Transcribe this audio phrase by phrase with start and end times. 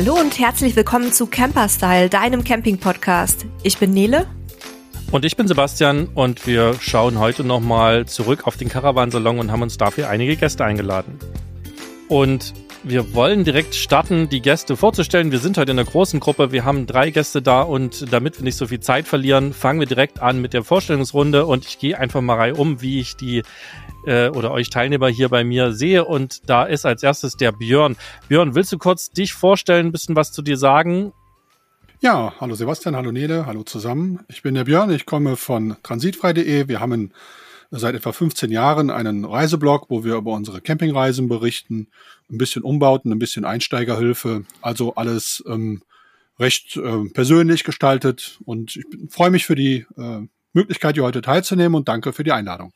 [0.00, 3.46] Hallo und herzlich willkommen zu Camperstyle, deinem Camping-Podcast.
[3.64, 4.28] Ich bin Nele.
[5.10, 9.62] Und ich bin Sebastian und wir schauen heute nochmal zurück auf den Caravansalon und haben
[9.62, 11.18] uns dafür einige Gäste eingeladen.
[12.06, 12.54] Und
[12.84, 15.32] wir wollen direkt starten, die Gäste vorzustellen.
[15.32, 16.52] Wir sind heute in einer großen Gruppe.
[16.52, 19.88] Wir haben drei Gäste da und damit wir nicht so viel Zeit verlieren, fangen wir
[19.88, 23.42] direkt an mit der Vorstellungsrunde und ich gehe einfach mal reihum, wie ich die
[24.08, 26.04] äh, oder euch Teilnehmer hier bei mir sehe.
[26.04, 27.96] Und da ist als erstes der Björn.
[28.28, 31.12] Björn, willst du kurz dich vorstellen, ein bisschen was zu dir sagen?
[32.00, 34.20] Ja, hallo Sebastian, hallo Nele, hallo zusammen.
[34.28, 36.68] Ich bin der Björn, ich komme von transitfrei.de.
[36.68, 37.12] Wir haben
[37.70, 41.88] seit etwa 15 Jahren einen Reiseblog, wo wir über unsere Campingreisen berichten,
[42.30, 45.82] ein bisschen Umbauten, ein bisschen Einsteigerhilfe, also alles ähm,
[46.38, 48.38] recht äh, persönlich gestaltet.
[48.44, 50.20] Und ich freue mich für die äh,
[50.52, 52.72] Möglichkeit, hier heute teilzunehmen und danke für die Einladung.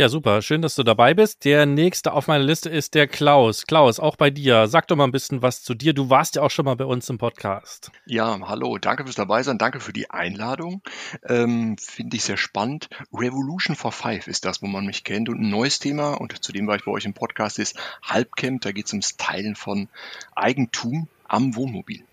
[0.00, 0.40] Ja, super.
[0.40, 1.44] Schön, dass du dabei bist.
[1.44, 3.66] Der nächste auf meiner Liste ist der Klaus.
[3.66, 4.66] Klaus, auch bei dir.
[4.66, 5.92] Sag doch mal ein bisschen was zu dir.
[5.92, 7.92] Du warst ja auch schon mal bei uns im Podcast.
[8.06, 8.78] Ja, hallo.
[8.78, 9.58] Danke fürs dabei sein.
[9.58, 10.80] Danke für die Einladung.
[11.28, 12.88] Ähm, Finde ich sehr spannend.
[13.12, 15.28] Revolution for Five ist das, wo man mich kennt.
[15.28, 18.62] Und ein neues Thema, und zu dem war ich bei euch im Podcast, ist Halbcamp.
[18.62, 19.90] Da geht es ums Teilen von
[20.34, 22.06] Eigentum am Wohnmobil.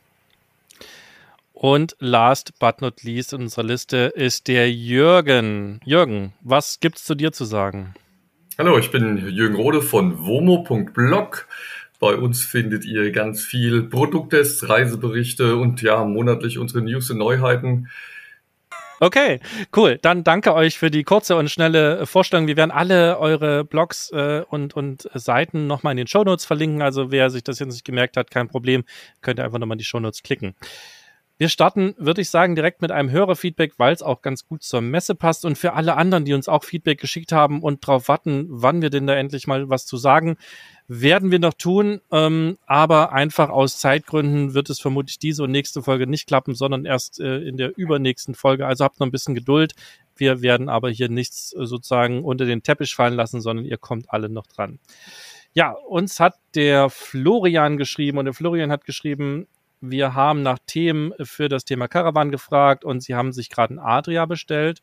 [1.60, 5.82] Und last but not least in unserer Liste ist der Jürgen.
[5.84, 7.96] Jürgen, was gibt's zu dir zu sagen?
[8.60, 11.48] Hallo, ich bin Jürgen Rode von womo.blog.
[12.00, 17.90] Bei uns findet ihr ganz viel Produkttests, Reiseberichte und ja, monatlich unsere News und Neuheiten.
[19.00, 19.40] Okay,
[19.76, 19.98] cool.
[20.00, 22.46] Dann danke euch für die kurze und schnelle Vorstellung.
[22.46, 26.84] Wir werden alle eure Blogs äh, und, und Seiten nochmal in den Shownotes verlinken.
[26.84, 28.84] Also wer sich das jetzt nicht gemerkt hat, kein Problem.
[29.22, 30.56] Könnt ihr einfach nochmal in die Shownotes klicken.
[31.40, 34.82] Wir starten, würde ich sagen, direkt mit einem Hörerfeedback, weil es auch ganz gut zur
[34.82, 35.46] Messe passt.
[35.46, 38.90] Und für alle anderen, die uns auch Feedback geschickt haben und darauf warten, wann wir
[38.90, 40.38] denn da endlich mal was zu sagen,
[40.88, 42.02] werden wir noch tun.
[42.12, 46.86] Ähm, aber einfach aus Zeitgründen wird es vermutlich diese und nächste Folge nicht klappen, sondern
[46.86, 48.66] erst äh, in der übernächsten Folge.
[48.66, 49.76] Also habt noch ein bisschen Geduld.
[50.16, 54.10] Wir werden aber hier nichts äh, sozusagen unter den Teppich fallen lassen, sondern ihr kommt
[54.10, 54.80] alle noch dran.
[55.54, 59.48] Ja, uns hat der Florian geschrieben und der Florian hat geschrieben,
[59.82, 63.80] wir haben nach Themen für das Thema Caravan gefragt und sie haben sich gerade ein
[63.80, 64.82] Adria bestellt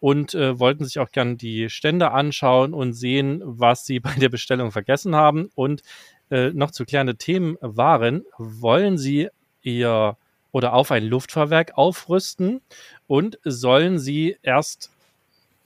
[0.00, 4.28] und äh, wollten sich auch gern die Stände anschauen und sehen, was sie bei der
[4.28, 5.50] Bestellung vergessen haben.
[5.54, 5.82] Und
[6.30, 9.28] äh, noch zu klärende Themen waren, wollen sie
[9.62, 10.16] ihr
[10.52, 12.62] oder auf ein Luftfahrwerk aufrüsten
[13.06, 14.90] und sollen sie erst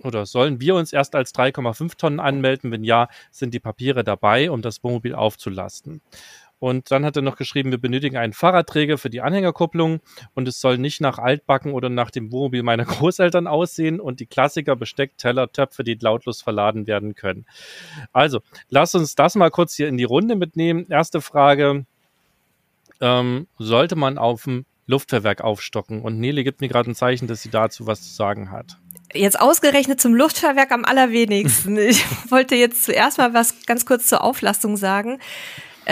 [0.02, 2.70] oder sollen wir uns erst als 3,5 Tonnen anmelden?
[2.72, 6.00] Wenn ja, sind die Papiere dabei, um das Wohnmobil aufzulasten.
[6.60, 10.00] Und dann hat er noch geschrieben, wir benötigen einen Fahrradträger für die Anhängerkupplung
[10.34, 14.26] und es soll nicht nach Altbacken oder nach dem Wohnmobil meiner Großeltern aussehen und die
[14.26, 17.47] Klassiker Besteck, Teller, Töpfe, die lautlos verladen werden können.
[18.12, 20.87] Also, lass uns das mal kurz hier in die Runde mitnehmen.
[20.91, 21.87] Erste Frage,
[23.00, 26.03] ähm, sollte man auf dem Luftfahrwerk aufstocken?
[26.03, 28.76] Und Nele gibt mir gerade ein Zeichen, dass sie dazu was zu sagen hat.
[29.15, 31.78] Jetzt ausgerechnet zum Luftfahrwerk am allerwenigsten.
[31.78, 35.19] Ich wollte jetzt zuerst mal was ganz kurz zur Auflastung sagen.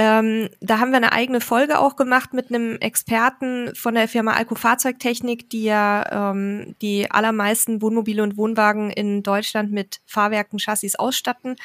[0.01, 4.35] Ähm, da haben wir eine eigene Folge auch gemacht mit einem Experten von der Firma
[4.35, 10.95] Alco Fahrzeugtechnik, die ja ähm, die allermeisten Wohnmobile und Wohnwagen in Deutschland mit Fahrwerken, Chassis
[10.95, 11.57] ausstatten.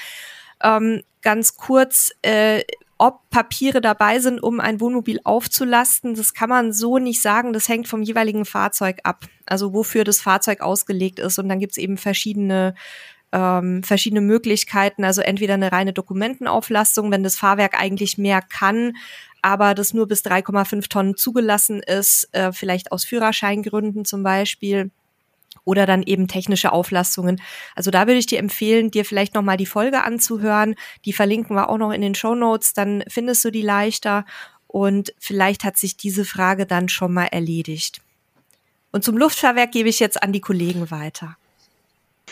[0.64, 2.64] Ähm, ganz kurz, äh,
[2.98, 7.54] ob Papiere dabei sind, um ein Wohnmobil aufzulasten, das kann man so nicht sagen.
[7.54, 9.26] Das hängt vom jeweiligen Fahrzeug ab.
[9.46, 11.38] Also wofür das Fahrzeug ausgelegt ist.
[11.38, 12.74] Und dann gibt es eben verschiedene
[13.34, 18.94] ähm, verschiedene Möglichkeiten, also entweder eine reine Dokumentenauflastung, wenn das Fahrwerk eigentlich mehr kann,
[19.42, 24.92] aber das nur bis 3,5 Tonnen zugelassen ist, äh, vielleicht aus Führerscheingründen zum Beispiel
[25.66, 27.42] oder dann eben technische Auflastungen.
[27.76, 30.76] Also da würde ich dir empfehlen, dir vielleicht nochmal die Folge anzuhören.
[31.06, 34.26] Die verlinken wir auch noch in den Show Notes, dann findest du die leichter
[34.68, 38.02] und vielleicht hat sich diese Frage dann schon mal erledigt.
[38.92, 41.36] Und zum Luftfahrwerk gebe ich jetzt an die Kollegen weiter.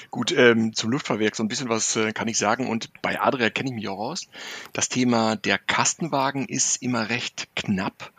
[0.10, 3.50] Gut, ähm, zum Luftfahrwerk so ein bisschen was äh, kann ich sagen und bei Adria
[3.50, 4.28] kenne ich mich auch aus.
[4.74, 8.12] Das Thema der Kastenwagen ist immer recht knapp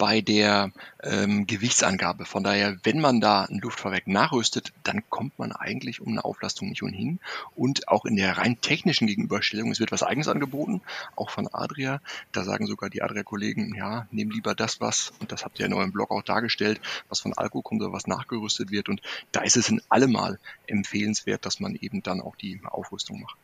[0.00, 2.24] bei der ähm, Gewichtsangabe.
[2.24, 6.70] Von daher, wenn man da ein Luftfahrwerk nachrüstet, dann kommt man eigentlich um eine Auflastung
[6.70, 7.20] nicht umhin.
[7.54, 10.80] Und auch in der rein technischen Gegenüberstellung, es wird was Eigenes angeboten,
[11.16, 12.00] auch von Adria.
[12.32, 15.74] Da sagen sogar die Adria-Kollegen, ja, nehm lieber das was, und das habt ihr in
[15.74, 16.80] eurem Blog auch dargestellt,
[17.10, 18.88] was von Alco kommt oder was nachgerüstet wird.
[18.88, 19.02] Und
[19.32, 23.36] da ist es in allemal empfehlenswert, dass man eben dann auch die Aufrüstung macht.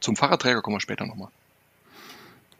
[0.00, 1.28] Zum Fahrradträger kommen wir später nochmal.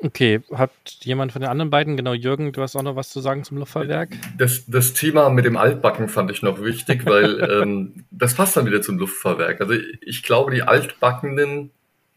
[0.00, 0.70] Okay, hat
[1.02, 3.58] jemand von den anderen beiden, genau Jürgen, du hast auch noch was zu sagen zum
[3.58, 4.10] Luftfahrwerk?
[4.36, 8.66] Das, das Thema mit dem Altbacken fand ich noch wichtig, weil ähm, das passt dann
[8.66, 9.60] wieder zum Luftfahrwerk.
[9.60, 11.70] Also ich glaube, die altbackenen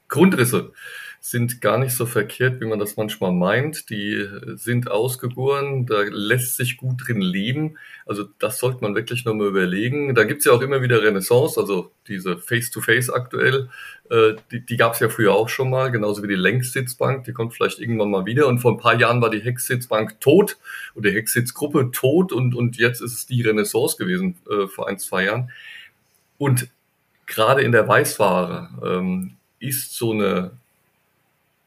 [0.09, 0.73] Grundrisse,
[1.23, 3.91] sind gar nicht so verkehrt, wie man das manchmal meint.
[3.91, 7.77] Die sind ausgegoren, da lässt sich gut drin leben.
[8.07, 10.15] Also das sollte man wirklich nochmal überlegen.
[10.15, 13.69] Da gibt's ja auch immer wieder Renaissance, also diese Face-to-Face -face aktuell,
[14.11, 17.53] äh, die, die gab's ja früher auch schon mal, genauso wie die Längssitzbank, die kommt
[17.53, 18.47] vielleicht irgendwann mal wieder.
[18.47, 20.57] Und vor ein paar Jahren war die Hecksitzbank tot
[20.95, 24.99] oder die Hecksitzgruppe tot und, und jetzt ist es die Renaissance gewesen äh, vor ein,
[24.99, 25.51] zwei Jahren.
[26.37, 26.67] Und
[27.25, 30.51] gerade in der Weißware ähm, ist so eine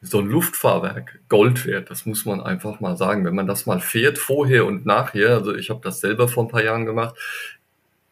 [0.07, 3.25] so ein Luftfahrwerk Gold wert, das muss man einfach mal sagen.
[3.25, 6.51] Wenn man das mal fährt, vorher und nachher, also ich habe das selber vor ein
[6.51, 7.15] paar Jahren gemacht,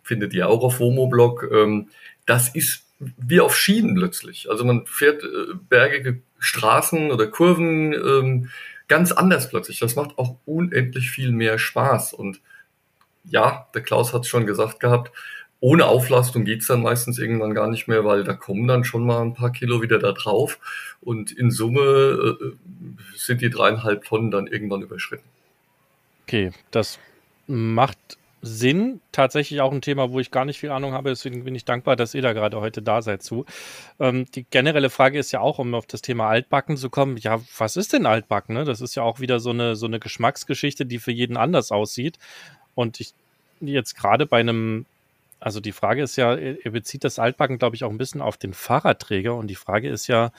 [0.02, 1.90] findet ihr auch auf Womoblog, ähm,
[2.24, 4.50] das ist wie auf Schienen plötzlich.
[4.50, 8.50] Also man fährt äh, bergige Straßen oder Kurven ähm,
[8.88, 9.78] ganz anders plötzlich.
[9.78, 12.12] Das macht auch unendlich viel mehr Spaß.
[12.12, 12.40] Und
[13.24, 15.12] ja, der Klaus hat es schon gesagt gehabt,
[15.60, 19.22] ohne Auflastung geht's dann meistens irgendwann gar nicht mehr, weil da kommen dann schon mal
[19.22, 20.58] ein paar Kilo wieder da drauf.
[21.00, 25.28] Und in Summe äh, sind die dreieinhalb Tonnen dann irgendwann überschritten.
[26.26, 26.98] Okay, das
[27.46, 29.00] macht Sinn.
[29.12, 31.10] Tatsächlich auch ein Thema, wo ich gar nicht viel Ahnung habe.
[31.10, 33.46] Deswegen bin ich dankbar, dass ihr da gerade heute da seid zu.
[34.00, 37.16] Ähm, die generelle Frage ist ja auch, um auf das Thema Altbacken zu kommen.
[37.18, 38.54] Ja, was ist denn Altbacken?
[38.54, 38.64] Ne?
[38.64, 42.18] Das ist ja auch wieder so eine, so eine Geschmacksgeschichte, die für jeden anders aussieht.
[42.74, 43.14] Und ich
[43.60, 44.86] jetzt gerade bei einem
[45.42, 48.36] also die Frage ist ja, er bezieht das Altbacken, glaube ich, auch ein bisschen auf
[48.36, 49.34] den Fahrradträger.
[49.34, 50.30] Und die Frage ist ja,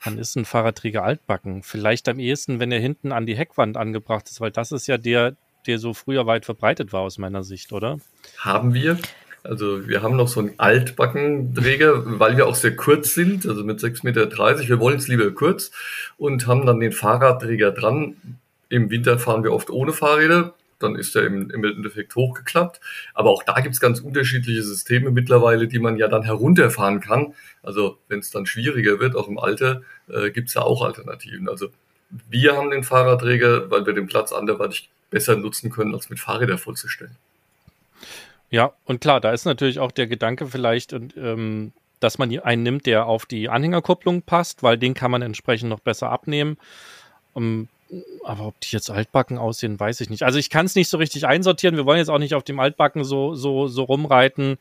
[0.00, 1.64] wann ist ein Fahrradträger altbacken?
[1.64, 4.96] Vielleicht am ehesten, wenn er hinten an die Heckwand angebracht ist, weil das ist ja
[4.96, 5.34] der,
[5.68, 7.98] der so früher weit verbreitet war aus meiner Sicht, oder?
[8.38, 8.98] Haben wir.
[9.44, 13.78] Also wir haben noch so einen Altbackenträger, weil wir auch sehr kurz sind, also mit
[13.78, 14.68] 6,30 Meter.
[14.68, 15.70] Wir wollen es lieber kurz
[16.16, 18.16] und haben dann den Fahrradträger dran.
[18.68, 22.80] Im Winter fahren wir oft ohne Fahrräder dann ist er im, im Endeffekt hochgeklappt.
[23.14, 27.34] Aber auch da gibt es ganz unterschiedliche Systeme mittlerweile, die man ja dann herunterfahren kann.
[27.62, 31.48] Also wenn es dann schwieriger wird, auch im Alter, äh, gibt es ja auch Alternativen.
[31.48, 31.68] Also
[32.30, 36.58] wir haben den Fahrradträger, weil wir den Platz anderweitig besser nutzen können, als mit Fahrrädern
[36.58, 37.16] vollzustellen.
[38.50, 42.62] Ja, und klar, da ist natürlich auch der Gedanke vielleicht, und, ähm, dass man einen
[42.62, 46.56] nimmt, der auf die Anhängerkupplung passt, weil den kann man entsprechend noch besser abnehmen.
[47.34, 47.68] Um, ähm,
[48.24, 50.22] aber ob die jetzt altbacken aussehen, weiß ich nicht.
[50.22, 51.76] Also ich kann es nicht so richtig einsortieren.
[51.76, 54.58] Wir wollen jetzt auch nicht auf dem Altbacken so, so, so rumreiten.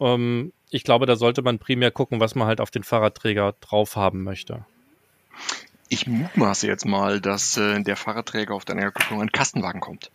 [0.00, 3.96] Ähm, ich glaube, da sollte man primär gucken, was man halt auf den Fahrradträger drauf
[3.96, 4.66] haben möchte.
[5.90, 10.10] Ich mutmaße jetzt mal, dass äh, der Fahrradträger auf deiner Kupplung ein Kastenwagen kommt.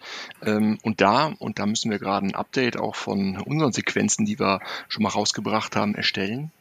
[0.46, 4.40] Ähm, und da, und da müssen wir gerade ein Update auch von unseren Sequenzen, die
[4.40, 6.52] wir schon mal rausgebracht haben, erstellen.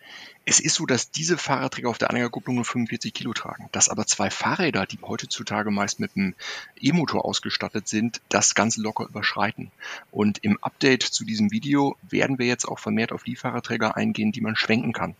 [0.45, 4.07] Es ist so, dass diese Fahrradträger auf der Anhängerkupplung nur 45 Kilo tragen, dass aber
[4.07, 6.35] zwei Fahrräder, die heutzutage meist mit einem
[6.81, 9.71] E-Motor ausgestattet sind, das ganz locker überschreiten.
[10.11, 14.33] Und im Update zu diesem Video werden wir jetzt auch vermehrt auf die Fahrradträger eingehen,
[14.33, 15.15] die man schwenken kann.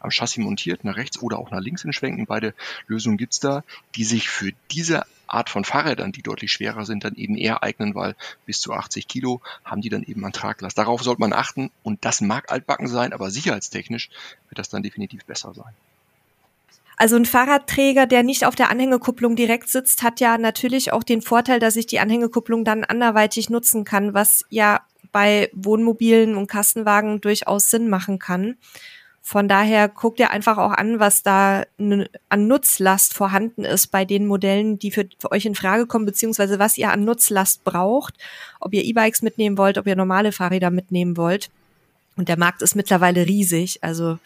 [0.00, 2.26] Am Chassis montiert, nach rechts oder auch nach links in Schwenken.
[2.26, 2.52] Beide
[2.86, 3.64] Lösungen gibt's da,
[3.94, 7.94] die sich für diese Art von Fahrrädern, die deutlich schwerer sind, dann eben eher eignen,
[7.94, 8.14] weil
[8.44, 10.78] bis zu 80 Kilo haben die dann eben an Traglast.
[10.78, 14.10] Darauf sollte man achten und das mag altbacken sein, aber sicherheitstechnisch
[14.48, 15.74] wird das dann definitiv besser sein.
[16.96, 21.20] Also ein Fahrradträger, der nicht auf der Anhängekupplung direkt sitzt, hat ja natürlich auch den
[21.20, 24.80] Vorteil, dass ich die Anhängekupplung dann anderweitig nutzen kann, was ja
[25.12, 28.56] bei Wohnmobilen und Kastenwagen durchaus Sinn machen kann.
[29.28, 34.24] Von daher guckt ihr einfach auch an, was da an Nutzlast vorhanden ist bei den
[34.24, 38.14] Modellen, die für, für, euch in Frage kommen, beziehungsweise was ihr an Nutzlast braucht,
[38.60, 41.50] ob ihr E-Bikes mitnehmen wollt, ob ihr normale Fahrräder mitnehmen wollt.
[42.14, 43.82] Und der Markt ist mittlerweile riesig.
[43.82, 44.20] Also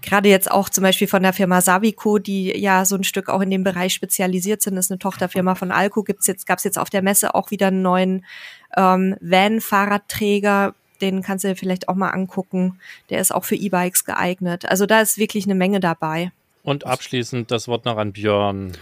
[0.00, 3.40] gerade jetzt auch zum Beispiel von der Firma Savico, die ja so ein Stück auch
[3.40, 6.04] in dem Bereich spezialisiert sind, ist eine Tochterfirma von Alco.
[6.04, 8.24] Gibt's jetzt, gab's jetzt auf der Messe auch wieder einen neuen
[8.76, 12.78] ähm, Van-Fahrradträger den kannst du dir vielleicht auch mal angucken.
[13.10, 14.66] Der ist auch für E-Bikes geeignet.
[14.66, 16.32] Also da ist wirklich eine Menge dabei.
[16.62, 18.72] Und abschließend das Wort noch an Björn.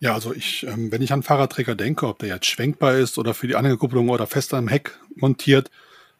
[0.00, 3.34] Ja, also ich, ähm, wenn ich an Fahrradträger denke, ob der jetzt schwenkbar ist oder
[3.34, 5.70] für die Anhängerkupplung oder fest am Heck montiert,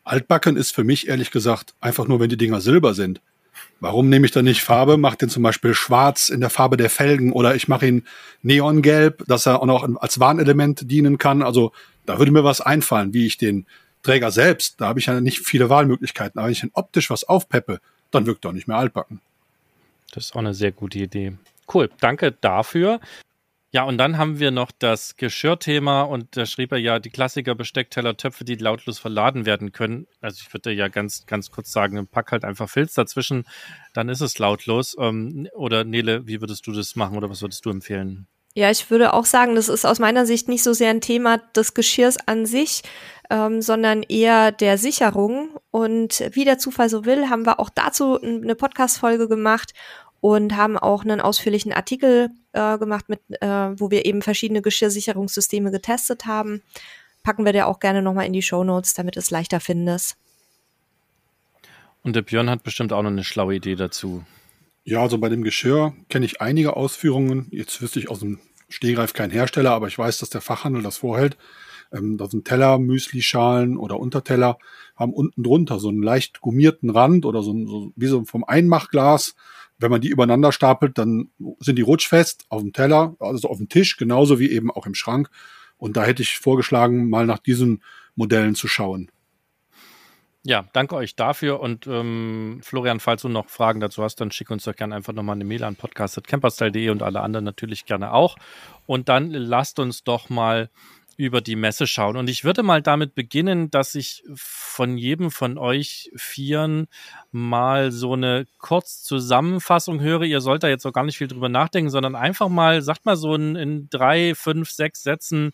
[0.05, 3.21] altbacken ist für mich ehrlich gesagt einfach nur, wenn die Dinger silber sind.
[3.81, 6.91] Warum nehme ich dann nicht Farbe, mache den zum Beispiel schwarz in der Farbe der
[6.91, 8.05] Felgen oder ich mache ihn
[8.43, 11.43] neongelb, dass er auch noch als Warnelement dienen kann.
[11.43, 11.73] Also
[12.07, 13.67] da würde mir was einfallen, wie ich den
[14.03, 16.39] Träger selbst, da habe ich ja nicht viele Wahlmöglichkeiten.
[16.39, 19.21] Aber wenn ich dann optisch was aufpeppe, dann wirkt er auch nicht mehr altbacken.
[20.13, 21.35] Das ist auch eine sehr gute Idee.
[21.73, 23.01] Cool, danke dafür.
[23.71, 27.55] Ja, und dann haben wir noch das Geschirrthema und da schrieb er ja die Klassiker
[27.55, 30.07] Besteckteller, Töpfe, die lautlos verladen werden können.
[30.23, 33.45] Also ich würde ja ganz, ganz kurz sagen, pack halt einfach Filz dazwischen,
[33.93, 34.97] dann ist es lautlos.
[34.99, 38.27] Ähm, oder Nele, wie würdest du das machen oder was würdest du empfehlen?
[38.59, 41.39] Ja, ich würde auch sagen, das ist aus meiner Sicht nicht so sehr ein Thema
[41.55, 42.83] des Geschirrs an sich,
[43.31, 45.51] ähm, sondern eher der Sicherung.
[45.71, 49.75] Und wie der Zufall so will, haben wir auch dazu eine Podcast-Folge gemacht.
[50.21, 53.47] und haben auch einen ausführlichen Artikel äh, gemacht, mit, äh,
[53.79, 56.61] wo wir eben verschiedene Geschirrsicherungssysteme getestet haben.
[57.23, 60.17] Packen wir dir auch gerne nochmal in die Show Notes, damit es leichter findest.
[62.03, 64.25] Und der Björn hat bestimmt auch noch eine schlaue Idee dazu.
[64.83, 67.47] Ja, also bei dem Geschirr kenne ich einige Ausführungen.
[67.53, 70.99] Jetzt wüsste ich aus dem Stehgreif kein Hersteller, aber ich weiß, dass der Fachhandel das
[70.99, 71.37] vorhält.
[71.93, 74.59] Ähm, da sind Teller, Müslischalen oder Unterteller,
[74.95, 79.35] haben unten drunter so einen leicht gummierten Rand oder so, so wie so vom Einmachglas.
[79.79, 83.69] Wenn man die übereinander stapelt, dann sind die rutschfest auf dem Teller, also auf dem
[83.69, 85.31] Tisch, genauso wie eben auch im Schrank.
[85.77, 87.83] Und da hätte ich vorgeschlagen, mal nach diesen
[88.17, 89.11] Modellen zu schauen.
[90.49, 91.61] Ja, danke euch dafür.
[91.61, 95.13] Und ähm, Florian, falls du noch Fragen dazu hast, dann schick uns doch gerne einfach
[95.13, 98.37] nochmal eine Mail an podcast.camperstyle.de und alle anderen natürlich gerne auch.
[98.87, 100.71] Und dann lasst uns doch mal
[101.19, 102.17] über die Messe schauen.
[102.17, 106.87] Und ich würde mal damit beginnen, dass ich von jedem von euch Vieren
[107.31, 110.23] mal so eine Kurzzusammenfassung höre.
[110.23, 113.17] Ihr sollt da jetzt auch gar nicht viel drüber nachdenken, sondern einfach mal, sagt mal
[113.17, 115.53] so in, in drei, fünf, sechs Sätzen,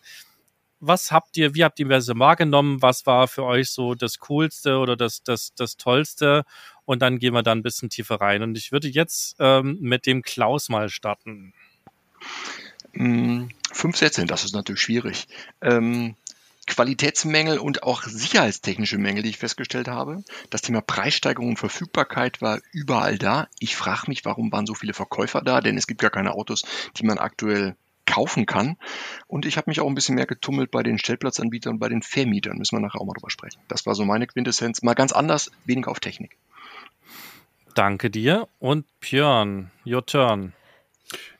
[0.79, 2.81] was habt ihr, wie habt ihr Messe wahrgenommen?
[2.81, 6.43] Was war für euch so das Coolste oder das, das, das Tollste?
[6.85, 8.43] Und dann gehen wir da ein bisschen tiefer rein.
[8.43, 11.53] Und ich würde jetzt ähm, mit dem Klaus mal starten.
[12.93, 15.27] Mm, fünf Sätze, das ist natürlich schwierig.
[15.61, 16.15] Ähm,
[16.67, 20.23] Qualitätsmängel und auch sicherheitstechnische Mängel, die ich festgestellt habe.
[20.49, 23.47] Das Thema Preissteigerung und Verfügbarkeit war überall da.
[23.59, 25.61] Ich frage mich, warum waren so viele Verkäufer da?
[25.61, 26.63] Denn es gibt gar keine Autos,
[26.97, 28.77] die man aktuell kaufen kann.
[29.27, 32.01] Und ich habe mich auch ein bisschen mehr getummelt bei den Stellplatzanbietern und bei den
[32.01, 32.57] Vermietern.
[32.57, 33.59] Müssen wir nachher auch mal drüber sprechen.
[33.67, 34.81] Das war so meine Quintessenz.
[34.81, 36.37] Mal ganz anders, weniger auf Technik.
[37.73, 38.47] Danke dir.
[38.59, 40.53] Und Björn, your turn.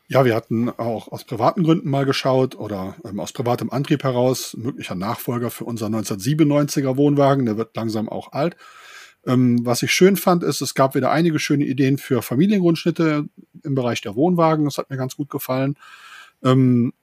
[0.08, 4.56] Ja, wir hatten auch aus privaten Gründen mal geschaut oder ähm, aus privatem Antrieb heraus,
[4.56, 8.56] möglicher Nachfolger für unser 1997er Wohnwagen, der wird langsam auch alt.
[9.26, 13.28] Ähm, was ich schön fand, ist, es gab wieder einige schöne Ideen für Familiengrundschnitte
[13.64, 14.66] im Bereich der Wohnwagen.
[14.66, 15.76] Das hat mir ganz gut gefallen.
[16.46, 16.94] Ähm,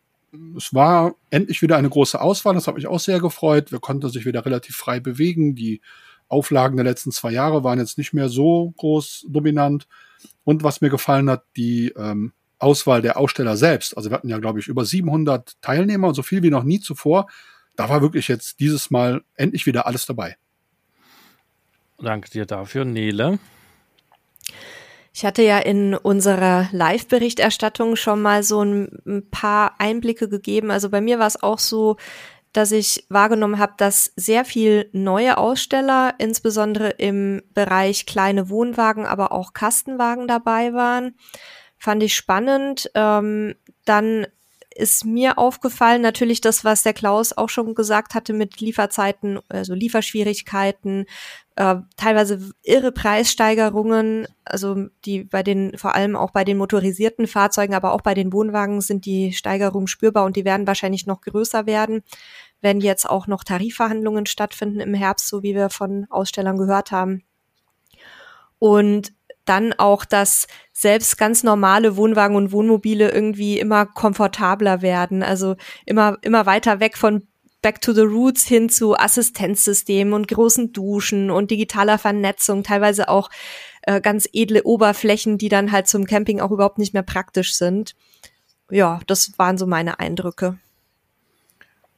[0.57, 3.71] es war endlich wieder eine große Auswahl, das hat mich auch sehr gefreut.
[3.71, 5.55] Wir konnten sich wieder relativ frei bewegen.
[5.55, 5.83] Die
[6.29, 9.87] Auflagen der letzten zwei Jahre waren jetzt nicht mehr so groß dominant.
[10.45, 13.97] Und was mir gefallen hat, die ähm, Auswahl der Aussteller selbst.
[13.97, 17.27] Also wir hatten ja, glaube ich, über 700 Teilnehmer, so viel wie noch nie zuvor.
[17.77, 20.37] Da war wirklich jetzt dieses Mal endlich wieder alles dabei.
[21.99, 23.39] Danke dir dafür, Nele.
[25.13, 30.71] Ich hatte ja in unserer Live-Berichterstattung schon mal so ein, paar Einblicke gegeben.
[30.71, 31.97] Also bei mir war es auch so,
[32.53, 39.33] dass ich wahrgenommen habe, dass sehr viel neue Aussteller, insbesondere im Bereich kleine Wohnwagen, aber
[39.33, 41.15] auch Kastenwagen dabei waren
[41.83, 42.89] fand ich spannend.
[42.95, 44.29] Ähm, dann
[44.77, 49.75] ist mir aufgefallen, natürlich das, was der Klaus auch schon gesagt hatte mit Lieferzeiten, also
[49.75, 51.07] Lieferschwierigkeiten,
[51.57, 57.75] äh, teilweise irre Preissteigerungen, also die bei den, vor allem auch bei den motorisierten Fahrzeugen,
[57.75, 61.67] aber auch bei den Wohnwagen sind die Steigerungen spürbar und die werden wahrscheinlich noch größer
[61.67, 62.03] werden,
[62.61, 67.23] wenn jetzt auch noch Tarifverhandlungen stattfinden im Herbst, so wie wir von Ausstellern gehört haben.
[68.59, 69.13] Und
[69.45, 75.57] dann auch, dass selbst ganz normale Wohnwagen und Wohnmobile irgendwie immer komfortabler werden, also
[75.87, 77.27] immer, immer weiter weg von
[77.63, 83.31] Back to the Roots hin zu Assistenzsystemen und großen Duschen und digitaler Vernetzung, teilweise auch
[83.83, 87.95] äh, ganz edle Oberflächen, die dann halt zum Camping auch überhaupt nicht mehr praktisch sind.
[88.69, 90.59] Ja, das waren so meine Eindrücke.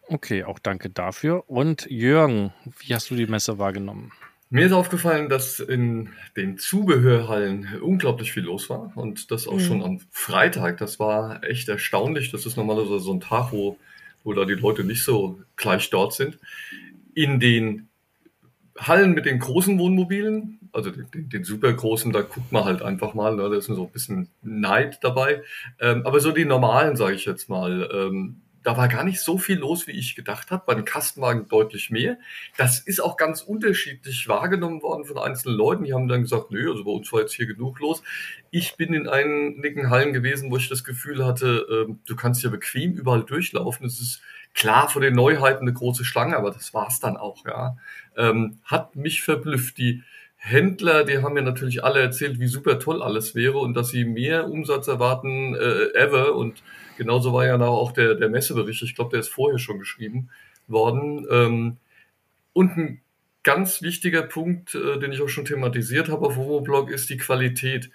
[0.06, 1.48] Okay, auch danke dafür.
[1.48, 4.12] Und Jürgen, wie hast du die Messe wahrgenommen?
[4.54, 9.60] Mir ist aufgefallen, dass in den Zubehörhallen unglaublich viel los war und das auch mhm.
[9.60, 10.78] schon am Freitag.
[10.78, 12.30] Das war echt erstaunlich.
[12.30, 13.78] Das ist normalerweise so ein Tag, wo,
[14.22, 16.38] wo da die Leute nicht so gleich dort sind.
[17.14, 17.88] In den
[18.78, 23.12] Hallen mit den großen Wohnmobilen, also den, den super großen, da guckt man halt einfach
[23.12, 25.42] mal, ne, da ist so ein bisschen Neid dabei.
[25.80, 29.36] Ähm, aber so die normalen, sage ich jetzt mal, ähm, da war gar nicht so
[29.36, 30.64] viel los, wie ich gedacht habe.
[30.66, 32.16] Bei den Kastenwagen deutlich mehr.
[32.56, 35.84] Das ist auch ganz unterschiedlich wahrgenommen worden von einzelnen Leuten.
[35.84, 38.02] Die haben dann gesagt, nö, also bei uns war jetzt hier genug los.
[38.50, 42.48] Ich bin in einigen Hallen gewesen, wo ich das Gefühl hatte, äh, du kannst ja
[42.48, 43.86] bequem überall durchlaufen.
[43.86, 44.22] Es ist
[44.54, 47.76] klar von den Neuheiten eine große Schlange, aber das war's dann auch, ja.
[48.16, 49.76] Ähm, hat mich verblüfft.
[49.76, 50.02] Die
[50.46, 54.04] Händler, die haben mir natürlich alle erzählt, wie super toll alles wäre und dass sie
[54.04, 56.62] mehr Umsatz erwarten äh, ever und
[56.96, 60.30] Genauso war ja auch der, der Messebericht, ich glaube, der ist vorher schon geschrieben
[60.68, 61.26] worden.
[61.30, 61.76] Ähm,
[62.52, 63.00] und ein
[63.42, 67.90] ganz wichtiger Punkt, äh, den ich auch schon thematisiert habe auf Homoblog, ist die Qualität.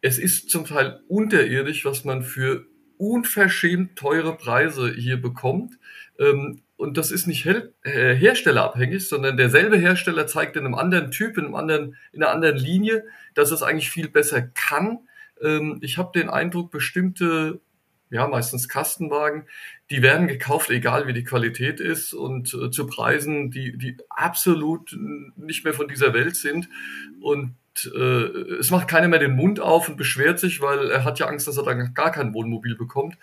[0.00, 2.66] Es ist zum Teil unterirdisch, was man für
[2.96, 5.78] unverschämt teure Preise hier bekommt.
[6.18, 11.10] Ähm, und das ist nicht her äh, herstellerabhängig, sondern derselbe Hersteller zeigt in einem anderen
[11.10, 13.04] Typ, in, einem anderen, in einer anderen Linie,
[13.34, 15.00] dass es eigentlich viel besser kann
[15.42, 17.60] Ähm, ich habe den Eindruck, bestimmte,
[18.10, 19.46] ja meistens Kastenwagen,
[19.90, 24.96] die werden gekauft, egal wie die Qualität ist und äh, zu Preisen, die, die absolut
[25.36, 26.68] nicht mehr von dieser Welt sind.
[27.20, 27.56] Und
[27.94, 31.26] äh, es macht keiner mehr den Mund auf und beschwert sich, weil er hat ja
[31.26, 33.16] Angst, dass er dann gar kein Wohnmobil bekommt.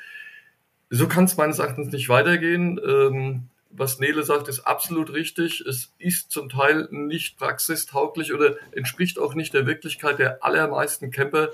[0.93, 2.79] So kann es meines Erachtens nicht weitergehen.
[2.85, 5.61] Ähm, was Nele sagt, ist absolut richtig.
[5.61, 11.51] Es ist zum Teil nicht praxistauglich oder entspricht auch nicht der Wirklichkeit der allermeisten Camper,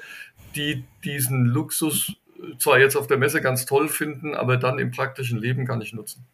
[0.56, 2.13] die diesen Luxus
[2.58, 5.94] zwar jetzt auf der Messe ganz toll finden, aber dann im praktischen Leben gar nicht
[5.94, 6.25] nutzen.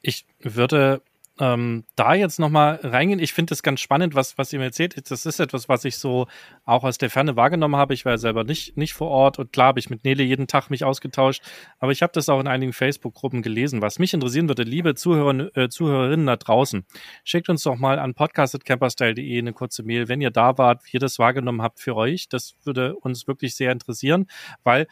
[0.00, 1.02] Ich würde
[1.38, 3.18] ähm, da jetzt nochmal reingehen.
[3.18, 5.10] Ich finde es ganz spannend, was, was ihr mir erzählt.
[5.10, 6.26] Das ist etwas, was ich so
[6.64, 7.94] auch aus der Ferne wahrgenommen habe.
[7.94, 10.46] Ich war ja selber nicht, nicht vor Ort und klar habe ich mit Nele jeden
[10.46, 11.42] Tag mich ausgetauscht,
[11.78, 13.82] aber ich habe das auch in einigen Facebook-Gruppen gelesen.
[13.82, 16.86] Was mich interessieren würde, liebe Zuhörer, äh, Zuhörerinnen da draußen,
[17.24, 21.00] schickt uns doch mal an podcast.camperstyle.de eine kurze Mail, wenn ihr da wart, wie ihr
[21.00, 22.28] das wahrgenommen habt für euch.
[22.28, 24.26] Das würde uns wirklich sehr interessieren,
[24.64, 24.86] weil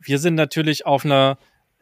[0.00, 1.38] wir sind natürlich auf einer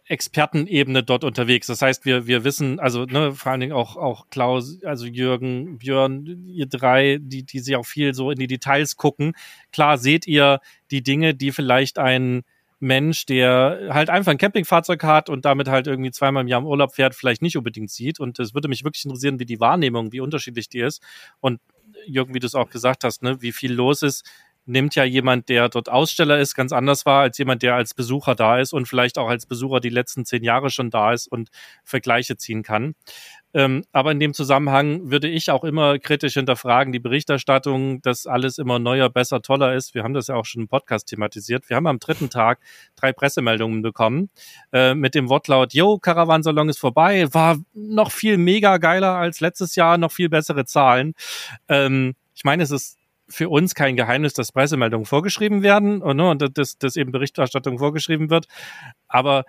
[0.08, 1.66] Expertenebene dort unterwegs.
[1.66, 5.78] Das heißt, wir, wir wissen, also ne, vor allen Dingen auch, auch Klaus, also Jürgen,
[5.78, 9.32] Björn, ihr drei, die, die sich auch viel so in die Details gucken.
[9.72, 10.60] Klar seht ihr
[10.90, 12.42] die Dinge, die vielleicht ein
[12.78, 16.66] Mensch, der halt einfach ein Campingfahrzeug hat und damit halt irgendwie zweimal im Jahr im
[16.66, 18.20] Urlaub fährt, vielleicht nicht unbedingt sieht.
[18.20, 21.02] Und es würde mich wirklich interessieren, wie die Wahrnehmung, wie unterschiedlich die ist.
[21.40, 21.60] Und
[22.06, 24.24] Jürgen, wie du es auch gesagt hast, ne, wie viel los ist,
[24.66, 28.34] nimmt ja jemand, der dort Aussteller ist, ganz anders wahr als jemand, der als Besucher
[28.34, 31.48] da ist und vielleicht auch als Besucher die letzten zehn Jahre schon da ist und
[31.84, 32.94] Vergleiche ziehen kann.
[33.54, 38.58] Ähm, aber in dem Zusammenhang würde ich auch immer kritisch hinterfragen, die Berichterstattung, dass alles
[38.58, 39.94] immer neuer, besser, toller ist.
[39.94, 41.70] Wir haben das ja auch schon im Podcast thematisiert.
[41.70, 42.58] Wir haben am dritten Tag
[42.96, 44.28] drei Pressemeldungen bekommen
[44.72, 49.74] äh, mit dem Wortlaut, yo, Caravansalon ist vorbei, war noch viel mega geiler als letztes
[49.74, 51.14] Jahr, noch viel bessere Zahlen.
[51.68, 56.28] Ähm, ich meine, es ist für uns kein Geheimnis, dass Pressemeldungen vorgeschrieben werden und, ne,
[56.30, 58.46] und dass, dass eben Berichterstattung vorgeschrieben wird.
[59.08, 59.44] Aber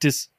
[0.00, 0.30] das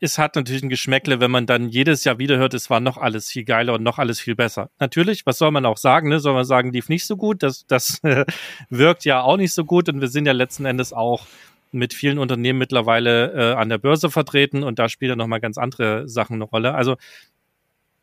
[0.00, 2.96] es hat natürlich ein Geschmäckle, wenn man dann jedes Jahr wieder hört, es war noch
[2.96, 4.70] alles viel geiler und noch alles viel besser.
[4.78, 6.08] Natürlich, was soll man auch sagen?
[6.08, 6.20] Ne?
[6.20, 7.42] Soll man sagen, lief nicht so gut?
[7.42, 8.00] Das, das
[8.70, 11.26] wirkt ja auch nicht so gut und wir sind ja letzten Endes auch
[11.70, 15.58] mit vielen Unternehmen mittlerweile äh, an der Börse vertreten und da spielen ja nochmal ganz
[15.58, 16.74] andere Sachen eine Rolle.
[16.74, 16.96] Also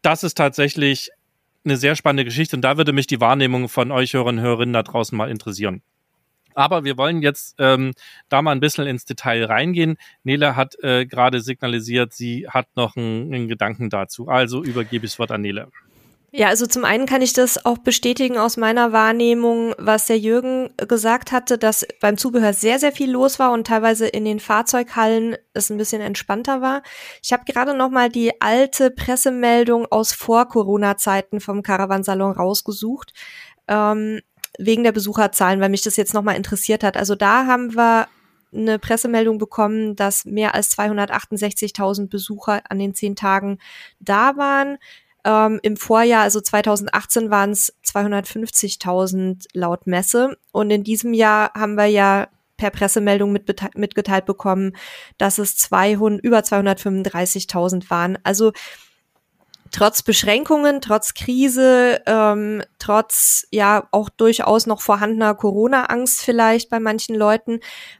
[0.01, 1.09] das ist tatsächlich
[1.65, 4.73] eine sehr spannende Geschichte und da würde mich die Wahrnehmung von euch Hörern und Hörerinnen
[4.73, 5.81] da draußen mal interessieren.
[6.55, 7.91] Aber wir wollen jetzt ähm,
[8.29, 9.97] da mal ein bisschen ins Detail reingehen.
[10.23, 14.29] Nele hat äh, gerade signalisiert, sie hat noch einen, einen Gedanken dazu.
[14.29, 15.67] Also übergebe ich das Wort an Nele.
[16.37, 20.69] Ja, also zum einen kann ich das auch bestätigen aus meiner Wahrnehmung, was der Jürgen
[20.75, 25.37] gesagt hatte, dass beim Zubehör sehr, sehr viel los war und teilweise in den Fahrzeughallen
[25.53, 26.83] es ein bisschen entspannter war.
[27.23, 33.13] Ich habe gerade noch mal die alte Pressemeldung aus Vor-Corona-Zeiten vom Caravansalon rausgesucht,
[33.69, 34.19] ähm,
[34.59, 36.97] wegen der Besucherzahlen, weil mich das jetzt noch mal interessiert hat.
[36.97, 38.09] Also da haben wir
[38.53, 43.59] eine Pressemeldung bekommen, dass mehr als 268.000 Besucher an den zehn Tagen
[44.01, 44.77] da waren.
[45.25, 50.37] Ähm, Im Vorjahr, also 2018, waren es 250.000 laut Messe.
[50.51, 54.73] Und in diesem Jahr haben wir ja per Pressemeldung mitgeteilt bekommen,
[55.17, 58.17] dass es 200, über 235.000 waren.
[58.23, 58.53] Also
[59.71, 67.15] trotz Beschränkungen, trotz Krise, ähm, trotz ja auch durchaus noch vorhandener Corona-Angst vielleicht bei manchen
[67.15, 67.59] Leuten,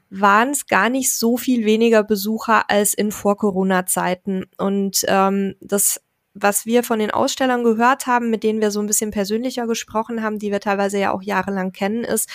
[0.10, 4.46] waren es gar nicht so viel weniger Besucher als in Vor-Corona-Zeiten.
[4.58, 6.00] Und ähm, das
[6.36, 10.22] was wir von den Ausstellern gehört haben, mit denen wir so ein bisschen persönlicher gesprochen
[10.22, 12.30] haben, die wir teilweise ja auch jahrelang kennen, ist,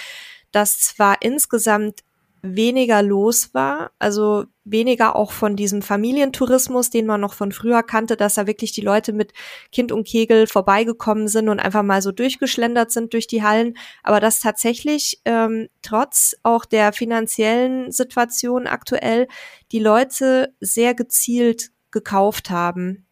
[0.51, 2.01] dass zwar insgesamt
[2.43, 8.17] weniger los war, also weniger auch von diesem Familientourismus, den man noch von früher kannte,
[8.17, 9.35] dass da wirklich die Leute mit
[9.71, 14.21] Kind und Kegel vorbeigekommen sind und einfach mal so durchgeschlendert sind durch die Hallen, aber
[14.21, 19.29] dass tatsächlich ähm, trotz auch der finanziellen Situation aktuell
[19.71, 23.07] die Leute sehr gezielt gekauft haben.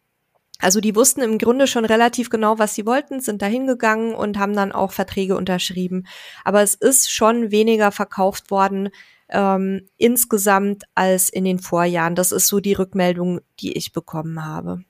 [0.61, 4.37] Also die wussten im Grunde schon relativ genau, was sie wollten, sind da hingegangen und
[4.37, 6.05] haben dann auch Verträge unterschrieben.
[6.43, 8.89] Aber es ist schon weniger verkauft worden
[9.29, 12.15] ähm, insgesamt als in den Vorjahren.
[12.15, 14.83] Das ist so die Rückmeldung, die ich bekommen habe.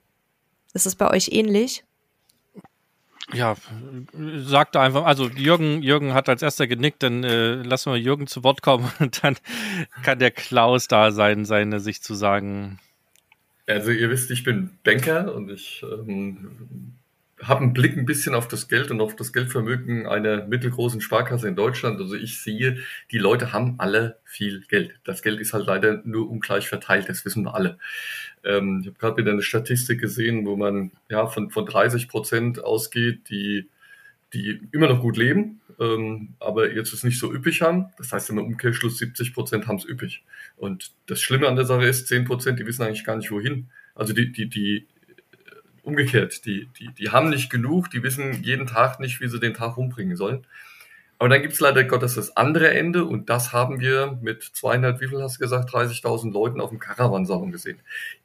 [0.72, 1.84] Ist es bei euch ähnlich?
[3.32, 3.54] Ja,
[4.38, 8.42] sagt einfach, also Jürgen, Jürgen hat als erster genickt, dann äh, lassen wir Jürgen zu
[8.42, 9.36] Wort kommen und dann
[10.02, 12.80] kann der Klaus da sein, seine sich zu sagen.
[13.70, 16.96] Also ihr wisst, ich bin Banker und ich ähm,
[17.40, 21.46] habe einen Blick ein bisschen auf das Geld und auf das Geldvermögen einer mittelgroßen Sparkasse
[21.48, 22.00] in Deutschland.
[22.00, 22.78] Also ich sehe,
[23.12, 24.98] die Leute haben alle viel Geld.
[25.04, 27.78] Das Geld ist halt leider nur ungleich verteilt, das wissen wir alle.
[28.44, 32.62] Ähm, ich habe gerade wieder eine Statistik gesehen, wo man ja von, von 30 Prozent
[32.62, 33.68] ausgeht, die,
[34.32, 35.60] die immer noch gut leben.
[35.80, 37.86] Ähm, aber jetzt es nicht so üppig haben.
[37.96, 40.22] Das heißt im Umkehrschluss 70 Prozent haben es üppig.
[40.56, 43.70] Und das Schlimme an der Sache ist, 10 Prozent, die wissen eigentlich gar nicht wohin.
[43.94, 44.84] Also die, die, die äh,
[45.82, 49.54] umgekehrt, die, die, die haben nicht genug, die wissen jeden Tag nicht, wie sie den
[49.54, 50.46] Tag umbringen sollen.
[51.18, 55.00] Aber dann gibt es leider Gottes das andere Ende und das haben wir mit 200,
[55.02, 57.78] wie viel hast du gesagt, 30.000 Leuten auf dem Caravansalon gesehen.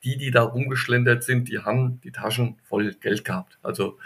[0.06, 3.60] Die, die da rumgeschlendert sind, die haben die Taschen voll Geld gehabt.
[3.63, 3.98] Also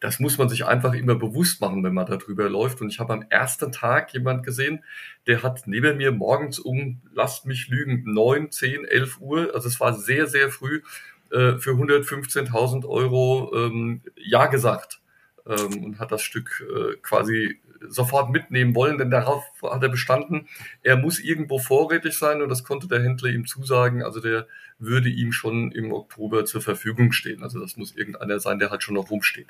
[0.00, 2.80] das muss man sich einfach immer bewusst machen, wenn man da drüber läuft.
[2.80, 4.84] Und ich habe am ersten Tag jemand gesehen,
[5.26, 9.80] der hat neben mir morgens um, lasst mich lügen, 9, 10, 11 Uhr, also es
[9.80, 10.82] war sehr, sehr früh,
[11.30, 15.00] äh, für 115.000 Euro ähm, Ja gesagt
[15.46, 20.48] ähm, und hat das Stück äh, quasi sofort mitnehmen wollen, denn darauf hat er bestanden,
[20.82, 24.02] er muss irgendwo vorrätig sein und das konnte der Händler ihm zusagen.
[24.02, 24.46] Also der
[24.78, 27.42] würde ihm schon im Oktober zur Verfügung stehen.
[27.42, 29.48] Also das muss irgendeiner sein, der halt schon noch rumsteht.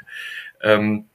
[0.63, 1.07] Ähm,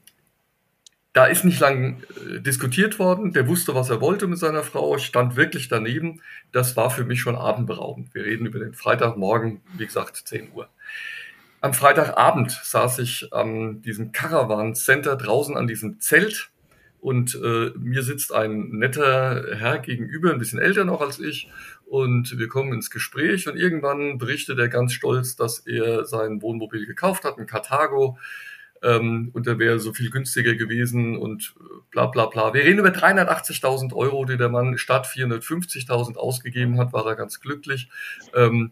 [1.14, 3.34] da ist nicht lang äh, diskutiert worden.
[3.34, 6.22] Der wusste, was er wollte mit seiner Frau, stand wirklich daneben.
[6.52, 8.14] Das war für mich schon atemberaubend.
[8.14, 10.70] Wir reden über den Freitagmorgen, wie gesagt, 10 Uhr.
[11.60, 16.50] Am Freitagabend saß ich an diesem Caravan Center draußen an diesem Zelt
[17.02, 21.50] und äh, mir sitzt ein netter Herr gegenüber, ein bisschen älter noch als ich.
[21.92, 26.86] Und wir kommen ins Gespräch und irgendwann berichtet er ganz stolz, dass er sein Wohnmobil
[26.86, 28.18] gekauft hat, ein Carthago.
[28.82, 32.54] Ähm, und der wäre so viel günstiger gewesen und äh, bla bla bla.
[32.54, 37.42] Wir reden über 380.000 Euro, die der Mann statt 450.000 ausgegeben hat, war er ganz
[37.42, 37.90] glücklich.
[38.34, 38.72] Ähm,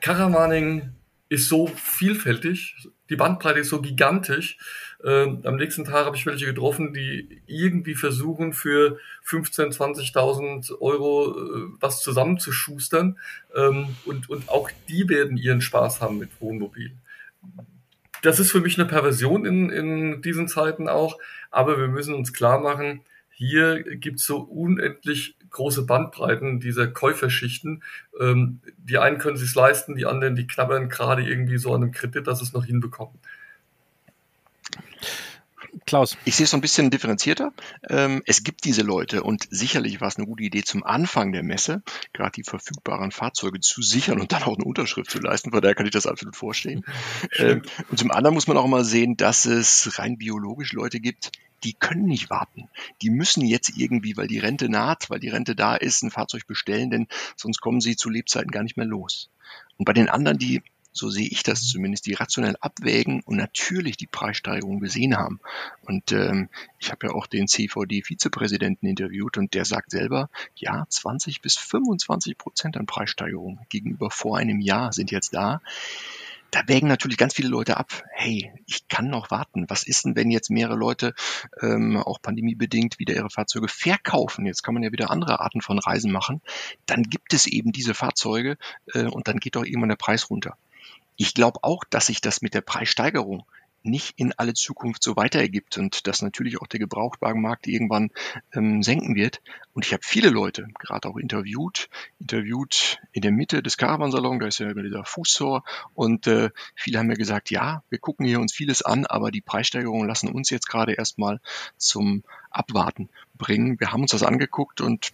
[0.00, 0.92] Caravaning
[1.30, 2.76] ist so vielfältig,
[3.10, 4.56] die Bandbreite ist so gigantisch.
[5.04, 9.76] Ähm, am nächsten Tag habe ich welche getroffen, die irgendwie versuchen, für 15.000,
[10.14, 13.18] 20.000 Euro äh, was zusammenzuschustern.
[13.54, 16.92] Ähm, und, und auch die werden ihren Spaß haben mit Wohnmobil.
[18.22, 21.18] Das ist für mich eine Perversion in, in diesen Zeiten auch,
[21.50, 23.02] aber wir müssen uns klar machen,
[23.36, 27.82] hier gibt es so unendlich große Bandbreiten dieser Käuferschichten.
[28.20, 31.92] Ähm, die einen können sich leisten, die anderen, die knabbern gerade irgendwie so an einem
[31.92, 33.18] Kredit, dass sie es noch hinbekommen.
[35.86, 36.16] Klaus.
[36.24, 37.52] Ich sehe es so ein bisschen differenzierter.
[37.88, 41.42] Ähm, es gibt diese Leute und sicherlich war es eine gute Idee zum Anfang der
[41.42, 41.82] Messe,
[42.12, 45.50] gerade die verfügbaren Fahrzeuge zu sichern und dann auch eine Unterschrift zu leisten.
[45.50, 46.84] Von daher kann ich das absolut vorstellen.
[47.36, 51.32] Ähm, und zum anderen muss man auch mal sehen, dass es rein biologisch Leute gibt,
[51.64, 52.68] die können nicht warten.
[53.02, 56.46] Die müssen jetzt irgendwie, weil die Rente naht, weil die Rente da ist, ein Fahrzeug
[56.46, 59.30] bestellen, denn sonst kommen sie zu Lebzeiten gar nicht mehr los.
[59.78, 60.62] Und bei den anderen, die
[60.94, 65.40] so sehe ich das zumindest, die rationell abwägen und natürlich die Preissteigerung gesehen haben.
[65.82, 71.42] Und ähm, ich habe ja auch den CVD-Vizepräsidenten interviewt und der sagt selber, ja, 20
[71.42, 75.60] bis 25 Prozent an Preissteigerung gegenüber vor einem Jahr sind jetzt da
[76.54, 79.64] da wägen natürlich ganz viele Leute ab, hey, ich kann noch warten.
[79.68, 81.12] Was ist denn, wenn jetzt mehrere Leute
[81.60, 84.46] ähm, auch pandemiebedingt wieder ihre Fahrzeuge verkaufen?
[84.46, 86.42] Jetzt kann man ja wieder andere Arten von Reisen machen.
[86.86, 88.56] Dann gibt es eben diese Fahrzeuge
[88.92, 90.56] äh, und dann geht doch irgendwann der Preis runter.
[91.16, 93.44] Ich glaube auch, dass sich das mit der Preissteigerung
[93.84, 98.10] nicht in alle Zukunft so weiter ergibt und dass natürlich auch der Gebrauchtwagenmarkt irgendwann
[98.54, 99.42] ähm, senken wird.
[99.74, 104.46] Und ich habe viele Leute, gerade auch interviewt, interviewt in der Mitte des Caravansalon, da
[104.46, 108.40] ist ja immer dieser Fußtor und äh, viele haben mir gesagt, ja, wir gucken hier
[108.40, 111.40] uns vieles an, aber die Preissteigerungen lassen uns jetzt gerade erstmal
[111.76, 113.78] zum Abwarten bringen.
[113.78, 115.12] Wir haben uns das angeguckt und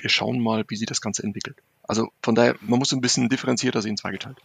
[0.00, 1.58] wir schauen mal, wie sich das Ganze entwickelt.
[1.84, 4.38] Also von daher, man muss ein bisschen differenzierter sehen, zweigeteilt.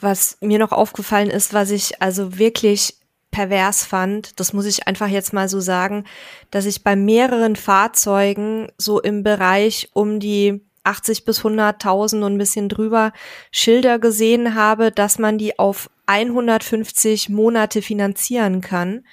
[0.00, 2.96] Was mir noch aufgefallen ist, was ich also wirklich
[3.30, 6.04] pervers fand, das muss ich einfach jetzt mal so sagen,
[6.50, 12.38] dass ich bei mehreren Fahrzeugen so im Bereich um die 80 bis 100.000 und ein
[12.38, 13.12] bisschen drüber
[13.52, 19.06] Schilder gesehen habe, dass man die auf 150 Monate finanzieren kann.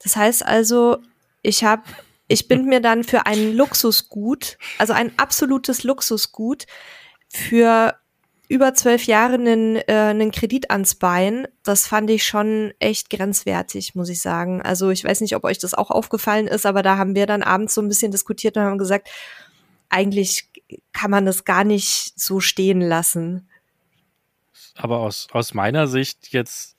[0.00, 0.98] Das heißt also,
[1.42, 1.82] ich habe
[2.28, 6.66] ich bin mir dann für ein Luxusgut, also ein absolutes Luxusgut
[7.30, 7.94] für
[8.48, 13.94] über zwölf Jahre einen, äh, einen Kredit ans Bein, das fand ich schon echt grenzwertig,
[13.94, 14.62] muss ich sagen.
[14.62, 17.42] Also ich weiß nicht, ob euch das auch aufgefallen ist, aber da haben wir dann
[17.42, 19.10] abends so ein bisschen diskutiert und haben gesagt,
[19.90, 20.48] eigentlich
[20.92, 23.48] kann man das gar nicht so stehen lassen.
[24.74, 26.77] Aber aus, aus meiner Sicht jetzt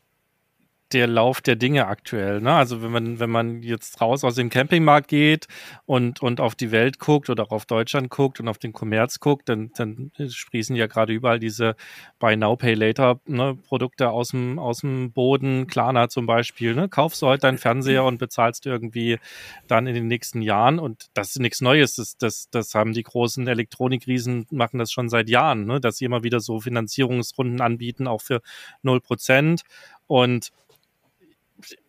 [0.92, 2.42] der Lauf der Dinge aktuell.
[2.42, 2.54] Ne?
[2.54, 5.48] Also wenn man, wenn man jetzt raus aus dem Campingmarkt geht
[5.86, 9.50] und, und auf die Welt guckt oder auf Deutschland guckt und auf den Kommerz guckt,
[9.50, 11.76] dann, dann sprießen ja gerade überall diese
[12.18, 15.68] Buy Now, Pay Later ne, Produkte aus dem, aus dem Boden.
[15.68, 16.74] Klarna zum Beispiel.
[16.76, 16.90] Ne?
[16.90, 19.20] Kaufst du heute deinen Fernseher und bezahlst irgendwie
[19.68, 20.80] dann in den nächsten Jahren.
[20.80, 21.96] Und das ist nichts Neues.
[21.96, 25.80] Das, das, das haben die großen Elektronikriesen, machen das schon seit Jahren, ne?
[25.80, 28.42] dass sie immer wieder so Finanzierungsrunden anbieten, auch für
[28.84, 29.62] 0%.
[30.08, 30.50] Und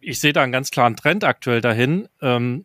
[0.00, 2.08] ich sehe da einen ganz klaren Trend aktuell dahin.
[2.20, 2.64] Ähm,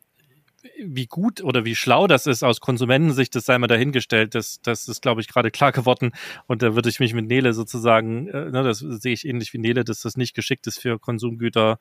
[0.83, 4.35] wie gut oder wie schlau das ist aus Konsumentensicht, das sei mal dahingestellt.
[4.35, 6.11] Das, das ist, glaube ich, gerade klar geworden.
[6.47, 9.59] Und da würde ich mich mit Nele sozusagen, äh, ne, das sehe ich ähnlich wie
[9.59, 11.79] Nele, dass das nicht geschickt ist für Konsumgüter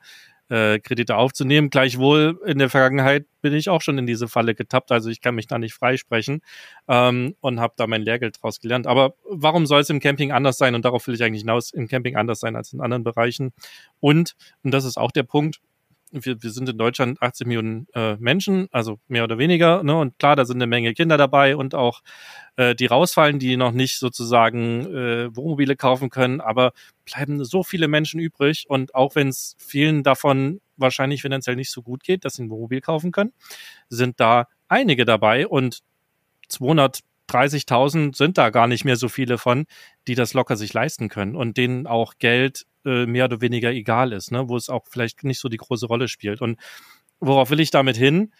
[0.49, 1.71] äh, Kredite aufzunehmen.
[1.71, 5.35] Gleichwohl in der Vergangenheit bin ich auch schon in diese Falle getappt, also ich kann
[5.35, 6.41] mich da nicht freisprechen
[6.89, 8.87] ähm, und habe da mein Lehrgeld draus gelernt.
[8.87, 10.75] Aber warum soll es im Camping anders sein?
[10.75, 13.53] Und darauf will ich eigentlich hinaus, im Camping anders sein als in anderen Bereichen.
[14.01, 15.61] Und, und das ist auch der Punkt,
[16.23, 19.97] wir, wir sind in Deutschland 80 Millionen äh, Menschen, also mehr oder weniger, ne?
[19.97, 22.03] Und klar, da sind eine Menge Kinder dabei und auch
[22.57, 26.73] äh, die rausfallen, die noch nicht sozusagen äh, Wohnmobile kaufen können, aber
[27.05, 31.83] bleiben so viele Menschen übrig und auch wenn es vielen davon wahrscheinlich finanziell nicht so
[31.83, 33.33] gut geht, dass sie ein Wohnmobil kaufen können,
[33.89, 35.81] sind da einige dabei und
[36.49, 37.01] 200
[37.31, 39.65] 30.000 sind da gar nicht mehr so viele von,
[40.07, 44.13] die das locker sich leisten können und denen auch Geld äh, mehr oder weniger egal
[44.13, 44.49] ist, ne?
[44.49, 46.41] wo es auch vielleicht nicht so die große Rolle spielt.
[46.41, 46.59] Und
[47.21, 48.33] worauf will ich damit hin?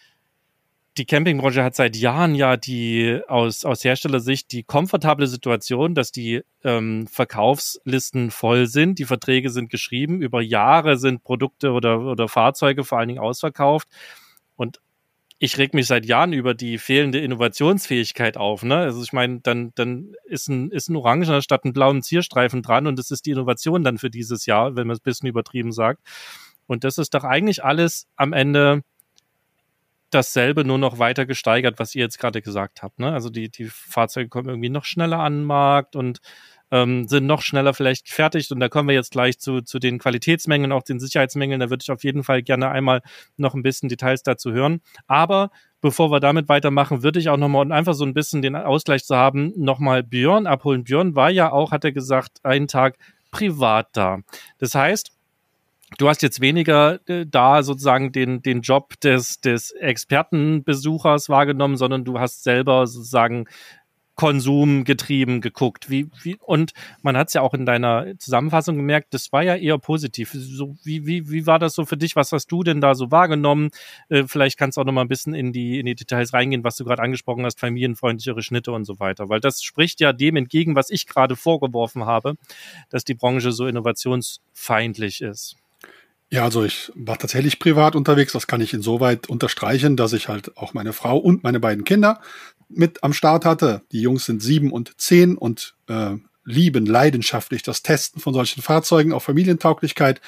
[0.97, 6.43] Die Campingbranche hat seit Jahren ja die aus, aus Herstellersicht die komfortable Situation, dass die
[6.63, 12.85] ähm, Verkaufslisten voll sind, die Verträge sind geschrieben, über Jahre sind Produkte oder, oder Fahrzeuge
[12.85, 13.89] vor allen Dingen ausverkauft.
[14.55, 14.81] Und
[15.45, 18.63] ich reg mich seit Jahren über die fehlende Innovationsfähigkeit auf.
[18.63, 18.79] Ne?
[18.79, 22.87] Also ich meine, dann, dann ist ein, ist ein Orangener statt einen blauen Zierstreifen dran
[22.87, 25.73] und das ist die Innovation dann für dieses Jahr, wenn man es ein bisschen übertrieben
[25.73, 26.01] sagt.
[26.67, 28.83] Und das ist doch eigentlich alles am Ende
[30.11, 32.99] dasselbe, nur noch weiter gesteigert, was ihr jetzt gerade gesagt habt.
[32.99, 33.13] Ne?
[33.13, 36.21] Also die, die Fahrzeuge kommen irgendwie noch schneller an den Markt und
[36.71, 38.51] ähm, sind noch schneller vielleicht gefertigt.
[38.53, 41.61] Und da kommen wir jetzt gleich zu, zu den Qualitätsmängeln, auch den Sicherheitsmängeln.
[41.61, 43.03] Da würde ich auf jeden Fall gerne einmal
[43.37, 44.81] noch ein bisschen Details dazu hören.
[45.07, 45.51] Aber
[45.81, 49.05] bevor wir damit weitermachen, würde ich auch nochmal, und einfach so ein bisschen den Ausgleich
[49.05, 50.85] zu haben, nochmal Björn abholen.
[50.85, 52.97] Björn war ja auch, hat er gesagt, einen Tag
[53.31, 54.21] privat da.
[54.59, 55.13] Das heißt,
[55.99, 62.05] du hast jetzt weniger äh, da sozusagen den, den Job des, des Expertenbesuchers wahrgenommen, sondern
[62.05, 63.47] du hast selber sozusagen
[64.15, 65.91] Konsum getrieben geguckt.
[65.91, 66.73] Wie, wie, und
[67.03, 70.31] man hat es ja auch in deiner Zusammenfassung gemerkt, das war ja eher positiv.
[70.33, 72.15] So, wie, wie, wie war das so für dich?
[72.15, 73.71] Was hast du denn da so wahrgenommen?
[74.09, 76.65] Äh, vielleicht kannst du auch noch mal ein bisschen in die, in die Details reingehen,
[76.65, 79.29] was du gerade angesprochen hast, familienfreundlichere Schnitte und so weiter.
[79.29, 82.35] Weil das spricht ja dem entgegen, was ich gerade vorgeworfen habe,
[82.91, 85.57] dass die Branche so innovationsfeindlich ist.
[86.31, 88.33] Ja, also ich war tatsächlich privat unterwegs.
[88.33, 92.21] Das kann ich insoweit unterstreichen, dass ich halt auch meine Frau und meine beiden Kinder
[92.69, 93.83] mit am Start hatte.
[93.93, 99.13] Die Jungs sind sieben und zehn und äh, lieben leidenschaftlich das Testen von solchen Fahrzeugen
[99.13, 100.21] auf Familientauglichkeit.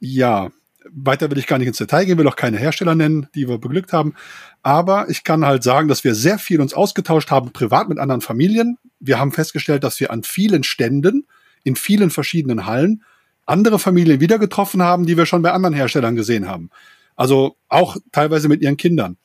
[0.00, 0.50] Ja,
[0.90, 3.58] weiter will ich gar nicht ins Detail gehen, will auch keine Hersteller nennen, die wir
[3.58, 4.14] beglückt haben.
[4.62, 8.20] Aber ich kann halt sagen, dass wir sehr viel uns ausgetauscht haben, privat mit anderen
[8.20, 8.78] Familien.
[9.00, 11.26] Wir haben festgestellt, dass wir an vielen Ständen,
[11.64, 13.04] in vielen verschiedenen Hallen,
[13.48, 16.70] andere Familien wieder getroffen haben, die wir schon bei anderen Herstellern gesehen haben.
[17.16, 19.16] Also auch teilweise mit ihren Kindern.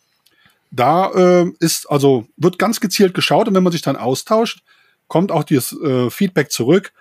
[0.72, 4.64] Da äh, ist, also wird ganz gezielt geschaut und wenn man sich dann austauscht,
[5.08, 6.94] kommt auch dieses äh, Feedback zurück.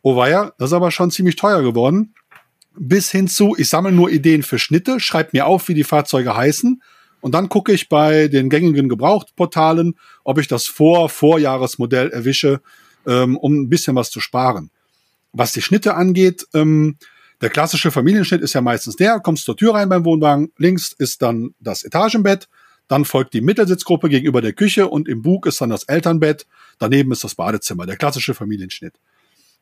[0.00, 2.14] Oh weia, das ist aber schon ziemlich teuer geworden.
[2.74, 6.36] Bis hin zu, ich sammle nur Ideen für Schnitte, schreibe mir auf, wie die Fahrzeuge
[6.36, 6.80] heißen
[7.20, 12.60] und dann gucke ich bei den gängigen Gebrauchtportalen, ob ich das vor Vorjahresmodell erwische,
[13.06, 14.70] ähm, um ein bisschen was zu sparen.
[15.32, 16.96] Was die Schnitte angeht, ähm,
[17.40, 21.22] der klassische Familienschnitt ist ja meistens der, kommst zur Tür rein beim Wohnwagen, links ist
[21.22, 22.48] dann das Etagenbett,
[22.88, 26.46] dann folgt die Mittelsitzgruppe gegenüber der Küche und im Bug ist dann das Elternbett.
[26.78, 28.94] Daneben ist das Badezimmer, der klassische Familienschnitt.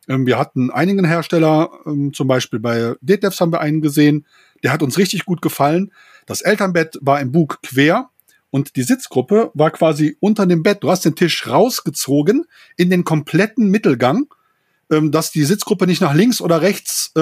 [0.09, 4.26] Ähm, wir hatten einigen Hersteller, ähm, zum Beispiel bei Detlefs haben wir einen gesehen,
[4.62, 5.92] der hat uns richtig gut gefallen.
[6.24, 8.11] Das Elternbett war im Bug quer
[8.50, 10.83] und die Sitzgruppe war quasi unter dem Bett.
[10.83, 12.44] Du hast den Tisch rausgezogen
[12.76, 14.26] in den kompletten Mittelgang,
[14.90, 17.12] ähm, dass die Sitzgruppe nicht nach links oder rechts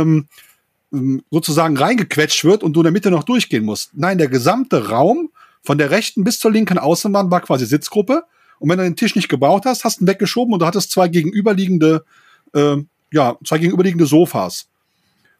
[1.31, 3.90] sozusagen reingequetscht wird und du in der Mitte noch durchgehen musst.
[3.94, 5.31] Nein, der gesamte Raum
[5.62, 8.24] von der rechten bis zur linken Außenwand war quasi Sitzgruppe.
[8.61, 10.90] Und wenn du den Tisch nicht gebaut hast, hast du ihn weggeschoben und du hattest
[10.90, 12.05] zwei gegenüberliegende,
[12.53, 12.77] äh,
[13.12, 14.68] ja, zwei gegenüberliegende Sofas.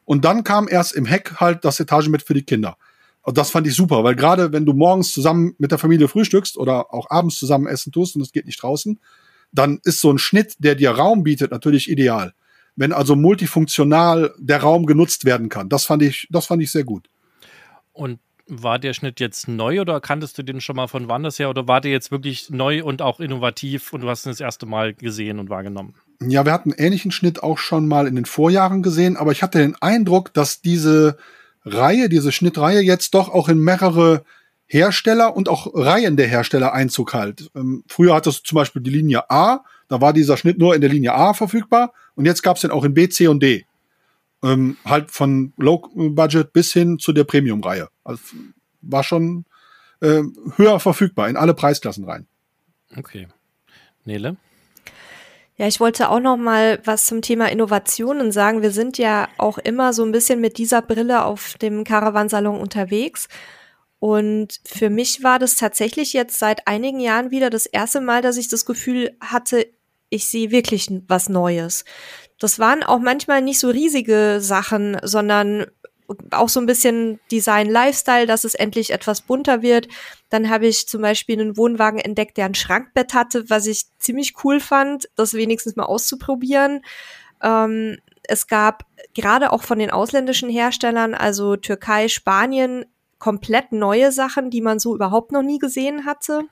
[0.05, 2.77] Und dann kam erst im Heck halt das Etagenbett für die Kinder.
[3.23, 6.59] Und das fand ich super, weil gerade wenn du morgens zusammen mit der Familie frühstückst
[6.59, 8.99] oder auch abends zusammen essen tust und es geht nicht draußen,
[9.55, 12.35] dann ist so ein Schnitt, der dir Raum bietet, natürlich ideal.
[12.77, 16.85] Wenn also multifunktional der Raum genutzt werden kann, das fand ich, das fand ich sehr
[16.85, 17.09] gut.
[17.93, 21.49] Und war der Schnitt jetzt neu oder kanntest du den schon mal von woanders her
[21.49, 24.67] oder war der jetzt wirklich neu und auch innovativ und du hast ihn das erste
[24.67, 25.95] Mal gesehen und wahrgenommen?
[26.21, 29.43] Ja, wir hatten einen ähnlichen Schnitt auch schon mal in den Vorjahren gesehen, aber ich
[29.43, 31.17] hatte den Eindruck, dass diese
[31.65, 34.25] Reihe, diese Schnittreihe jetzt doch auch in mehrere
[34.67, 37.51] Hersteller und auch Reihen der Hersteller Einzug halt.
[37.55, 40.81] Ähm, früher hattest du zum Beispiel die Linie A, da war dieser Schnitt nur in
[40.81, 43.67] der Linie A verfügbar und jetzt gab es den auch in B, C und D.
[44.43, 47.89] ähm, halt von Low Budget bis hin zu der Premium-Reihe.
[48.05, 48.23] Also
[48.83, 49.47] war schon
[50.01, 50.23] äh,
[50.57, 52.27] höher verfügbar in alle Preisklassen rein.
[52.97, 53.27] Okay.
[54.05, 54.37] Nele?
[55.57, 58.61] Ja, ich wollte auch noch mal was zum Thema Innovationen sagen.
[58.61, 63.29] Wir sind ja auch immer so ein bisschen mit dieser Brille auf dem Caravansalon unterwegs.
[64.05, 68.37] Und für mich war das tatsächlich jetzt seit einigen Jahren wieder das erste Mal, dass
[68.37, 69.67] ich das Gefühl hatte,
[70.11, 71.87] ich sehe wirklich was Neues.
[72.39, 75.65] Das waren auch manchmal nicht so riesige Sachen, sondern
[76.33, 79.89] auch so ein bisschen Design Lifestyle, dass es endlich etwas bunter wird.
[80.29, 84.35] Dann habe ich zum Beispiel einen Wohnwagen entdeckt, der ein Schrankbett hatte, was ich ziemlich
[84.45, 86.83] cool fand, das wenigstens mal auszuprobieren.
[87.43, 92.85] Ähm, es gab gerade auch von den ausländischen Herstellern, also Türkei, Spanien,
[93.25, 96.43] komplett neue Sachen, die man so überhaupt noch nie gesehen hatte.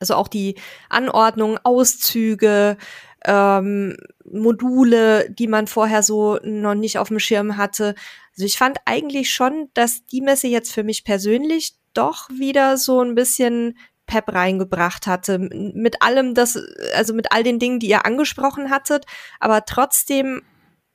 [0.00, 0.56] Also auch die
[0.88, 2.76] Anordnung, Auszüge,
[3.24, 7.94] ähm, Module, die man vorher so noch nicht auf dem Schirm hatte.
[8.32, 13.00] Also ich fand eigentlich schon, dass die Messe jetzt für mich persönlich doch wieder so
[13.00, 15.38] ein bisschen Pep reingebracht hatte.
[15.38, 16.58] Mit allem das,
[16.96, 19.06] also mit all den Dingen, die ihr angesprochen hattet,
[19.38, 20.42] aber trotzdem,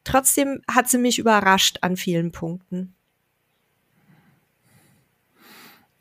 [0.04, 2.98] trotzdem hat sie mich überrascht an vielen Punkten.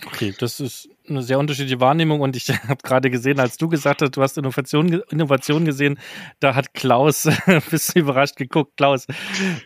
[0.07, 4.03] Okay, das ist eine sehr unterschiedliche Wahrnehmung und ich habe gerade gesehen, als du gesagt
[4.03, 5.99] hast, du hast Innovation, Innovation gesehen,
[6.39, 8.77] da hat Klaus ein bisschen überrascht geguckt.
[8.77, 9.07] Klaus.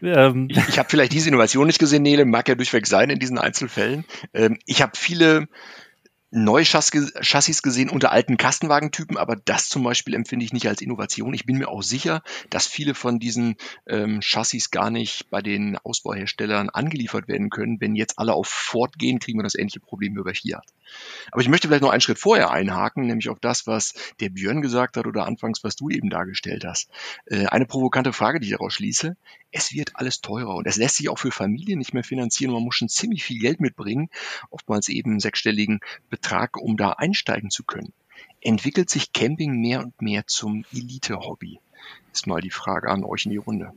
[0.03, 0.49] Ähm.
[0.51, 3.39] Ich, ich habe vielleicht diese Innovation nicht gesehen, Nele, mag ja durchweg sein in diesen
[3.39, 4.05] Einzelfällen.
[4.33, 5.49] Ähm, ich habe viele
[6.35, 11.33] neue Chassis gesehen unter alten Kastenwagentypen, aber das zum Beispiel empfinde ich nicht als Innovation.
[11.33, 15.79] Ich bin mir auch sicher, dass viele von diesen ähm, Chassis gar nicht bei den
[15.79, 17.81] Ausbauherstellern angeliefert werden können.
[17.81, 20.67] Wenn jetzt alle auf Ford gehen, kriegen wir das ähnliche Problem über Fiat.
[21.31, 24.63] Aber ich möchte vielleicht noch einen Schritt vorher einhaken, nämlich auf das, was der Björn
[24.63, 26.91] gesagt hat oder anfangs, was du eben dargestellt hast.
[27.27, 29.17] Äh, eine provokante Frage, die ich daraus schließe.
[29.51, 32.53] Es wird alles teurer und es lässt sich auch für Familien nicht mehr finanzieren.
[32.53, 34.11] Man muss schon ziemlich viel Geld mitbringen,
[34.51, 37.93] oftmals eben einen sechsstelligen Betrag, um da einsteigen zu können.
[38.41, 41.61] Entwickelt sich Camping mehr und mehr zum Elite-Hobby?
[42.13, 43.73] Ist mal die Frage an euch in die Runde.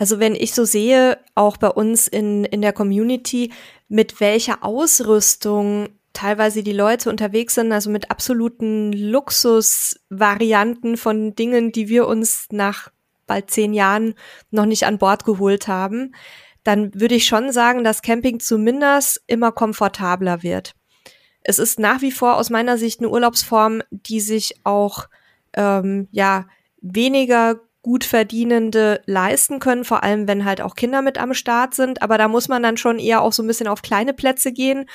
[0.00, 3.52] Also wenn ich so sehe, auch bei uns in, in der Community,
[3.88, 11.90] mit welcher Ausrüstung teilweise die Leute unterwegs sind, also mit absoluten Luxusvarianten von Dingen, die
[11.90, 12.90] wir uns nach
[13.26, 14.14] bald zehn Jahren
[14.50, 16.14] noch nicht an Bord geholt haben,
[16.64, 20.72] dann würde ich schon sagen, dass Camping zumindest immer komfortabler wird.
[21.42, 25.10] Es ist nach wie vor aus meiner Sicht eine Urlaubsform, die sich auch
[25.52, 26.46] ähm, ja
[26.80, 32.02] weniger gut verdienende leisten können, vor allem wenn halt auch Kinder mit am Start sind.
[32.02, 34.86] Aber da muss man dann schon eher auch so ein bisschen auf kleine Plätze gehen,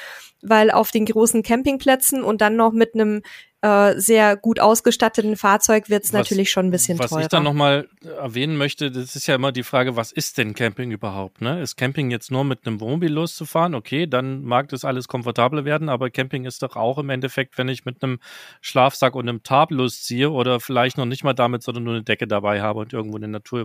[0.42, 3.24] weil auf den großen Campingplätzen und dann noch mit einem
[3.66, 7.22] äh, sehr gut ausgestatteten Fahrzeug wird es natürlich schon ein bisschen was teurer.
[7.22, 10.54] Was ich dann nochmal erwähnen möchte, das ist ja immer die Frage, was ist denn
[10.54, 11.42] Camping überhaupt?
[11.42, 11.60] Ne?
[11.62, 13.74] Ist Camping jetzt nur mit einem Wohnmobil loszufahren?
[13.74, 17.68] Okay, dann mag das alles komfortabler werden, aber Camping ist doch auch im Endeffekt, wenn
[17.68, 18.20] ich mit einem
[18.62, 22.28] Schlafsack und einem Tarp losziehe oder vielleicht noch nicht mal damit, sondern nur eine Decke
[22.28, 23.62] dabei habe und irgendwo in der Natur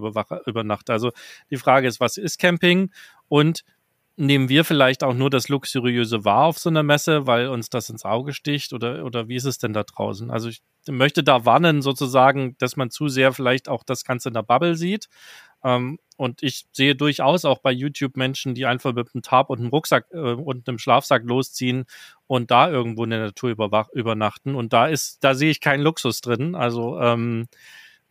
[0.46, 0.94] übernachte.
[0.94, 1.10] Also
[1.50, 2.90] die Frage ist, was ist Camping?
[3.28, 3.64] Und
[4.20, 7.88] nehmen wir vielleicht auch nur das Luxuriöse wahr auf so einer Messe, weil uns das
[7.88, 10.30] ins Auge sticht oder, oder wie ist es denn da draußen?
[10.30, 14.34] Also ich möchte da warnen sozusagen, dass man zu sehr vielleicht auch das Ganze in
[14.34, 15.08] der Bubble sieht.
[15.64, 19.60] Ähm, und ich sehe durchaus auch bei YouTube Menschen, die einfach mit einem Tarp und
[19.60, 21.86] einem Rucksack äh, und einem Schlafsack losziehen
[22.26, 23.50] und da irgendwo in der Natur
[23.92, 24.54] übernachten.
[24.54, 26.54] Und da ist, da sehe ich keinen Luxus drin.
[26.54, 27.48] Also ähm,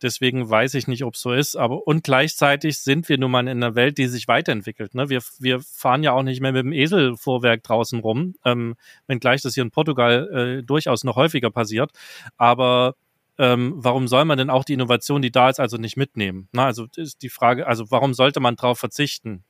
[0.02, 1.56] Deswegen weiß ich nicht, ob es so ist.
[1.56, 4.94] Aber und gleichzeitig sind wir nun mal in einer Welt, die sich weiterentwickelt.
[4.94, 5.08] Ne?
[5.08, 9.54] Wir, wir fahren ja auch nicht mehr mit dem Eselvorwerk draußen rum, ähm, wenngleich das
[9.54, 11.92] hier in Portugal äh, durchaus noch häufiger passiert.
[12.36, 12.94] Aber
[13.38, 16.48] ähm, warum soll man denn auch die Innovation, die da ist, also nicht mitnehmen?
[16.52, 19.44] Na, also ist die Frage, also warum sollte man darauf verzichten?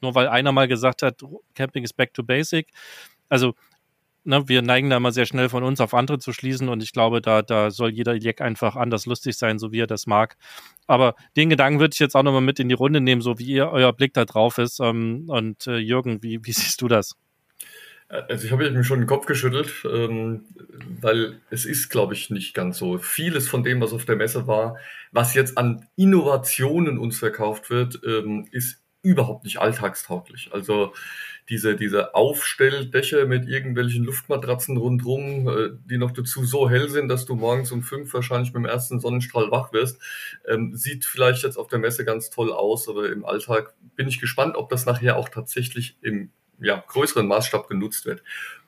[0.00, 1.22] Nur weil einer mal gesagt hat,
[1.54, 2.68] Camping is back to basic.
[3.28, 3.54] Also
[4.24, 6.92] ne, wir neigen da immer sehr schnell von uns auf andere zu schließen und ich
[6.92, 10.36] glaube, da, da soll jeder Jack einfach anders lustig sein, so wie er das mag.
[10.86, 13.46] Aber den Gedanken würde ich jetzt auch nochmal mit in die Runde nehmen, so wie
[13.46, 14.80] ihr, euer Blick da drauf ist.
[14.80, 17.16] Ähm, und äh, Jürgen, wie, wie siehst du das?
[18.08, 20.44] Also ich habe mir schon den Kopf geschüttelt, ähm,
[21.00, 22.98] weil es ist, glaube ich, nicht ganz so.
[22.98, 24.76] Vieles von dem, was auf der Messe war,
[25.12, 30.50] was jetzt an Innovationen uns verkauft wird, ähm, ist überhaupt nicht alltagstauglich.
[30.52, 30.92] Also
[31.52, 37.26] diese, diese Aufstelldächer mit irgendwelchen Luftmatratzen rundherum, äh, die noch dazu so hell sind, dass
[37.26, 40.00] du morgens um fünf wahrscheinlich mit dem ersten Sonnenstrahl wach wirst,
[40.48, 44.18] ähm, sieht vielleicht jetzt auf der Messe ganz toll aus, aber im Alltag bin ich
[44.18, 48.22] gespannt, ob das nachher auch tatsächlich im ja, größeren Maßstab genutzt wird.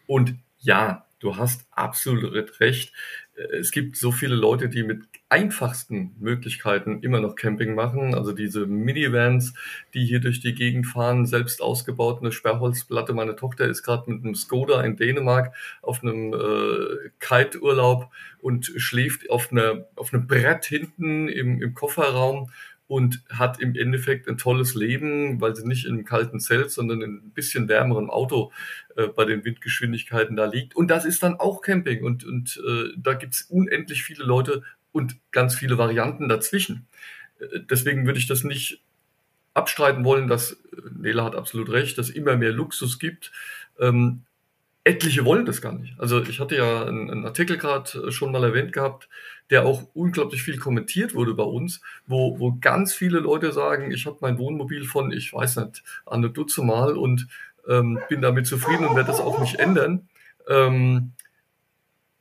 [0.06, 2.92] Und ja, du hast absolut recht.
[3.36, 8.14] Es gibt so viele Leute, die mit einfachsten Möglichkeiten immer noch Camping machen.
[8.14, 9.54] Also diese Minivans,
[9.92, 13.12] die hier durch die Gegend fahren, selbst ausgebaut, eine Sperrholzplatte.
[13.12, 18.10] Meine Tochter ist gerade mit einem Skoda in Dänemark auf einem äh, Kite-Urlaub
[18.40, 22.50] und schläft auf, einer, auf einem Brett hinten im, im Kofferraum
[22.86, 27.02] und hat im Endeffekt ein tolles Leben, weil sie nicht in einem kalten Zelt, sondern
[27.02, 28.52] in ein bisschen wärmeren Auto
[28.96, 30.76] äh, bei den Windgeschwindigkeiten da liegt.
[30.76, 34.62] Und das ist dann auch Camping und, und äh, da gibt's unendlich viele Leute
[34.92, 36.86] und ganz viele Varianten dazwischen.
[37.40, 38.82] Äh, deswegen würde ich das nicht
[39.54, 40.56] abstreiten wollen, dass, äh,
[40.94, 43.32] Nela hat absolut recht, dass immer mehr Luxus gibt.
[43.78, 44.22] Ähm,
[44.84, 45.98] etliche wollen das gar nicht.
[45.98, 49.08] Also ich hatte ja einen, einen Artikel gerade äh, schon mal erwähnt gehabt,
[49.50, 54.06] der auch unglaublich viel kommentiert wurde bei uns, wo, wo ganz viele Leute sagen, ich
[54.06, 57.26] habe mein Wohnmobil von, ich weiß nicht, eine Dutze Mal und
[57.68, 60.08] ähm, bin damit zufrieden und werde das auch nicht ändern.
[60.48, 61.12] Ähm,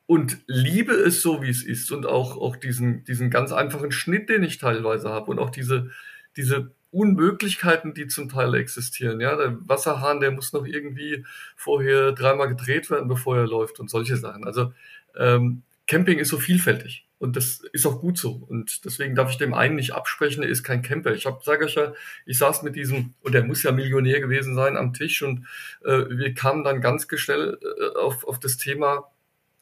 [0.05, 4.30] und liebe es so, wie es ist und auch, auch diesen, diesen ganz einfachen Schnitt,
[4.30, 5.91] den ich teilweise habe und auch diese,
[6.36, 9.20] diese Unmöglichkeiten, die zum Teil existieren.
[9.20, 11.26] Ja, der Wasserhahn, der muss noch irgendwie
[11.56, 14.46] vorher dreimal gedreht werden, bevor er läuft und solche Sachen.
[14.46, 14.74] Also
[15.18, 18.44] ähm, Camping ist so vielfältig und das ist auch gut so.
[18.48, 21.14] Und deswegen darf ich dem einen nicht absprechen, er ist kein Camper.
[21.14, 21.94] Ich habe, sage euch ja,
[22.26, 25.46] ich saß mit diesem, und er muss ja Millionär gewesen sein, am Tisch und
[25.84, 29.10] äh, wir kamen dann ganz schnell äh, auf, auf das Thema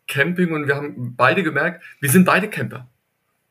[0.07, 2.87] Camping und wir haben beide gemerkt, wir sind beide Camper.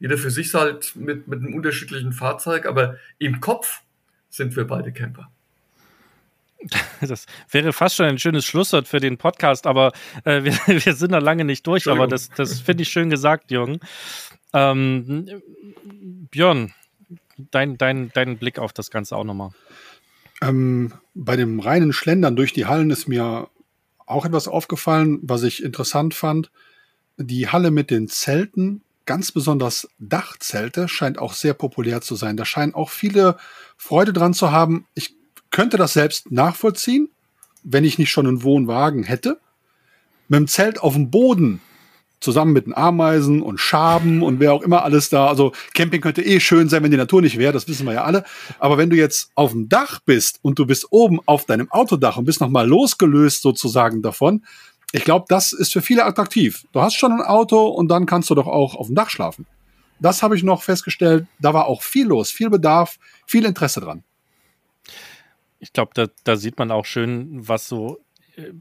[0.01, 3.83] Jeder für sich halt mit, mit einem unterschiedlichen Fahrzeug, aber im Kopf
[4.31, 5.31] sind wir beide Camper.
[7.01, 9.93] Das wäre fast schon ein schönes Schlusswort für den Podcast, aber
[10.25, 10.53] äh, wir,
[10.85, 13.81] wir, sind da lange nicht durch, aber das, das finde ich schön gesagt, Jürgen.
[14.53, 15.27] Ähm,
[16.31, 16.75] Björn,
[17.51, 19.51] dein, dein, dein Blick auf das Ganze auch nochmal.
[20.43, 23.49] Ähm, bei dem reinen Schlendern durch die Hallen ist mir
[24.07, 26.51] auch etwas aufgefallen, was ich interessant fand.
[27.17, 32.37] Die Halle mit den Zelten, ganz besonders Dachzelte, scheint auch sehr populär zu sein.
[32.37, 33.39] Da scheinen auch viele
[33.77, 34.87] Freude dran zu haben.
[34.95, 35.17] Ich
[35.51, 37.09] könnte das selbst nachvollziehen,
[37.65, 39.41] wenn ich nicht schon einen Wohnwagen hätte.
[40.29, 41.61] Mit dem Zelt auf dem Boden,
[42.21, 45.27] zusammen mit den Ameisen und Schaben und wer auch immer alles da.
[45.27, 48.05] Also Camping könnte eh schön sein, wenn die Natur nicht wäre, das wissen wir ja
[48.05, 48.23] alle.
[48.61, 52.17] Aber wenn du jetzt auf dem Dach bist und du bist oben auf deinem Autodach
[52.17, 54.45] und bist nochmal losgelöst sozusagen davon,
[54.93, 56.65] ich glaube, das ist für viele attraktiv.
[56.73, 59.47] Du hast schon ein Auto und dann kannst du doch auch auf dem Dach schlafen.
[60.01, 61.27] Das habe ich noch festgestellt.
[61.39, 64.03] Da war auch viel los, viel Bedarf, viel Interesse dran.
[65.59, 68.01] Ich glaube, da, da sieht man auch schön, was so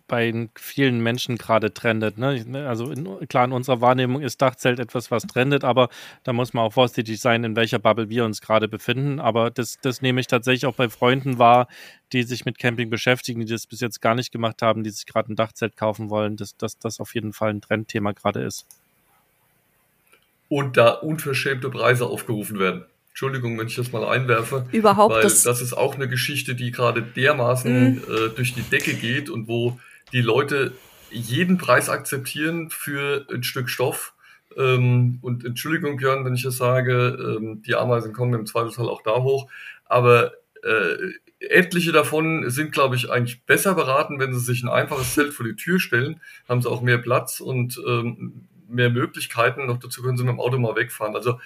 [0.07, 2.17] bei vielen Menschen gerade trendet.
[2.17, 2.43] Ne?
[2.45, 2.67] ne?
[2.67, 5.89] Also in, klar, in unserer Wahrnehmung ist Dachzelt etwas, was trendet, aber
[6.23, 9.19] da muss man auch vorsichtig sein, in welcher Bubble wir uns gerade befinden.
[9.19, 11.67] Aber das, das nehme ich tatsächlich auch bei Freunden wahr,
[12.11, 15.05] die sich mit Camping beschäftigen, die das bis jetzt gar nicht gemacht haben, die sich
[15.05, 18.65] gerade ein Dachzelt kaufen wollen, dass das auf jeden Fall ein Trendthema gerade ist.
[20.47, 22.85] Und da unverschämte Preise aufgerufen werden.
[23.09, 24.65] Entschuldigung, wenn ich das mal einwerfe.
[24.71, 25.15] Überhaupt.
[25.15, 27.97] Weil das, das ist auch eine Geschichte, die gerade dermaßen mhm.
[28.07, 29.79] äh, durch die Decke geht und wo
[30.13, 30.73] die Leute
[31.11, 34.13] jeden Preis akzeptieren für ein Stück Stoff.
[34.57, 39.01] Ähm, und Entschuldigung, Björn, wenn ich das sage, ähm, die Ameisen kommen im Zweifelsfall auch
[39.01, 39.49] da hoch.
[39.85, 40.33] Aber
[40.63, 40.95] äh,
[41.39, 45.45] etliche davon sind, glaube ich, eigentlich besser beraten, wenn sie sich ein einfaches Zelt vor
[45.45, 46.19] die Tür stellen.
[46.47, 49.65] Haben sie auch mehr Platz und ähm, mehr Möglichkeiten.
[49.65, 51.15] Noch dazu können sie mit dem Auto mal wegfahren.
[51.15, 51.39] Also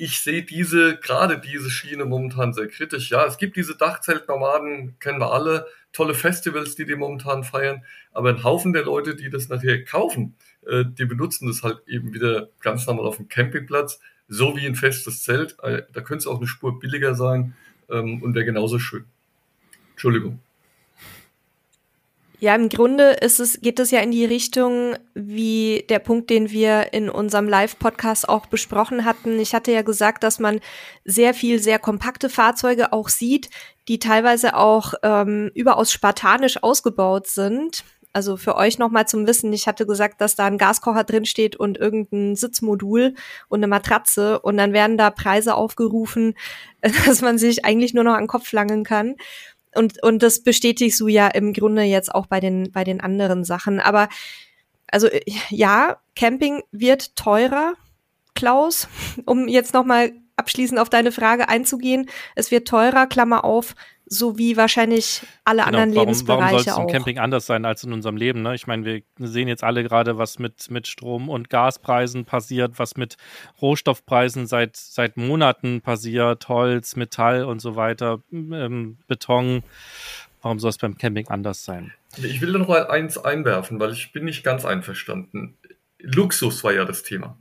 [0.00, 3.10] ich sehe diese, gerade diese Schiene momentan sehr kritisch.
[3.10, 8.30] Ja, es gibt diese Dachzeltnomaden, kennen wir alle, tolle Festivals, die die momentan feiern, aber
[8.30, 10.36] ein Haufen der Leute, die das nachher kaufen,
[10.66, 14.74] äh, die benutzen das halt eben wieder ganz normal auf dem Campingplatz, so wie ein
[14.74, 15.56] festes Zelt.
[15.62, 17.54] Äh, da könnte es auch eine Spur billiger sein
[17.90, 19.04] ähm, und wäre genauso schön.
[19.90, 20.40] Entschuldigung.
[22.40, 26.50] Ja, im Grunde ist es, geht es ja in die Richtung wie der Punkt, den
[26.50, 29.38] wir in unserem Live-Podcast auch besprochen hatten.
[29.38, 30.60] Ich hatte ja gesagt, dass man
[31.04, 33.50] sehr viel, sehr kompakte Fahrzeuge auch sieht,
[33.88, 37.84] die teilweise auch ähm, überaus spartanisch ausgebaut sind.
[38.14, 41.56] Also für euch nochmal zum Wissen, ich hatte gesagt, dass da ein Gaskocher drin steht
[41.56, 43.14] und irgendein Sitzmodul
[43.48, 46.34] und eine Matratze und dann werden da Preise aufgerufen,
[46.80, 49.16] dass man sich eigentlich nur noch an den Kopf langen kann
[49.74, 53.44] und, und das bestätigst du ja im Grunde jetzt auch bei den, bei den anderen
[53.44, 53.80] Sachen.
[53.80, 54.08] Aber
[54.90, 55.08] also
[55.50, 57.74] ja, Camping wird teurer,
[58.34, 58.88] Klaus,
[59.26, 62.08] um jetzt nochmal abschließend auf deine Frage einzugehen.
[62.34, 63.74] Es wird teurer, Klammer auf,
[64.12, 67.64] so wie wahrscheinlich alle genau, anderen warum, Lebensbereiche warum soll es im Camping anders sein
[67.64, 68.42] als in unserem Leben?
[68.42, 68.56] Ne?
[68.56, 72.96] Ich meine, wir sehen jetzt alle gerade, was mit, mit Strom- und Gaspreisen passiert, was
[72.96, 73.16] mit
[73.62, 79.62] Rohstoffpreisen seit, seit Monaten passiert, Holz, Metall und so weiter, ähm, Beton.
[80.42, 81.92] Warum soll es beim Camping anders sein?
[82.16, 85.56] Ich will noch mal eins einwerfen, weil ich bin nicht ganz einverstanden.
[86.00, 87.38] Luxus war ja das Thema.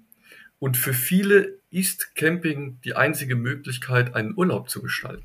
[0.59, 5.23] Und für viele ist Camping die einzige Möglichkeit, einen Urlaub zu gestalten.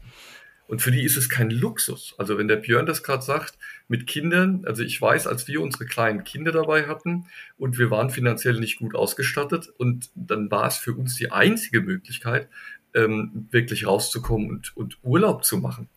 [0.75, 2.17] Und für die ist es kein Luxus.
[2.19, 3.57] Also wenn der Björn das gerade sagt,
[3.87, 8.11] mit Kindern, also ich weiß, als wir unsere kleinen Kinder dabei hatten und wir waren
[8.11, 12.49] finanziell nicht gut ausgestattet und dann war es für uns die einzige Möglichkeit,
[12.93, 15.89] ähm, wirklich rauszukommen und, und Urlaub zu machen.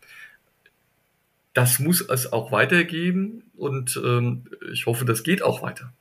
[1.56, 5.92] Das muss es auch weitergeben und ähm, ich hoffe, das geht auch weiter.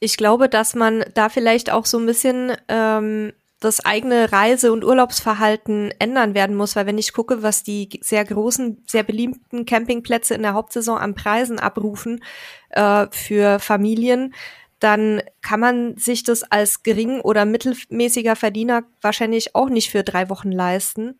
[0.00, 3.32] Ich glaube, dass man da vielleicht auch so ein bisschen ähm,
[3.64, 8.24] das eigene Reise- und Urlaubsverhalten ändern werden muss, weil wenn ich gucke, was die sehr
[8.24, 12.22] großen, sehr beliebten Campingplätze in der Hauptsaison an Preisen abrufen
[12.70, 14.34] äh, für Familien,
[14.80, 20.28] dann kann man sich das als gering oder mittelmäßiger Verdiener wahrscheinlich auch nicht für drei
[20.28, 21.18] Wochen leisten.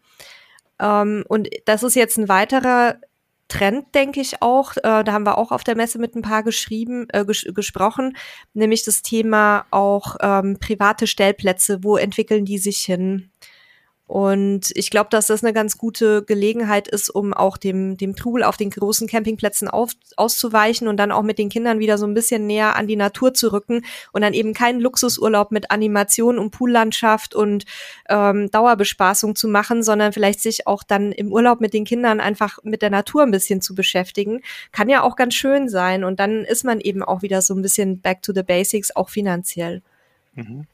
[0.79, 2.97] Ähm, und das ist jetzt ein weiterer
[3.49, 4.77] Trend, denke ich auch.
[4.79, 8.17] Äh, da haben wir auch auf der Messe mit ein paar geschrieben, äh, ges gesprochen,
[8.55, 11.85] nämlich das Thema auch ähm, private Stellplätze.
[11.85, 13.31] Wo entwickeln die sich hin?
[14.07, 18.43] Und ich glaube, dass das eine ganz gute Gelegenheit ist, um auch dem, dem Trubel
[18.43, 22.13] auf den großen Campingplätzen auf, auszuweichen und dann auch mit den Kindern wieder so ein
[22.13, 23.83] bisschen näher an die Natur zu rücken
[24.13, 27.65] und dann eben keinen Luxusurlaub mit Animation und Poollandschaft und
[28.11, 32.59] ähm, Dauerbespaßung zu machen, sondern vielleicht sich auch dann im Urlaub mit den Kindern einfach
[32.63, 34.43] mit der Natur ein bisschen zu beschäftigen.
[34.71, 37.63] Kann ja auch ganz schön sein und dann ist man eben auch wieder so ein
[37.63, 39.83] bisschen back to the basics, auch finanziell.
[40.35, 40.67] Mhm.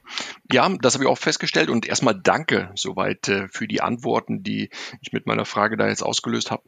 [0.51, 4.71] Ja, das habe ich auch festgestellt und erstmal danke soweit äh, für die Antworten, die
[5.01, 6.63] ich mit meiner Frage da jetzt ausgelöst habe.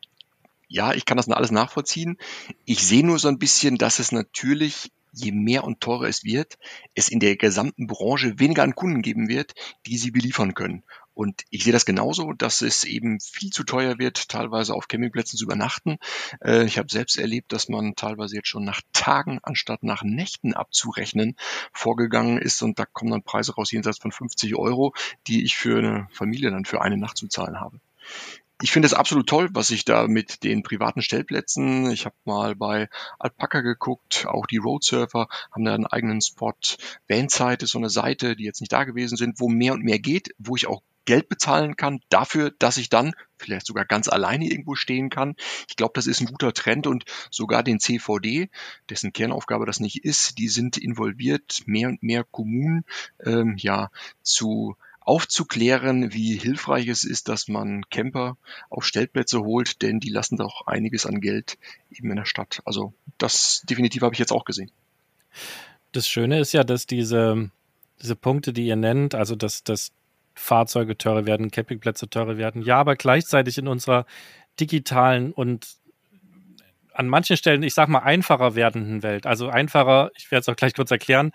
[0.68, 2.18] Ja, ich kann das alles nachvollziehen.
[2.64, 6.58] Ich sehe nur so ein bisschen, dass es natürlich, je mehr und teurer es wird,
[6.94, 9.52] es in der gesamten Branche weniger an Kunden geben wird,
[9.86, 10.82] die sie beliefern können.
[11.14, 15.38] Und ich sehe das genauso, dass es eben viel zu teuer wird, teilweise auf Campingplätzen
[15.38, 15.98] zu übernachten.
[16.40, 20.54] Äh, ich habe selbst erlebt, dass man teilweise jetzt schon nach Tagen anstatt nach Nächten
[20.54, 21.36] abzurechnen
[21.72, 24.94] vorgegangen ist und da kommen dann Preise raus jenseits von 50 Euro,
[25.26, 27.80] die ich für eine Familie dann für eine Nacht zu zahlen habe
[28.62, 32.54] ich finde es absolut toll, was ich da mit den privaten Stellplätzen, ich habe mal
[32.54, 32.88] bei
[33.18, 36.54] Alpaca geguckt, auch die Roadsurfer haben da einen eigenen Spot.
[37.08, 39.98] Vanzeit ist so eine Seite, die jetzt nicht da gewesen sind, wo mehr und mehr
[39.98, 44.46] geht, wo ich auch Geld bezahlen kann dafür, dass ich dann vielleicht sogar ganz alleine
[44.46, 45.34] irgendwo stehen kann.
[45.68, 48.48] Ich glaube, das ist ein guter Trend und sogar den CVD,
[48.88, 52.84] dessen Kernaufgabe das nicht ist, die sind involviert, mehr und mehr Kommunen
[53.24, 53.90] ähm, ja
[54.22, 58.36] zu aufzuklären, wie hilfreich es ist, dass man Camper
[58.70, 61.58] auf Stellplätze holt, denn die lassen doch einiges an Geld
[61.90, 62.60] eben in der Stadt.
[62.64, 64.70] Also das definitiv habe ich jetzt auch gesehen.
[65.92, 67.50] Das Schöne ist ja, dass diese,
[68.00, 69.92] diese Punkte, die ihr nennt, also dass, dass
[70.34, 74.06] Fahrzeuge teurer werden, Campingplätze teurer werden, ja, aber gleichzeitig in unserer
[74.58, 75.76] digitalen und
[76.94, 79.26] an manchen Stellen, ich sag mal, einfacher werdenden Welt.
[79.26, 81.32] Also einfacher, ich werde es auch gleich kurz erklären,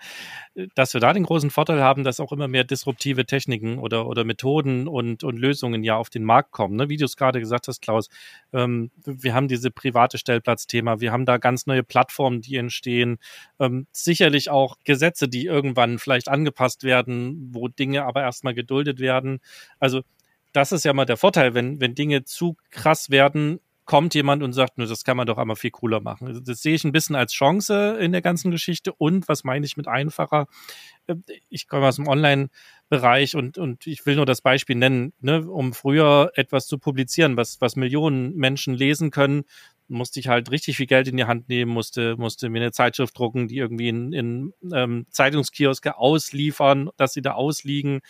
[0.74, 4.24] dass wir da den großen Vorteil haben, dass auch immer mehr disruptive Techniken oder, oder
[4.24, 6.76] Methoden und, und Lösungen ja auf den Markt kommen.
[6.76, 6.88] Ne?
[6.88, 8.08] Wie du es gerade gesagt hast, Klaus,
[8.52, 13.18] ähm, wir haben diese private Stellplatzthema, wir haben da ganz neue Plattformen, die entstehen,
[13.60, 19.40] ähm, sicherlich auch Gesetze, die irgendwann vielleicht angepasst werden, wo Dinge aber erstmal geduldet werden.
[19.78, 20.02] Also
[20.52, 24.52] das ist ja mal der Vorteil, wenn, wenn Dinge zu krass werden, kommt jemand und
[24.52, 26.28] sagt, nur das kann man doch einmal viel cooler machen.
[26.28, 28.92] Also das sehe ich ein bisschen als Chance in der ganzen Geschichte.
[28.92, 30.46] Und was meine ich mit einfacher?
[31.06, 31.14] Äh,
[31.48, 35.72] ich komme aus dem Online-Bereich und, und ich will nur das Beispiel nennen, ne, um
[35.72, 39.44] früher etwas zu publizieren, was, was Millionen Menschen lesen können,
[39.88, 43.18] musste ich halt richtig viel Geld in die Hand nehmen, musste, musste mir eine Zeitschrift
[43.18, 48.00] drucken, die irgendwie in, in ähm, Zeitungskioske ausliefern, dass sie da ausliegen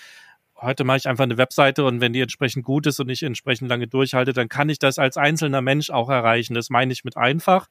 [0.61, 3.69] heute mache ich einfach eine Webseite und wenn die entsprechend gut ist und ich entsprechend
[3.69, 6.55] lange durchhalte, dann kann ich das als einzelner Mensch auch erreichen.
[6.55, 7.69] Das meine ich mit einfach.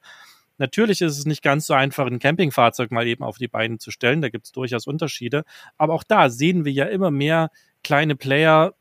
[0.58, 3.90] Natürlich ist es nicht ganz so einfach, ein Campingfahrzeug mal eben auf die Beine zu
[3.90, 4.20] stellen.
[4.20, 5.44] Da gibt es durchaus Unterschiede.
[5.76, 7.50] Aber auch da sehen wir ja immer mehr
[7.84, 8.74] kleine Player,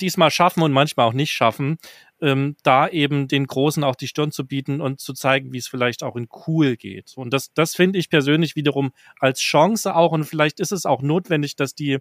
[0.00, 1.78] diesmal schaffen und manchmal auch nicht schaffen,
[2.20, 5.68] ähm, da eben den Großen auch die Stirn zu bieten und zu zeigen, wie es
[5.68, 7.12] vielleicht auch in cool geht.
[7.16, 10.10] Und das, das finde ich persönlich wiederum als Chance auch.
[10.10, 11.98] Und vielleicht ist es auch notwendig, dass die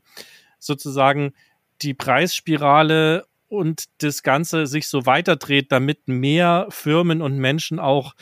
[0.62, 1.34] sozusagen
[1.82, 8.14] die Preisspirale und das Ganze sich so weiterdreht, damit mehr Firmen und Menschen auch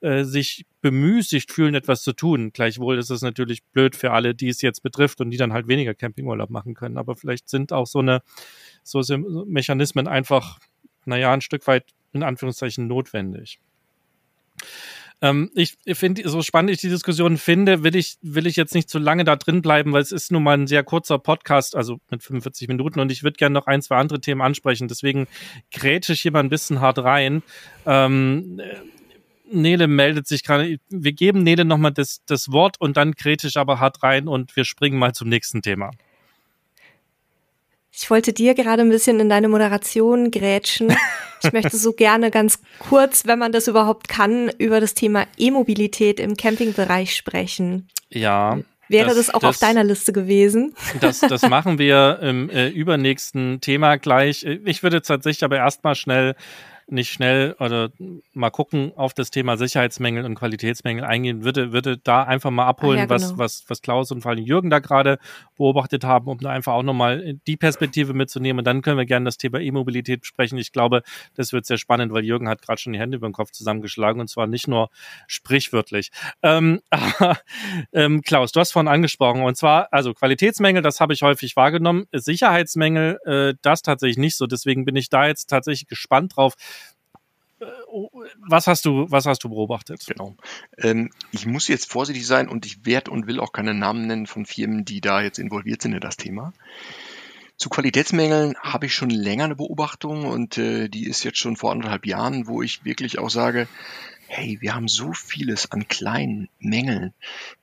[0.00, 2.52] äh, sich bemüßigt fühlen, etwas zu tun.
[2.52, 5.66] Gleichwohl ist es natürlich blöd für alle, die es jetzt betrifft und die dann halt
[5.66, 6.96] weniger Campingurlaub machen können.
[6.96, 8.22] Aber vielleicht sind auch so eine
[8.84, 9.02] so
[9.46, 10.60] Mechanismen einfach,
[11.04, 13.58] naja, ein Stück weit in Anführungszeichen notwendig.
[15.20, 18.88] Ähm, ich finde, so spannend ich die Diskussion finde, will ich, will ich jetzt nicht
[18.88, 21.98] zu lange da drin bleiben, weil es ist nun mal ein sehr kurzer Podcast, also
[22.10, 24.86] mit 45 Minuten und ich würde gerne noch ein, zwei andere Themen ansprechen.
[24.86, 25.26] Deswegen
[25.72, 27.42] grätsche ich hier mal ein bisschen hart rein.
[27.84, 28.60] Ähm,
[29.50, 30.78] Nele meldet sich gerade.
[30.88, 34.64] Wir geben Nele nochmal das, das Wort und dann kritisch aber hart rein und wir
[34.64, 35.90] springen mal zum nächsten Thema.
[38.00, 40.94] Ich wollte dir gerade ein bisschen in deine Moderation grätschen.
[41.42, 46.20] Ich möchte so gerne ganz kurz, wenn man das überhaupt kann, über das Thema E-Mobilität
[46.20, 47.88] im Campingbereich sprechen.
[48.08, 48.58] Ja.
[48.88, 50.74] Wäre das, das auch das, auf deiner Liste gewesen?
[51.00, 54.44] Das, das machen wir im äh, übernächsten Thema gleich.
[54.44, 56.34] Ich würde tatsächlich aber erstmal schnell
[56.90, 57.90] nicht schnell oder
[58.32, 62.98] mal gucken auf das Thema Sicherheitsmängel und Qualitätsmängel eingehen, würde, würde da einfach mal abholen,
[62.98, 63.14] ja, genau.
[63.14, 65.18] was, was, was Klaus und vor allem Jürgen da gerade
[65.56, 68.60] beobachtet haben, um da einfach auch nochmal die Perspektive mitzunehmen.
[68.60, 70.56] Und dann können wir gerne das Thema E-Mobilität besprechen.
[70.58, 71.02] Ich glaube,
[71.34, 74.20] das wird sehr spannend, weil Jürgen hat gerade schon die Hände über den Kopf zusammengeschlagen
[74.20, 74.88] und zwar nicht nur
[75.26, 76.10] sprichwörtlich.
[76.42, 76.80] Ähm,
[77.92, 82.06] ähm, Klaus, du hast vorhin angesprochen und zwar, also Qualitätsmängel, das habe ich häufig wahrgenommen.
[82.12, 84.46] Sicherheitsmängel, äh, das tatsächlich nicht so.
[84.46, 86.54] Deswegen bin ich da jetzt tatsächlich gespannt drauf,
[88.48, 90.04] was hast du, was hast du beobachtet?
[90.06, 90.36] Genau.
[90.76, 94.26] Ähm, ich muss jetzt vorsichtig sein und ich werde und will auch keine Namen nennen
[94.26, 96.52] von Firmen, die da jetzt involviert sind in das Thema.
[97.56, 101.72] Zu Qualitätsmängeln habe ich schon länger eine Beobachtung und äh, die ist jetzt schon vor
[101.72, 103.66] anderthalb Jahren, wo ich wirklich auch sage,
[104.28, 107.14] hey, wir haben so vieles an kleinen Mängeln,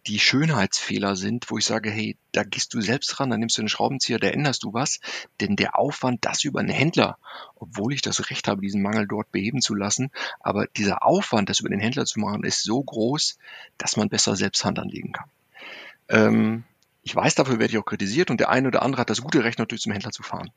[0.07, 3.61] die Schönheitsfehler sind, wo ich sage, hey, da gehst du selbst dran, dann nimmst du
[3.61, 4.99] einen Schraubenzieher, da änderst du was,
[5.39, 7.19] denn der Aufwand, das über einen Händler,
[7.55, 10.09] obwohl ich das Recht habe, diesen Mangel dort beheben zu lassen,
[10.39, 13.37] aber dieser Aufwand, das über den Händler zu machen, ist so groß,
[13.77, 15.29] dass man besser selbst Hand anlegen kann.
[16.09, 16.63] Ähm,
[17.03, 19.43] ich weiß, dafür werde ich auch kritisiert und der eine oder andere hat das gute
[19.43, 20.49] Recht, natürlich zum Händler zu fahren.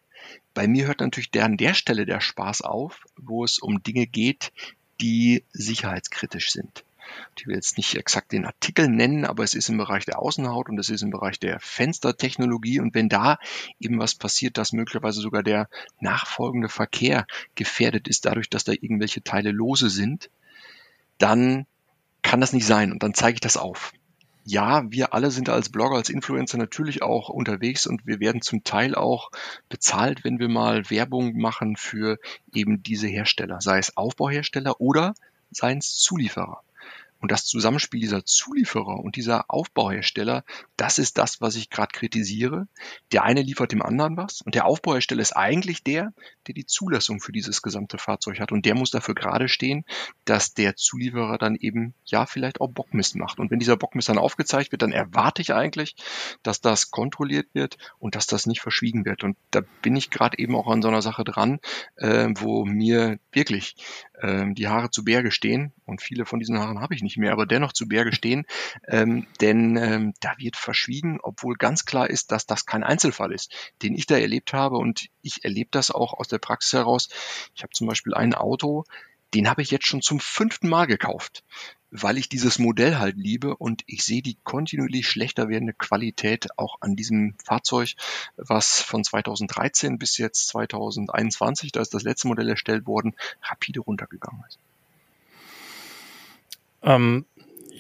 [0.55, 4.07] Bei mir hört natürlich der an der Stelle der Spaß auf, wo es um Dinge
[4.07, 4.53] geht,
[5.01, 6.85] die sicherheitskritisch sind.
[7.37, 10.69] Ich will jetzt nicht exakt den Artikel nennen, aber es ist im Bereich der Außenhaut
[10.69, 12.81] und es ist im Bereich der Fenstertechnologie.
[12.81, 13.39] Und wenn da
[13.81, 15.69] eben was passiert, dass möglicherweise sogar der
[16.01, 20.31] nachfolgende Verkehr gefährdet ist, dadurch, dass da irgendwelche Teile lose sind,
[21.17, 21.67] dann
[22.23, 22.93] kann das nicht sein.
[22.93, 23.93] Und dann zeige ich das auf
[24.49, 28.65] ja, wir alle sind als Blogger, als Influencer natürlich auch unterwegs und wir werden zum
[28.65, 29.31] Teil auch
[29.69, 32.19] bezahlt, wenn wir mal Werbung machen für
[32.55, 35.15] eben diese Hersteller, sei es Aufbauhersteller oder
[35.51, 36.63] seien es Zulieferer.
[37.21, 40.45] Und das Zusammenspiel dieser Zulieferer und dieser Aufbauhersteller,
[40.77, 42.69] das ist das, was ich gerade kritisiere.
[43.13, 46.13] Der eine liefert dem anderen was und der Aufbauhersteller ist eigentlich der,
[46.47, 49.85] der die Zulassung für dieses gesamte Fahrzeug hat und der muss dafür gerade stehen,
[50.25, 53.39] dass der Zulieferer dann eben ja vielleicht auch Bockmist macht.
[53.39, 55.97] Und wenn dieser Bockmist dann aufgezeigt wird, dann erwarte ich eigentlich,
[56.43, 59.25] dass das kontrolliert wird und dass das nicht verschwiegen wird.
[59.25, 61.59] Und da bin ich gerade eben auch an so einer Sache dran,
[61.97, 63.77] äh, wo mir wirklich
[64.21, 65.73] äh, die Haare zu Berge stehen.
[65.85, 68.47] Und viele von diesen Haaren habe ich nicht nicht mehr, aber dennoch zu Berge stehen,
[68.87, 73.53] ähm, denn ähm, da wird verschwiegen, obwohl ganz klar ist, dass das kein Einzelfall ist,
[73.83, 74.77] den ich da erlebt habe.
[74.77, 77.09] Und ich erlebe das auch aus der Praxis heraus.
[77.55, 78.85] Ich habe zum Beispiel ein Auto,
[79.35, 81.45] den habe ich jetzt schon zum fünften Mal gekauft,
[81.91, 86.77] weil ich dieses Modell halt liebe und ich sehe die kontinuierlich schlechter werdende Qualität auch
[86.81, 87.95] an diesem Fahrzeug,
[88.37, 94.45] was von 2013 bis jetzt 2021, da ist das letzte Modell erstellt worden, rapide runtergegangen
[94.49, 94.59] ist.
[96.83, 97.25] Ähm,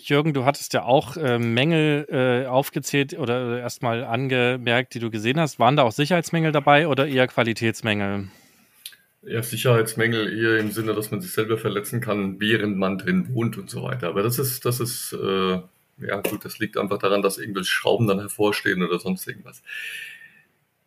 [0.00, 5.38] Jürgen, du hattest ja auch äh, Mängel äh, aufgezählt oder erstmal angemerkt, die du gesehen
[5.38, 5.58] hast.
[5.58, 8.28] Waren da auch Sicherheitsmängel dabei oder eher Qualitätsmängel?
[9.28, 13.58] Ja, Sicherheitsmängel eher im Sinne, dass man sich selber verletzen kann, während man drin wohnt
[13.58, 14.08] und so weiter.
[14.08, 15.60] Aber das ist, das ist, äh,
[15.98, 19.62] ja gut, das liegt einfach daran, dass irgendwelche Schrauben dann hervorstehen oder sonst irgendwas.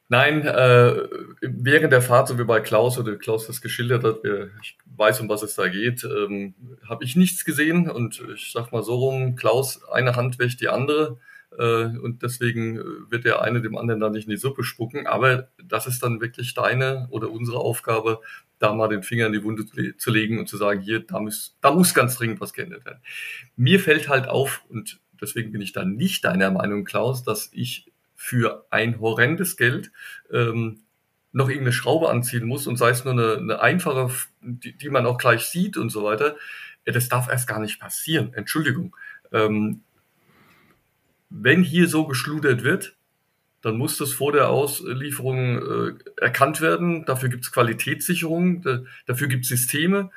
[0.09, 1.07] Nein, äh,
[1.41, 4.19] während der Fahrt, so wie bei Klaus oder Klaus das geschildert hat,
[4.61, 6.53] ich weiß, um was es da geht, ähm,
[6.89, 10.67] habe ich nichts gesehen und ich sag mal so rum, Klaus, eine Hand wäscht die
[10.67, 11.17] andere
[11.57, 12.77] und deswegen
[13.09, 16.21] wird der eine dem anderen dann nicht in die Suppe spucken, aber das ist dann
[16.21, 18.21] wirklich deine oder unsere Aufgabe,
[18.59, 19.65] da mal den Finger in die Wunde
[19.97, 23.01] zu legen und zu sagen, hier, da muss, da muss ganz dringend was geändert werden.
[23.57, 27.91] Mir fällt halt auf und deswegen bin ich da nicht deiner Meinung, Klaus, dass ich
[28.15, 29.91] für ein horrendes Geld
[30.31, 30.81] ähm,
[31.31, 34.09] noch irgendeine Schraube anziehen muss und sei es nur eine, eine einfache,
[34.41, 36.35] die, die man auch gleich sieht und so weiter,
[36.85, 38.33] das darf erst gar nicht passieren.
[38.33, 38.95] Entschuldigung.
[39.31, 39.81] Ähm,
[41.31, 42.95] wenn hier so geschludert wird,
[43.61, 47.05] dann muss das vor der Auslieferung äh, erkannt werden.
[47.05, 50.11] Dafür gibt es Qualitätssicherung, da, dafür gibt es Systeme.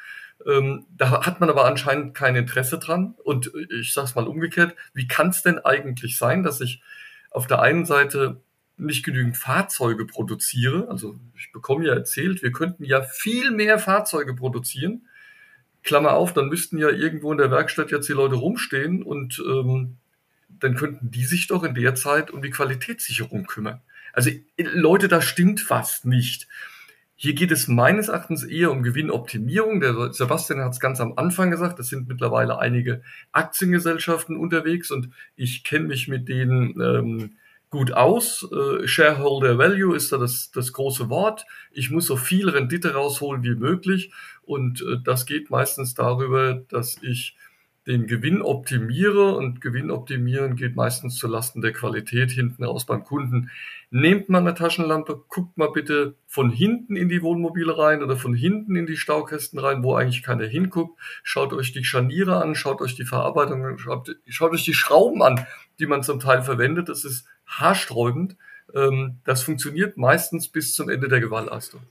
[0.46, 3.14] Ähm, da hat man aber anscheinend kein Interesse dran.
[3.22, 6.82] Und ich sage es mal umgekehrt, wie kann es denn eigentlich sein, dass ich
[7.30, 8.40] auf der einen Seite
[8.76, 10.88] nicht genügend Fahrzeuge produziere.
[10.88, 15.06] Also ich bekomme ja erzählt, wir könnten ja viel mehr Fahrzeuge produzieren.
[15.82, 19.98] Klammer auf, dann müssten ja irgendwo in der Werkstatt jetzt die Leute rumstehen und ähm,
[20.60, 23.80] dann könnten die sich doch in der Zeit um die Qualitätssicherung kümmern.
[24.12, 26.46] Also Leute, da stimmt was nicht.
[27.16, 29.80] Hier geht es meines Erachtens eher um Gewinnoptimierung.
[29.80, 33.02] Der Sebastian hat es ganz am Anfang gesagt, es sind mittlerweile einige
[33.32, 37.36] Aktiengesellschaften unterwegs und ich kenne mich mit denen ähm,
[37.70, 38.46] gut aus.
[38.52, 41.46] Äh, Shareholder Value ist da das, das große Wort.
[41.72, 46.98] Ich muss so viel Rendite rausholen wie möglich und äh, das geht meistens darüber, dass
[47.02, 47.36] ich
[47.86, 53.50] den Gewinn optimiere und Gewinn optimieren geht meistens zulasten der Qualität hinten raus beim Kunden.
[53.90, 58.34] Nehmt mal eine Taschenlampe, guckt mal bitte von hinten in die Wohnmobile rein oder von
[58.34, 60.98] hinten in die Staukästen rein, wo eigentlich keiner hinguckt.
[61.22, 65.22] Schaut euch die Scharniere an, schaut euch die Verarbeitung an, schaut, schaut euch die Schrauben
[65.22, 65.46] an,
[65.78, 66.88] die man zum Teil verwendet.
[66.88, 68.36] Das ist haarsträubend.
[68.74, 71.82] Ähm, das funktioniert meistens bis zum Ende der Gewaltleistung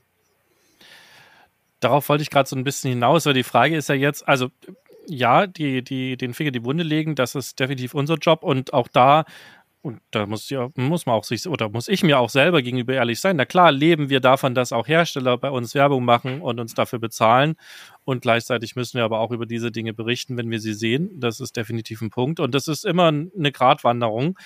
[1.84, 4.50] darauf wollte ich gerade so ein bisschen hinaus, weil die Frage ist ja jetzt, also
[5.08, 8.88] ja, die, die, den Finger die Wunde legen, das ist definitiv unser Job und auch
[8.88, 9.24] da
[9.84, 12.94] und da muss, ja, muss man auch sich, oder muss ich mir auch selber gegenüber
[12.94, 13.36] ehrlich sein.
[13.36, 16.98] Na klar, leben wir davon, dass auch Hersteller bei uns Werbung machen und uns dafür
[16.98, 17.56] bezahlen.
[18.04, 21.10] Und gleichzeitig müssen wir aber auch über diese Dinge berichten, wenn wir sie sehen.
[21.20, 22.40] Das ist definitiv ein Punkt.
[22.40, 24.38] Und das ist immer eine Gratwanderung.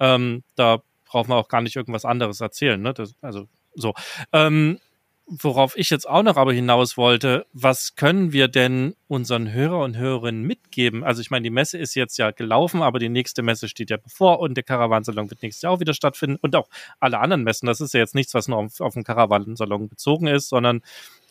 [0.00, 2.80] Ähm, da braucht man auch gar nicht irgendwas anderes erzählen.
[2.80, 2.94] Ne?
[2.94, 3.92] Das, also so.
[4.32, 4.78] Ähm,
[5.26, 9.96] worauf ich jetzt auch noch aber hinaus wollte, was können wir denn unseren Hörer und
[9.96, 11.02] Hörerinnen mitgeben?
[11.02, 13.96] Also ich meine, die Messe ist jetzt ja gelaufen, aber die nächste Messe steht ja
[13.96, 16.68] bevor und der Caravansalon wird nächstes Jahr auch wieder stattfinden und auch
[17.00, 17.66] alle anderen Messen.
[17.66, 20.80] Das ist ja jetzt nichts, was nur auf, auf den Caravansalon bezogen ist, sondern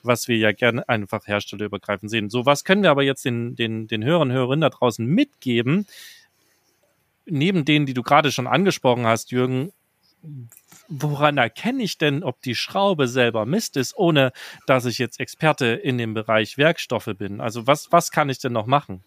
[0.03, 2.29] was wir ja gerne einfach herstellerübergreifend sehen.
[2.29, 5.87] So, was können wir aber jetzt den, den, den Hörern und Hörerinnen da draußen mitgeben?
[7.25, 9.71] Neben denen, die du gerade schon angesprochen hast, Jürgen,
[10.87, 14.31] woran erkenne ich denn, ob die Schraube selber Mist ist, ohne
[14.67, 17.41] dass ich jetzt Experte in dem Bereich Werkstoffe bin?
[17.41, 19.03] Also was, was kann ich denn noch machen?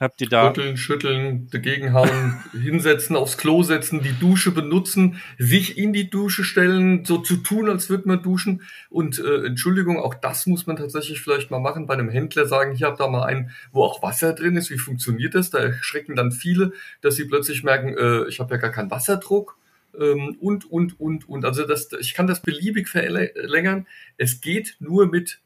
[0.00, 0.46] Habt ihr da.
[0.46, 7.04] Schütteln, schütteln, dagegenhauen, hinsetzen, aufs Klo setzen, die Dusche benutzen, sich in die Dusche stellen,
[7.04, 8.62] so zu tun, als würde man duschen.
[8.90, 11.88] Und äh, Entschuldigung, auch das muss man tatsächlich vielleicht mal machen.
[11.88, 14.70] Bei einem Händler sagen, ich habe da mal einen, wo auch Wasser drin ist.
[14.70, 15.50] Wie funktioniert das?
[15.50, 19.57] Da erschrecken dann viele, dass sie plötzlich merken, äh, ich habe ja gar keinen Wasserdruck
[19.92, 21.44] und, und, und, und.
[21.44, 23.86] Also das, ich kann das beliebig verlängern.
[24.16, 25.40] Es geht nur mit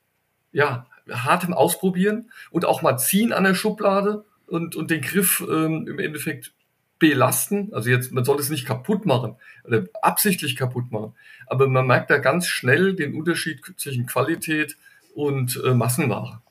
[0.52, 5.86] ja, hartem Ausprobieren und auch mal ziehen an der Schublade und, und den Griff ähm,
[5.88, 6.52] im Endeffekt
[6.98, 7.72] belasten.
[7.72, 11.14] Also jetzt, man soll es nicht kaputt machen oder absichtlich kaputt machen.
[11.46, 14.76] Aber man merkt da ganz schnell den Unterschied zwischen Qualität
[15.14, 16.42] und äh, Massenware.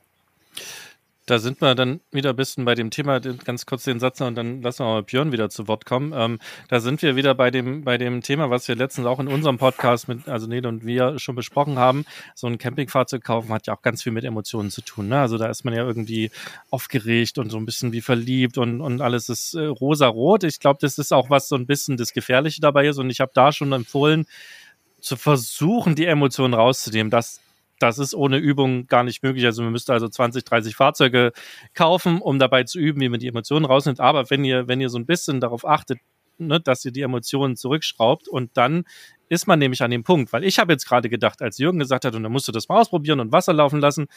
[1.27, 4.33] Da sind wir dann wieder ein bisschen bei dem Thema, ganz kurz den Satz und
[4.33, 6.13] dann lassen wir mal Björn wieder zu Wort kommen.
[6.15, 9.27] Ähm, da sind wir wieder bei dem, bei dem Thema, was wir letztens auch in
[9.27, 12.05] unserem Podcast mit, also Nede und wir schon besprochen haben.
[12.33, 15.09] So ein Campingfahrzeug kaufen hat ja auch ganz viel mit Emotionen zu tun.
[15.09, 15.19] Ne?
[15.19, 16.31] Also da ist man ja irgendwie
[16.71, 20.43] aufgeregt und so ein bisschen wie verliebt und, und alles ist äh, rosa-rot.
[20.43, 23.19] Ich glaube, das ist auch was so ein bisschen das Gefährliche dabei ist und ich
[23.19, 24.25] habe da schon empfohlen,
[25.01, 27.09] zu versuchen, die Emotionen rauszunehmen.
[27.09, 27.41] Das
[27.81, 29.45] das ist ohne Übung gar nicht möglich.
[29.45, 31.31] Also man müsste also 20, 30 Fahrzeuge
[31.73, 33.99] kaufen, um dabei zu üben, wie man die Emotionen rausnimmt.
[33.99, 35.99] Aber wenn ihr, wenn ihr so ein bisschen darauf achtet,
[36.37, 38.83] ne, dass ihr die Emotionen zurückschraubt und dann
[39.29, 42.05] ist man nämlich an dem Punkt, weil ich habe jetzt gerade gedacht, als Jürgen gesagt
[42.05, 44.07] hat, und dann musst du das mal ausprobieren und Wasser laufen lassen,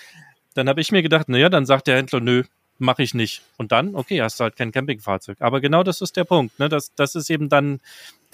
[0.55, 2.43] dann habe ich mir gedacht, naja, dann sagt der Händler, nö,
[2.79, 3.43] mache ich nicht.
[3.57, 5.41] Und dann, okay, hast du halt kein Campingfahrzeug.
[5.41, 6.59] Aber genau das ist der Punkt.
[6.59, 6.69] Ne?
[6.69, 7.81] Das, das ist eben dann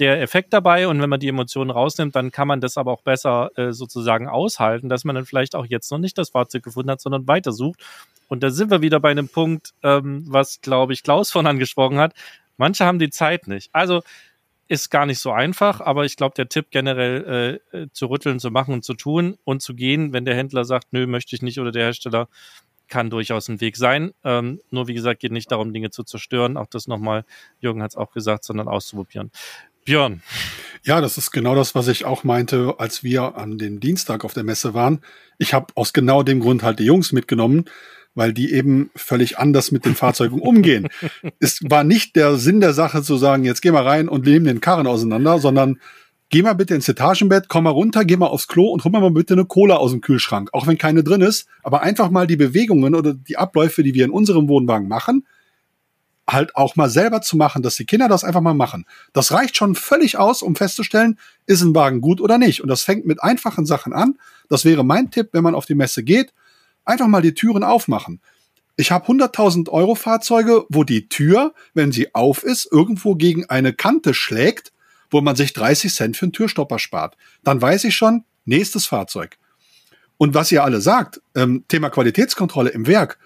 [0.01, 0.89] der Effekt dabei.
[0.89, 4.29] Und wenn man die Emotionen rausnimmt, dann kann man das aber auch besser äh, sozusagen
[4.29, 7.81] aushalten, dass man dann vielleicht auch jetzt noch nicht das Fahrzeug gefunden hat, sondern weitersucht.
[8.29, 11.99] Und da sind wir wieder bei einem Punkt, ähm, was, glaube ich, Klaus von angesprochen
[11.99, 12.15] hat.
[12.57, 13.71] Manche haben die Zeit nicht.
[13.73, 14.03] Also
[14.69, 18.53] ist gar nicht so einfach, aber ich glaube, der Tipp generell äh, zu rütteln, zu
[18.53, 21.59] machen und zu tun und zu gehen, wenn der Händler sagt, nö, möchte ich nicht
[21.59, 22.29] oder der Hersteller,
[22.91, 24.13] kann durchaus ein Weg sein.
[24.25, 26.57] Ähm, nur wie gesagt, geht nicht darum, Dinge zu zerstören.
[26.57, 27.25] Auch das nochmal,
[27.61, 29.31] Jürgen hat es auch gesagt, sondern auszuprobieren.
[29.91, 30.23] Björn.
[30.85, 34.35] Ja, das ist genau das, was ich auch meinte, als wir an den Dienstag auf
[34.35, 35.01] der Messe waren.
[35.37, 37.65] Ich habe aus genau dem Grund halt die Jungs mitgenommen,
[38.15, 40.87] weil die eben völlig anders mit den Fahrzeugen umgehen.
[41.41, 44.47] es war nicht der Sinn der Sache zu sagen, jetzt geh mal rein und nehmen
[44.47, 45.81] den Karren auseinander, sondern
[46.29, 49.11] geh mal bitte ins Etagenbett, komm mal runter, geh mal aufs Klo und hol mal
[49.11, 50.51] bitte eine Cola aus dem Kühlschrank.
[50.53, 54.05] Auch wenn keine drin ist, aber einfach mal die Bewegungen oder die Abläufe, die wir
[54.05, 55.27] in unserem Wohnwagen machen,
[56.33, 58.87] halt auch mal selber zu machen, dass die Kinder das einfach mal machen.
[59.13, 62.63] Das reicht schon völlig aus, um festzustellen, ist ein Wagen gut oder nicht.
[62.63, 64.19] Und das fängt mit einfachen Sachen an.
[64.49, 66.33] Das wäre mein Tipp, wenn man auf die Messe geht.
[66.85, 68.21] Einfach mal die Türen aufmachen.
[68.77, 73.73] Ich habe 100.000 Euro Fahrzeuge, wo die Tür, wenn sie auf ist, irgendwo gegen eine
[73.73, 74.73] Kante schlägt
[75.11, 77.17] wo man sich 30 Cent für einen Türstopper spart.
[77.43, 79.37] Dann weiß ich schon, nächstes Fahrzeug.
[80.17, 83.19] Und was ihr alle sagt, ähm, Thema Qualitätskontrolle im Werk.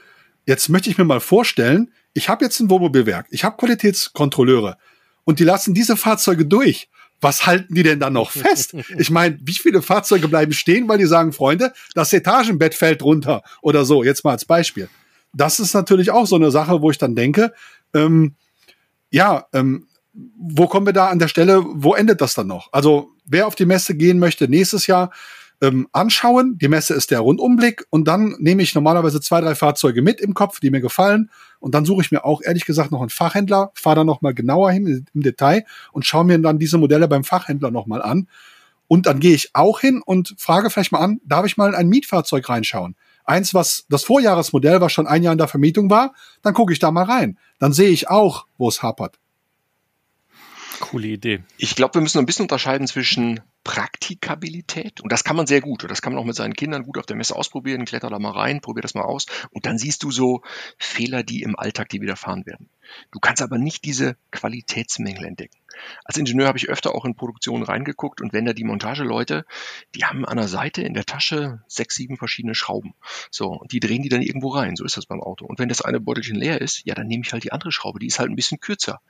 [0.46, 4.76] Jetzt möchte ich mir mal vorstellen, ich habe jetzt ein Wohnmobilwerk, ich habe Qualitätskontrolleure
[5.24, 6.88] und die lassen diese Fahrzeuge durch.
[7.20, 8.74] was halten die denn dann noch fest?
[8.98, 13.42] Ich meine, wie viele Fahrzeuge bleiben stehen, weil die sagen, Freunde, das Etagenbett fällt runter
[13.62, 14.88] oder so, jetzt mal als Beispiel.
[15.32, 17.52] Das ist natürlich auch so eine Sache, wo ich dann denke,
[17.94, 18.34] ähm,
[19.10, 22.68] ja, ähm, wo kommen wir da an der Stelle, wo endet das dann noch?
[22.72, 25.10] Also wer auf die Messe gehen möchte nächstes Jahr,
[25.60, 26.58] ähm, anschauen.
[26.58, 30.34] Die Messe ist der Rundumblick und dann nehme ich normalerweise zwei, drei Fahrzeuge mit im
[30.34, 31.30] Kopf, die mir gefallen
[31.60, 34.34] und dann suche ich mir auch ehrlich gesagt noch einen Fachhändler, fahre da noch mal
[34.34, 38.28] genauer hin im Detail und schaue mir dann diese Modelle beim Fachhändler noch mal an.
[38.86, 41.74] Und dann gehe ich auch hin und frage vielleicht mal an, darf ich mal in
[41.74, 42.96] ein Mietfahrzeug reinschauen?
[43.24, 46.78] Eins, was das Vorjahresmodell, was schon ein Jahr in der Vermietung war, dann gucke ich
[46.78, 47.38] da mal rein.
[47.58, 49.18] Dann sehe ich auch, wo es hapert.
[50.80, 51.42] Coole Idee.
[51.56, 55.82] Ich glaube, wir müssen ein bisschen unterscheiden zwischen Praktikabilität und das kann man sehr gut.
[55.82, 57.86] Und das kann man auch mit seinen Kindern gut auf der Messe ausprobieren.
[57.86, 60.42] Kletter da mal rein, probier das mal aus und dann siehst du so
[60.78, 62.68] Fehler, die im Alltag dir widerfahren werden.
[63.10, 65.56] Du kannst aber nicht diese Qualitätsmängel entdecken.
[66.04, 69.44] Als Ingenieur habe ich öfter auch in Produktionen reingeguckt und wenn da die Montageleute,
[69.94, 72.94] die haben an der Seite in der Tasche sechs, sieben verschiedene Schrauben.
[73.30, 74.76] So, und die drehen die dann irgendwo rein.
[74.76, 75.46] So ist das beim Auto.
[75.46, 77.98] Und wenn das eine Beutelchen leer ist, ja, dann nehme ich halt die andere Schraube.
[77.98, 79.00] Die ist halt ein bisschen kürzer.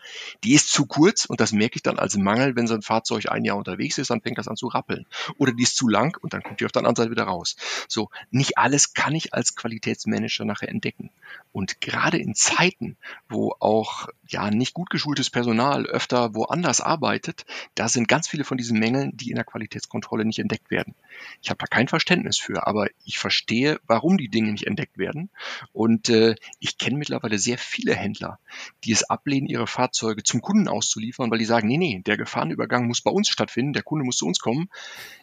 [0.45, 3.31] Die ist zu kurz und das merke ich dann als Mangel, wenn so ein Fahrzeug
[3.31, 5.07] ein Jahr unterwegs ist, dann fängt das an zu rappeln.
[5.39, 7.57] Oder die ist zu lang und dann kommt die auf der anderen Seite wieder raus.
[7.89, 11.11] So, nicht alles kann ich als Qualitätsmanager nachher entdecken.
[11.53, 12.97] Und gerade in Zeiten,
[13.29, 18.57] wo auch ja nicht gut geschultes Personal öfter woanders arbeitet, da sind ganz viele von
[18.57, 20.95] diesen Mängeln, die in der Qualitätskontrolle nicht entdeckt werden.
[21.43, 25.31] Ich habe da kein Verständnis für, aber ich verstehe, warum die Dinge nicht entdeckt werden.
[25.73, 28.39] Und äh, ich kenne mittlerweile sehr viele Händler,
[28.85, 32.87] die es ablehnen, ihre Fahrzeuge zum Kunden auszuliefern, weil die sagen, nee, nee, der Gefahrenübergang
[32.87, 34.71] muss bei uns stattfinden, der Kunde muss zu uns kommen.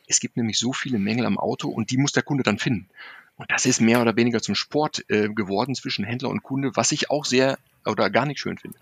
[0.08, 2.90] Es gibt nämlich so viele Mängel am Auto und die muss der Kunde dann finden.
[3.38, 6.92] Und das ist mehr oder weniger zum Sport äh, geworden zwischen Händler und Kunde, was
[6.92, 8.78] ich auch sehr oder gar nicht schön finde.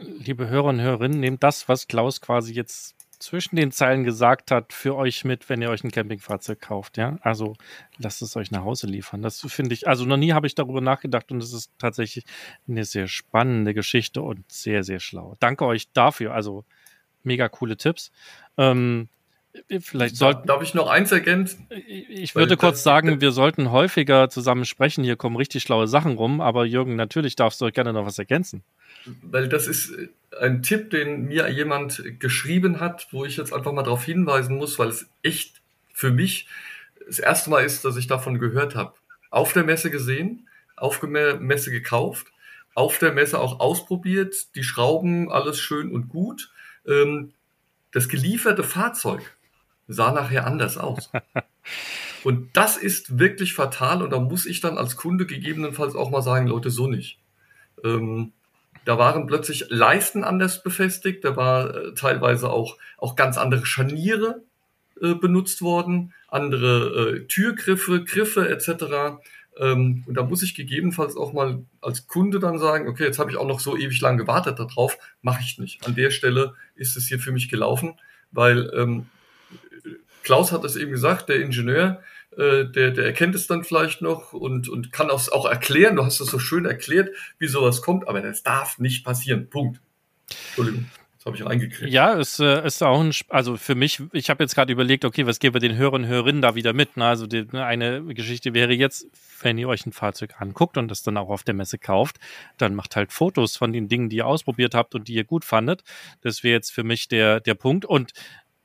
[0.00, 4.72] Liebe Hörer und Hörerinnen, nehmt das, was Klaus quasi jetzt zwischen den Zeilen gesagt hat,
[4.72, 7.18] für euch mit, wenn ihr euch ein Campingfahrzeug kauft, ja.
[7.20, 7.54] Also
[7.98, 9.20] lasst es euch nach Hause liefern.
[9.20, 12.24] Das finde ich, also noch nie habe ich darüber nachgedacht und es ist tatsächlich
[12.66, 15.36] eine sehr spannende Geschichte und sehr, sehr schlau.
[15.38, 16.32] Danke euch dafür.
[16.32, 16.64] Also
[17.22, 18.10] mega coole Tipps.
[18.56, 19.08] Ähm,
[19.80, 20.46] Vielleicht sollten.
[20.46, 21.66] Darf ich noch eins ergänzen?
[22.08, 25.02] Ich würde kurz sagen, wir sollten häufiger zusammen sprechen.
[25.02, 26.40] Hier kommen richtig schlaue Sachen rum.
[26.40, 28.62] Aber Jürgen, natürlich darfst du gerne noch was ergänzen.
[29.22, 29.92] Weil das ist
[30.38, 34.78] ein Tipp, den mir jemand geschrieben hat, wo ich jetzt einfach mal darauf hinweisen muss,
[34.78, 35.60] weil es echt
[35.92, 36.46] für mich
[37.06, 38.94] das erste Mal ist, dass ich davon gehört habe.
[39.30, 42.28] Auf der Messe gesehen, auf der Messe gekauft,
[42.74, 46.52] auf der Messe auch ausprobiert, die Schrauben, alles schön und gut.
[46.86, 47.32] Ähm,
[47.92, 49.36] das gelieferte Fahrzeug
[49.88, 51.10] sah nachher anders aus.
[52.22, 56.20] Und das ist wirklich fatal und da muss ich dann als Kunde gegebenenfalls auch mal
[56.20, 57.18] sagen, Leute, so nicht.
[57.82, 58.32] Ähm,
[58.84, 64.42] da waren plötzlich Leisten anders befestigt, da war äh, teilweise auch, auch ganz andere Scharniere
[65.00, 69.20] äh, benutzt worden, andere äh, Türgriffe, Griffe etc.
[69.58, 73.30] Ähm, und da muss ich gegebenenfalls auch mal als Kunde dann sagen, okay, jetzt habe
[73.30, 75.86] ich auch noch so ewig lang gewartet darauf, mache ich nicht.
[75.86, 77.94] An der Stelle ist es hier für mich gelaufen,
[78.30, 79.06] weil ähm,
[80.22, 82.02] Klaus hat es eben gesagt, der Ingenieur,
[82.36, 85.96] äh, der, der erkennt es dann vielleicht noch und, und kann auch, auch erklären.
[85.96, 89.48] Du hast es so schön erklärt, wie sowas kommt, aber das darf nicht passieren.
[89.48, 89.80] Punkt.
[90.48, 90.86] Entschuldigung.
[91.20, 91.92] Das habe ich eingekriegt.
[91.92, 95.26] Ja, ist, äh, ist auch ein, also für mich, ich habe jetzt gerade überlegt, okay,
[95.26, 96.96] was geben wir den Hörern und Hörerinnen da wieder mit?
[96.96, 97.04] Ne?
[97.04, 99.06] Also die, ne, eine Geschichte wäre jetzt,
[99.42, 102.16] wenn ihr euch ein Fahrzeug anguckt und das dann auch auf der Messe kauft,
[102.56, 105.44] dann macht halt Fotos von den Dingen, die ihr ausprobiert habt und die ihr gut
[105.44, 105.82] fandet.
[106.22, 107.84] Das wäre jetzt für mich der, der Punkt.
[107.84, 108.14] Und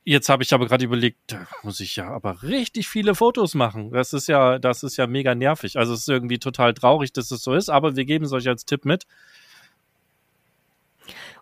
[0.08, 3.90] Jetzt habe ich aber gerade überlegt, da muss ich ja aber richtig viele Fotos machen.
[3.90, 5.78] Das ist ja, das ist ja mega nervig.
[5.78, 8.46] Also es ist irgendwie total traurig, dass es so ist, aber wir geben es euch
[8.46, 9.04] als Tipp mit.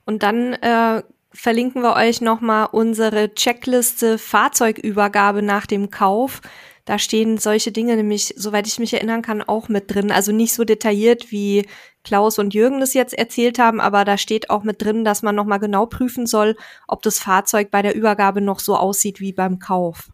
[0.06, 6.40] Und dann äh, verlinken wir euch nochmal unsere Checkliste Fahrzeugübergabe nach dem Kauf.
[6.86, 10.10] Da stehen solche Dinge nämlich, soweit ich mich erinnern kann, auch mit drin.
[10.10, 11.66] Also nicht so detailliert, wie
[12.05, 15.34] Klaus und Jürgen das jetzt erzählt haben, aber da steht auch mit drin, dass man
[15.34, 19.59] nochmal genau prüfen soll, ob das Fahrzeug bei der Übergabe noch so aussieht wie beim
[19.59, 20.11] Kauf.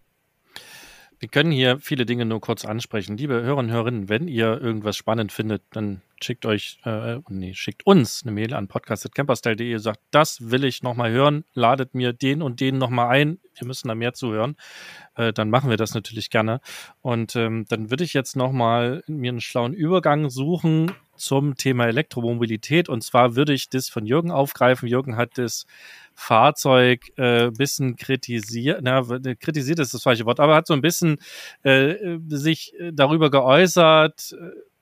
[1.20, 3.18] Wir können hier viele Dinge nur kurz ansprechen.
[3.18, 7.84] Liebe Hörer und Hörerinnen, wenn ihr irgendwas spannend findet, dann schickt euch, äh, nee, schickt
[7.84, 12.60] uns eine Mail an podcast.camperstyle.de, sagt, das will ich nochmal hören, ladet mir den und
[12.60, 14.56] den nochmal ein, wir müssen da mehr zuhören.
[15.14, 16.62] Äh, dann machen wir das natürlich gerne.
[17.02, 20.90] Und ähm, dann würde ich jetzt nochmal mir einen schlauen Übergang suchen
[21.20, 22.88] zum Thema Elektromobilität.
[22.88, 24.88] Und zwar würde ich das von Jürgen aufgreifen.
[24.88, 25.66] Jürgen hat das
[26.14, 29.02] Fahrzeug äh, bisschen kritisiert, na,
[29.40, 31.18] kritisiert ist das falsche Wort, aber hat so ein bisschen
[31.62, 34.34] äh, sich darüber geäußert,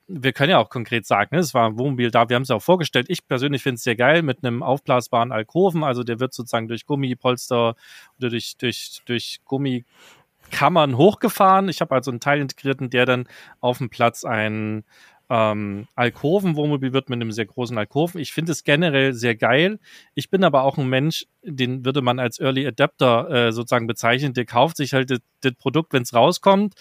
[0.08, 2.50] wir können ja auch konkret sagen, ne, es war ein Wohnmobil da, wir haben es
[2.50, 3.06] auch vorgestellt.
[3.10, 6.86] Ich persönlich finde es sehr geil mit einem aufblasbaren Alkoven, also der wird sozusagen durch
[6.86, 7.76] Gummipolster
[8.18, 11.68] oder durch, durch, durch Gummikammern hochgefahren.
[11.68, 13.28] Ich habe also einen Teil integrierten, der dann
[13.60, 14.84] auf dem Platz ein
[15.30, 18.20] ähm, Alkoven, Wohnmobil wird mit einem sehr großen Alkoven.
[18.20, 19.78] Ich finde es generell sehr geil.
[20.14, 24.32] Ich bin aber auch ein Mensch, den würde man als Early Adapter äh, sozusagen bezeichnen.
[24.32, 25.20] Der kauft sich halt das,
[25.58, 26.74] Produkt, wenn es rauskommt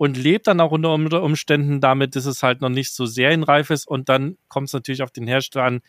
[0.00, 3.86] und lebt dann auch unter Umständen damit, dass es halt noch nicht so serienreif ist
[3.86, 5.80] und dann kommt es natürlich auf den Hersteller an,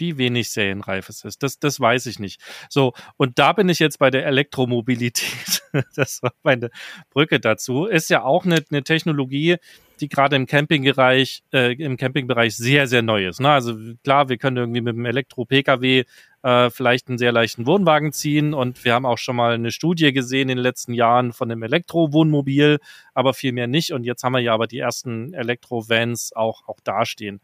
[0.00, 1.42] wie wenig serienreif es ist.
[1.42, 2.40] Das, das weiß ich nicht.
[2.68, 5.62] So, und da bin ich jetzt bei der Elektromobilität.
[5.94, 6.70] das war meine
[7.10, 7.86] Brücke dazu.
[7.86, 9.56] Ist ja auch eine, eine Technologie,
[10.00, 13.40] die gerade im Campingbereich, äh, im Campingbereich sehr, sehr neu ist.
[13.40, 13.50] Ne?
[13.50, 16.04] Also klar, wir können irgendwie mit dem Elektro-Pkw
[16.42, 18.54] äh, vielleicht einen sehr leichten Wohnwagen ziehen.
[18.54, 21.62] Und wir haben auch schon mal eine Studie gesehen in den letzten Jahren von einem
[21.62, 22.78] Elektro-Wohnmobil,
[23.14, 23.92] aber viel mehr nicht.
[23.92, 27.40] Und jetzt haben wir ja aber die ersten Elektro-Vans auch, auch dastehen.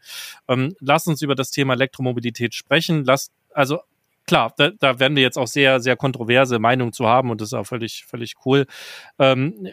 [0.47, 3.03] Ähm, lass uns über das Thema Elektromobilität sprechen.
[3.05, 3.79] Lass, also
[4.25, 7.49] klar, da, da werden wir jetzt auch sehr, sehr kontroverse Meinungen zu haben und das
[7.49, 8.67] ist auch völlig, völlig cool.
[9.17, 9.67] Ähm,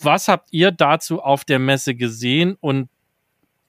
[0.00, 2.88] was habt ihr dazu auf der Messe gesehen und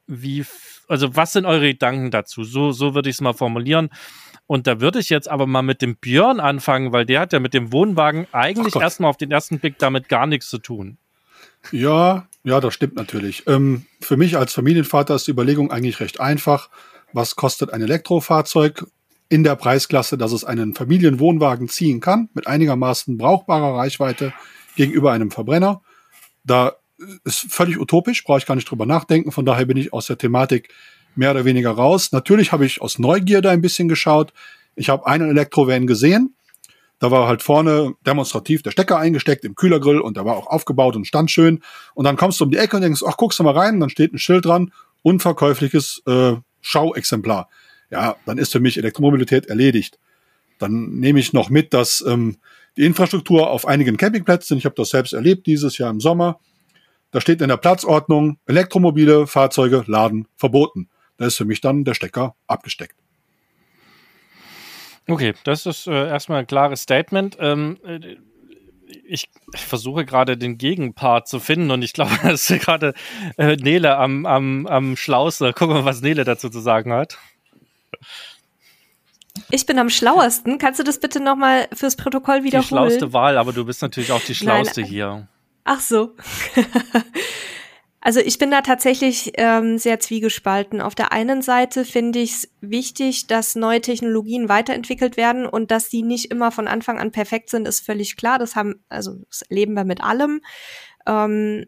[0.07, 0.45] wie,
[0.87, 2.43] also was sind eure Gedanken dazu?
[2.43, 3.89] So, so würde ich es mal formulieren.
[4.47, 7.39] Und da würde ich jetzt aber mal mit dem Björn anfangen, weil der hat ja
[7.39, 10.97] mit dem Wohnwagen eigentlich erstmal auf den ersten Blick damit gar nichts zu tun.
[11.71, 13.47] Ja, ja, das stimmt natürlich.
[13.47, 16.69] Ähm, für mich als Familienvater ist die Überlegung eigentlich recht einfach.
[17.11, 18.85] Was kostet ein Elektrofahrzeug
[19.29, 24.31] in der Preisklasse, dass es einen Familienwohnwagen ziehen kann, mit einigermaßen brauchbarer Reichweite
[24.75, 25.81] gegenüber einem Verbrenner?
[26.43, 26.73] Da
[27.23, 29.31] ist völlig utopisch, brauche ich gar nicht drüber nachdenken.
[29.31, 30.69] Von daher bin ich aus der Thematik
[31.15, 32.11] mehr oder weniger raus.
[32.11, 34.33] Natürlich habe ich aus Neugierde ein bisschen geschaut.
[34.75, 36.35] Ich habe einen Elektrovan gesehen.
[36.99, 40.95] Da war halt vorne demonstrativ der Stecker eingesteckt im Kühlergrill und der war auch aufgebaut
[40.95, 41.61] und stand schön.
[41.93, 43.89] Und dann kommst du um die Ecke und denkst, ach, guckst du mal rein, dann
[43.89, 44.71] steht ein Schild dran,
[45.01, 47.49] unverkäufliches äh, Schauexemplar.
[47.91, 49.99] Ja, dann ist für mich Elektromobilität erledigt.
[50.57, 52.37] Dann nehme ich noch mit, dass ähm,
[52.77, 56.39] die Infrastruktur auf einigen Campingplätzen, ich habe das selbst erlebt dieses Jahr im Sommer,
[57.15, 60.89] da steht in der Platzordnung, Elektromobile Fahrzeuge laden verboten.
[61.15, 62.97] Da ist für mich dann der Stecker abgesteckt.
[65.07, 67.37] Okay, das ist äh, erstmal ein klares Statement.
[67.39, 68.17] Ähm, äh,
[69.05, 72.93] ich, ich, versuche gerade den Gegenpart zu finden und ich glaube, das ist gerade
[73.37, 75.53] äh, Nele am, am, am schlausten.
[75.53, 77.17] Gucken wir mal, was Nele dazu zu sagen hat.
[79.51, 80.57] Ich bin am schlauesten.
[80.57, 82.63] Kannst du das bitte nochmal fürs Protokoll wiederholen?
[82.63, 84.89] Die schlauste Wahl, aber du bist natürlich auch die schlauste Nein.
[84.89, 85.27] hier.
[85.65, 86.15] Ach so.
[87.99, 90.79] also ich bin da tatsächlich ähm, sehr zwiegespalten.
[90.79, 95.89] Auf der einen Seite finde ich es wichtig, dass neue Technologien weiterentwickelt werden und dass
[95.89, 98.37] die nicht immer von Anfang an perfekt sind, ist völlig klar.
[98.37, 100.41] Das haben, also das erleben wir mit allem.
[101.07, 101.65] Ähm,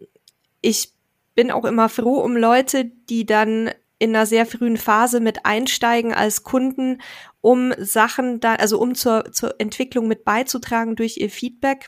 [0.62, 0.94] ich
[1.34, 6.14] bin auch immer froh um Leute, die dann in einer sehr frühen Phase mit einsteigen
[6.14, 7.02] als Kunden,
[7.42, 11.88] um Sachen da, also um zur, zur Entwicklung mit beizutragen durch ihr Feedback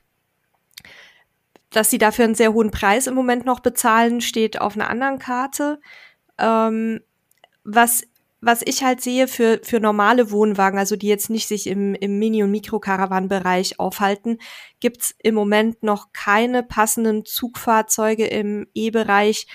[1.71, 5.19] dass sie dafür einen sehr hohen Preis im Moment noch bezahlen, steht auf einer anderen
[5.19, 5.79] Karte.
[6.37, 7.01] Ähm,
[7.63, 8.03] was,
[8.41, 12.17] was ich halt sehe für, für normale Wohnwagen, also die jetzt nicht sich im, im
[12.17, 14.39] Mini- und Mikrokarawan-Bereich aufhalten,
[14.79, 19.45] gibt's im Moment noch keine passenden Zugfahrzeuge im E-Bereich,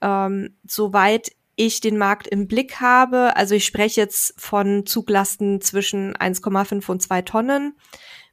[0.00, 3.36] ähm, soweit ich den Markt im Blick habe.
[3.36, 7.74] Also ich spreche jetzt von Zuglasten zwischen 1,5 und 2 Tonnen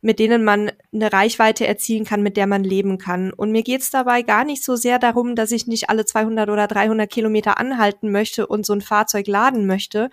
[0.07, 3.33] mit denen man eine Reichweite erzielen kann, mit der man leben kann.
[3.33, 6.65] Und mir geht's dabei gar nicht so sehr darum, dass ich nicht alle 200 oder
[6.65, 10.09] 300 Kilometer anhalten möchte und so ein Fahrzeug laden möchte,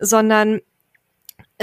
[0.00, 0.62] sondern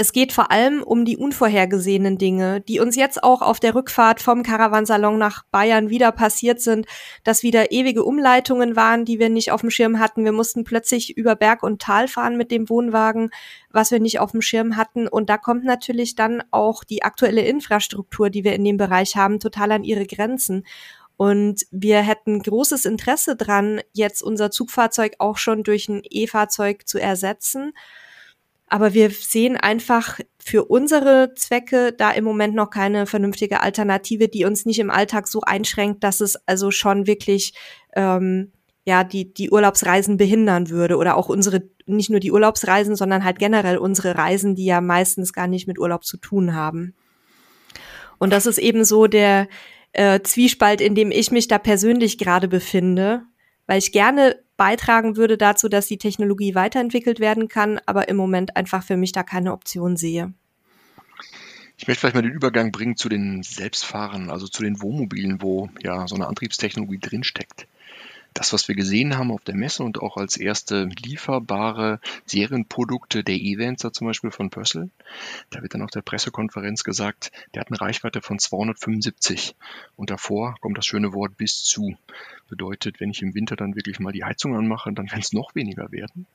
[0.00, 4.22] es geht vor allem um die unvorhergesehenen Dinge, die uns jetzt auch auf der Rückfahrt
[4.22, 6.86] vom Caravansalon nach Bayern wieder passiert sind,
[7.24, 10.24] dass wieder ewige Umleitungen waren, die wir nicht auf dem Schirm hatten.
[10.24, 13.30] Wir mussten plötzlich über Berg und Tal fahren mit dem Wohnwagen,
[13.70, 15.08] was wir nicht auf dem Schirm hatten.
[15.08, 19.40] Und da kommt natürlich dann auch die aktuelle Infrastruktur, die wir in dem Bereich haben,
[19.40, 20.64] total an ihre Grenzen.
[21.16, 27.00] Und wir hätten großes Interesse dran, jetzt unser Zugfahrzeug auch schon durch ein E-Fahrzeug zu
[27.00, 27.72] ersetzen.
[28.68, 34.44] Aber wir sehen einfach für unsere Zwecke da im Moment noch keine vernünftige Alternative, die
[34.44, 37.54] uns nicht im Alltag so einschränkt, dass es also schon wirklich
[37.94, 38.52] ähm,
[38.84, 43.38] ja die die Urlaubsreisen behindern würde oder auch unsere nicht nur die Urlaubsreisen, sondern halt
[43.38, 46.94] generell unsere Reisen, die ja meistens gar nicht mit Urlaub zu tun haben.
[48.18, 49.48] Und das ist eben so der
[49.92, 53.22] äh, Zwiespalt, in dem ich mich da persönlich gerade befinde,
[53.66, 58.56] weil ich gerne beitragen würde dazu, dass die Technologie weiterentwickelt werden kann, aber im Moment
[58.56, 60.34] einfach für mich da keine Option sehe.
[61.78, 65.70] Ich möchte vielleicht mal den Übergang bringen zu den Selbstfahrern, also zu den Wohnmobilen, wo
[65.80, 67.68] ja so eine Antriebstechnologie drinsteckt.
[68.38, 73.34] Das, was wir gesehen haben auf der Messe und auch als erste lieferbare Serienprodukte der
[73.34, 74.90] Evenzer zum Beispiel von Pössl,
[75.50, 79.56] da wird dann auf der Pressekonferenz gesagt, der hat eine Reichweite von 275
[79.96, 81.96] und davor kommt das schöne Wort bis zu.
[82.48, 85.56] Bedeutet, wenn ich im Winter dann wirklich mal die Heizung anmache, dann kann es noch
[85.56, 86.26] weniger werden.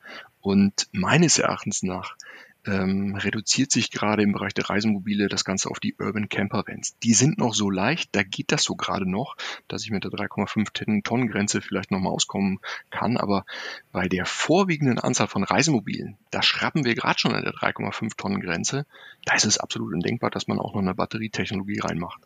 [0.41, 2.18] Und meines Erachtens nach
[2.66, 6.97] ähm, reduziert sich gerade im Bereich der Reisemobile das Ganze auf die Urban Camper Vans.
[7.03, 9.36] Die sind noch so leicht, da geht das so gerade noch,
[9.68, 12.59] dass ich mit der 3,5 Tonnen Grenze vielleicht noch mal auskommen
[12.89, 13.45] kann, aber
[13.91, 18.41] bei der vorwiegenden Anzahl von Reisemobilen, da schrappen wir gerade schon an der 3,5 Tonnen
[18.41, 18.86] Grenze,
[19.26, 22.22] da ist es absolut undenkbar, dass man auch noch eine Batterietechnologie reinmacht.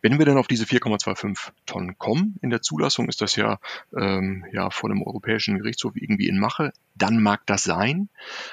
[0.00, 3.58] Wenn wir dann auf diese 4,25 Tonnen kommen in der Zulassung, ist das ja,
[3.96, 8.08] ähm, ja vor dem Europäischen Gerichtshof irgendwie in Mache dann mag das sein.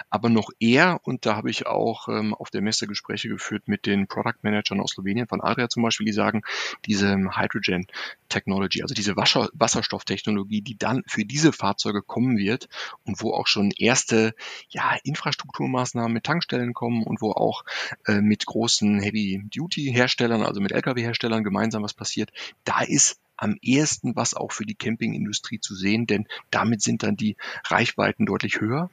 [0.10, 3.86] Aber noch eher, und da habe ich auch ähm, auf der Messe Gespräche geführt mit
[3.86, 6.42] den Product Managern aus Slowenien, von Adria zum Beispiel, die sagen,
[6.86, 7.88] diese Hydrogen
[8.30, 12.70] Technology, also diese Wasser Wasserstofftechnologie, die dann für diese Fahrzeuge kommen wird
[13.04, 14.34] und wo auch schon erste
[14.70, 17.64] ja, Infrastrukturmaßnahmen mit Tankstellen kommen und wo auch
[18.06, 22.32] äh, mit großen Heavy-Duty-Herstellern, also mit Lkw-Herstellern gemeinsam was passiert,
[22.64, 27.16] da ist am ehesten was auch für die Campingindustrie zu sehen, denn damit sind dann
[27.16, 28.92] die Reichweiten deutlich höher.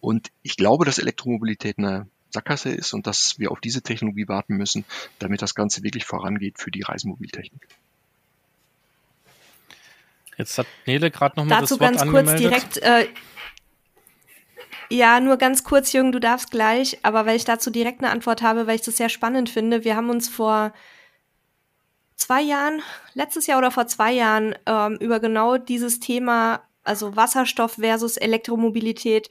[0.00, 4.56] Und ich glaube, dass Elektromobilität eine Sackgasse ist und dass wir auf diese Technologie warten
[4.56, 4.84] müssen,
[5.18, 7.66] damit das Ganze wirklich vorangeht für die Reisemobiltechnik.
[10.36, 12.52] Jetzt hat Nele gerade noch mal Dazu das Wort ganz angemeldet.
[12.52, 12.76] kurz direkt.
[12.78, 13.08] Äh,
[14.90, 18.40] ja, nur ganz kurz, Jürgen, du darfst gleich, aber weil ich dazu direkt eine Antwort
[18.40, 19.84] habe, weil ich das sehr spannend finde.
[19.84, 20.72] Wir haben uns vor
[22.16, 22.82] zwei Jahren,
[23.14, 29.28] letztes Jahr oder vor zwei Jahren, ähm, über genau dieses Thema, also Wasserstoff versus Elektromobilität,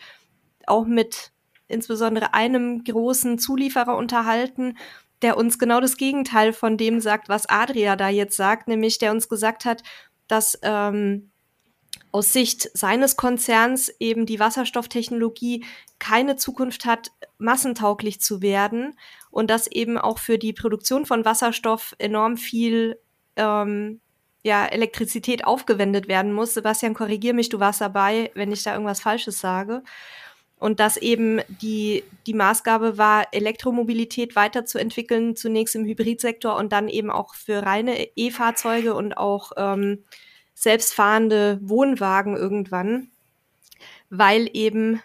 [0.67, 1.31] auch mit
[1.67, 4.77] insbesondere einem großen Zulieferer unterhalten,
[5.21, 9.11] der uns genau das Gegenteil von dem sagt, was Adria da jetzt sagt, nämlich der
[9.11, 9.83] uns gesagt hat,
[10.27, 11.31] dass ähm,
[12.11, 15.65] aus Sicht seines Konzerns eben die Wasserstofftechnologie
[15.99, 18.97] keine Zukunft hat, massentauglich zu werden
[19.31, 22.99] und dass eben auch für die Produktion von Wasserstoff enorm viel
[23.35, 23.99] ähm,
[24.43, 26.53] ja, Elektrizität aufgewendet werden muss.
[26.53, 29.83] Sebastian, korrigier mich, du warst dabei, wenn ich da irgendwas Falsches sage.
[30.59, 37.11] Und dass eben die, die Maßgabe war, Elektromobilität weiterzuentwickeln, zunächst im Hybridsektor und dann eben
[37.11, 40.03] auch für reine E-Fahrzeuge und auch ähm,
[40.55, 43.09] selbstfahrende Wohnwagen irgendwann,
[44.09, 45.01] weil eben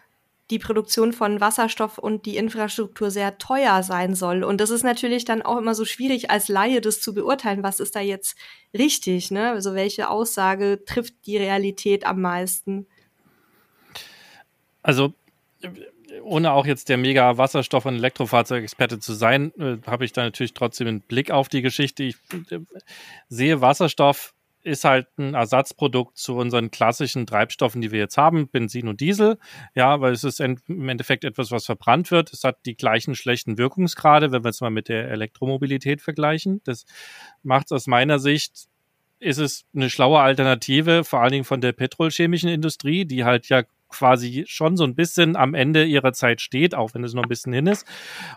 [0.53, 4.45] die Produktion von Wasserstoff und die Infrastruktur sehr teuer sein soll.
[4.45, 7.81] Und das ist natürlich dann auch immer so schwierig als Laie das zu beurteilen, was
[7.81, 8.37] ist da jetzt
[8.77, 9.51] richtig, ne?
[9.51, 12.87] Also welche Aussage trifft die Realität am meisten?
[14.83, 15.15] Also
[16.23, 20.55] ohne auch jetzt der mega Wasserstoff- und Elektrofahrzeugexperte zu sein, äh, habe ich da natürlich
[20.55, 22.05] trotzdem einen Blick auf die Geschichte.
[22.05, 22.17] Ich
[22.51, 22.61] äh,
[23.29, 24.35] sehe Wasserstoff
[24.65, 29.39] ist halt ein Ersatzprodukt zu unseren klassischen Treibstoffen, die wir jetzt haben, Benzin und Diesel.
[29.75, 32.33] Ja, weil es ist im Endeffekt etwas, was verbrannt wird.
[32.33, 36.61] Es hat die gleichen schlechten Wirkungsgrade, wenn wir es mal mit der Elektromobilität vergleichen.
[36.65, 36.85] Das
[37.43, 38.69] macht es aus meiner Sicht
[39.19, 43.63] ist es eine schlaue Alternative, vor allen Dingen von der petrolchemischen Industrie, die halt ja
[43.93, 47.29] quasi schon so ein bisschen am Ende ihrer Zeit steht, auch wenn es noch ein
[47.29, 47.87] bisschen hin ist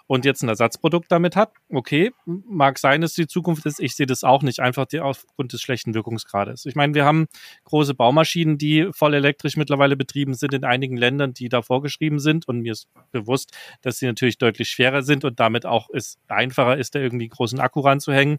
[0.07, 1.51] und jetzt ein Ersatzprodukt damit hat.
[1.69, 3.79] Okay, mag sein, dass die Zukunft ist.
[3.79, 6.65] Ich sehe das auch nicht, einfach die, aufgrund des schlechten Wirkungsgrades.
[6.65, 7.27] Ich meine, wir haben
[7.63, 12.47] große Baumaschinen, die voll elektrisch mittlerweile betrieben sind in einigen Ländern, die da vorgeschrieben sind
[12.47, 13.51] und mir ist bewusst,
[13.81, 17.59] dass sie natürlich deutlich schwerer sind und damit auch es einfacher ist, da irgendwie großen
[17.59, 18.37] Akku ranzuhängen.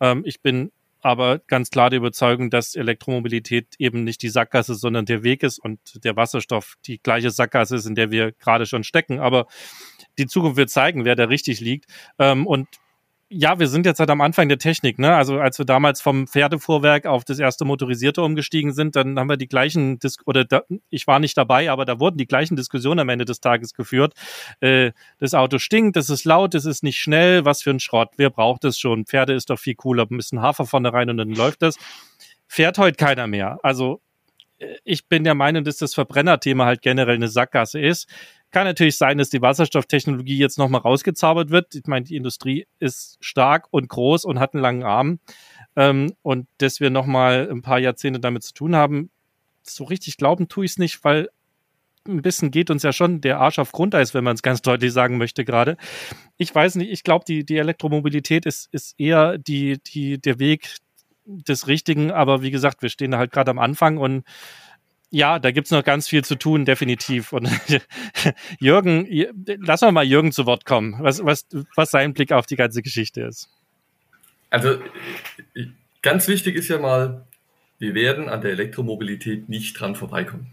[0.00, 0.70] Ähm, ich bin
[1.08, 5.58] aber ganz klar die Überzeugung, dass Elektromobilität eben nicht die Sackgasse, sondern der Weg ist
[5.58, 9.18] und der Wasserstoff die gleiche Sackgasse ist, in der wir gerade schon stecken.
[9.18, 9.46] Aber
[10.18, 11.86] die Zukunft wird zeigen, wer da richtig liegt.
[12.18, 12.68] Ähm, und
[13.30, 15.14] ja, wir sind jetzt halt am Anfang der Technik, ne?
[15.14, 19.36] Also als wir damals vom Pferdefuhrwerk auf das erste motorisierte umgestiegen sind, dann haben wir
[19.36, 23.00] die gleichen Dis oder da, ich war nicht dabei, aber da wurden die gleichen Diskussionen
[23.00, 24.14] am Ende des Tages geführt.
[24.60, 28.10] Äh, das Auto stinkt, das ist laut, das ist nicht schnell, was für ein Schrott.
[28.16, 29.04] Wer braucht das schon?
[29.04, 31.76] Pferde ist doch viel cooler, ein bisschen Hafer vorne rein und dann läuft das.
[32.46, 33.58] Fährt heute keiner mehr.
[33.62, 34.00] Also
[34.58, 38.08] äh, ich bin der Meinung, dass das Verbrennerthema halt generell eine Sackgasse ist.
[38.50, 41.74] Kann natürlich sein, dass die Wasserstofftechnologie jetzt nochmal rausgezaubert wird.
[41.74, 45.20] Ich meine, die Industrie ist stark und groß und hat einen langen Arm.
[45.76, 49.10] Ähm, und dass wir nochmal ein paar Jahrzehnte damit zu tun haben,
[49.62, 51.28] so richtig glauben tue ich es nicht, weil
[52.06, 54.92] ein bisschen geht uns ja schon der Arsch auf Grundeis, wenn man es ganz deutlich
[54.92, 55.76] sagen möchte gerade.
[56.38, 60.76] Ich weiß nicht, ich glaube, die, die Elektromobilität ist, ist eher die, die, der Weg
[61.26, 64.24] des Richtigen, aber wie gesagt, wir stehen halt gerade am Anfang und
[65.10, 67.32] ja, da gibt's noch ganz viel zu tun, definitiv.
[67.32, 67.48] Und
[68.60, 69.08] Jürgen,
[69.46, 73.22] lass mal Jürgen zu Wort kommen, was, was, was sein Blick auf die ganze Geschichte
[73.22, 73.48] ist.
[74.50, 74.78] Also
[76.02, 77.24] ganz wichtig ist ja mal,
[77.78, 80.52] Wir werden an der Elektromobilität nicht dran vorbeikommen.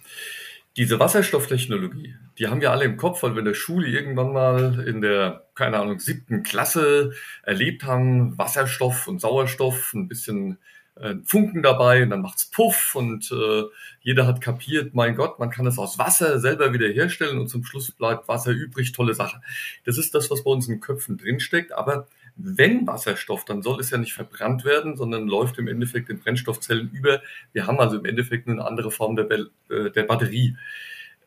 [0.77, 4.85] Diese Wasserstofftechnologie, die haben wir alle im Kopf, weil wir in der Schule irgendwann mal
[4.87, 7.13] in der, keine Ahnung, siebten Klasse
[7.43, 10.59] erlebt haben, Wasserstoff und Sauerstoff, ein bisschen
[10.95, 13.63] äh, Funken dabei und dann macht's Puff und äh,
[14.01, 17.65] jeder hat kapiert, mein Gott, man kann es aus Wasser selber wieder herstellen und zum
[17.65, 19.41] Schluss bleibt Wasser übrig, tolle Sache.
[19.85, 22.07] Das ist das, was bei uns in Köpfen drinsteckt, aber
[22.37, 26.91] wenn Wasserstoff, dann soll es ja nicht verbrannt werden, sondern läuft im Endeffekt in Brennstoffzellen
[26.91, 27.21] über.
[27.53, 29.29] Wir haben also im Endeffekt eine andere Form der,
[29.69, 30.57] äh, der Batterie.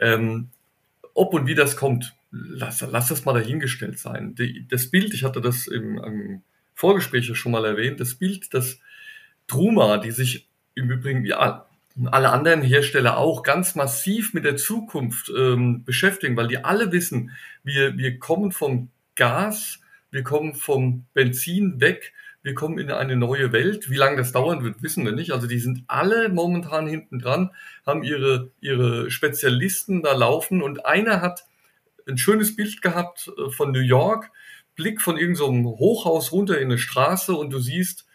[0.01, 0.51] Ähm,
[1.15, 4.35] ob und wie das kommt, lass, lass das mal dahingestellt sein.
[4.35, 6.43] Die, das Bild, ich hatte das im, im
[6.75, 8.79] Vorgespräch schon mal erwähnt, das Bild, das
[9.49, 11.67] Truma, die sich im Übrigen, ja,
[12.07, 17.33] alle anderen Hersteller auch ganz massiv mit der Zukunft ähm, beschäftigen, weil die alle wissen,
[17.65, 19.81] wir, wir kommen vom Gas
[20.11, 23.91] wir kommen vom Benzin weg, wir kommen in eine neue Welt.
[23.91, 25.33] Wie lange das dauern wird, wissen wir nicht.
[25.33, 27.51] Also die sind alle momentan hinten dran,
[27.85, 31.45] haben ihre, ihre Spezialisten da laufen und einer hat
[32.09, 34.31] ein schönes Bild gehabt äh, von New York,
[34.77, 38.07] Blick von irgendeinem so Hochhaus runter in eine Straße und du siehst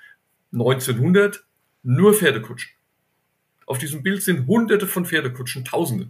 [0.53, 1.43] 1900
[1.83, 2.71] nur Pferdekutschen.
[3.65, 6.09] Auf diesem Bild sind hunderte von Pferdekutschen, tausende.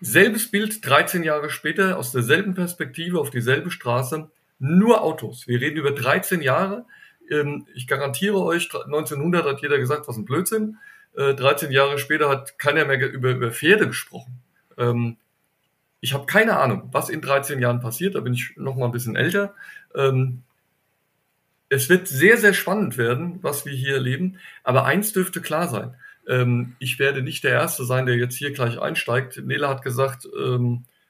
[0.00, 5.48] Selbes Bild 13 Jahre später aus derselben Perspektive auf dieselbe Straße, nur Autos.
[5.48, 6.86] Wir reden über 13 Jahre.
[7.30, 10.78] Ähm, ich garantiere euch, 1900 hat jeder gesagt, was ein Blödsinn.
[11.16, 14.40] 13 äh, Jahre später hat keiner mehr über, über Pferde gesprochen.
[14.76, 15.16] Ähm,
[16.00, 18.14] ich habe keine Ahnung, was in 13 Jahren passiert.
[18.14, 19.54] Da bin ich noch mal ein bisschen älter.
[21.70, 24.38] Ähm, es wird sehr, sehr spannend werden, was wir hier erleben.
[24.64, 25.94] Aber eins dürfte klar sein.
[26.78, 29.42] Ich werde nicht der Erste sein, der jetzt hier gleich einsteigt.
[29.46, 30.28] Nela hat gesagt,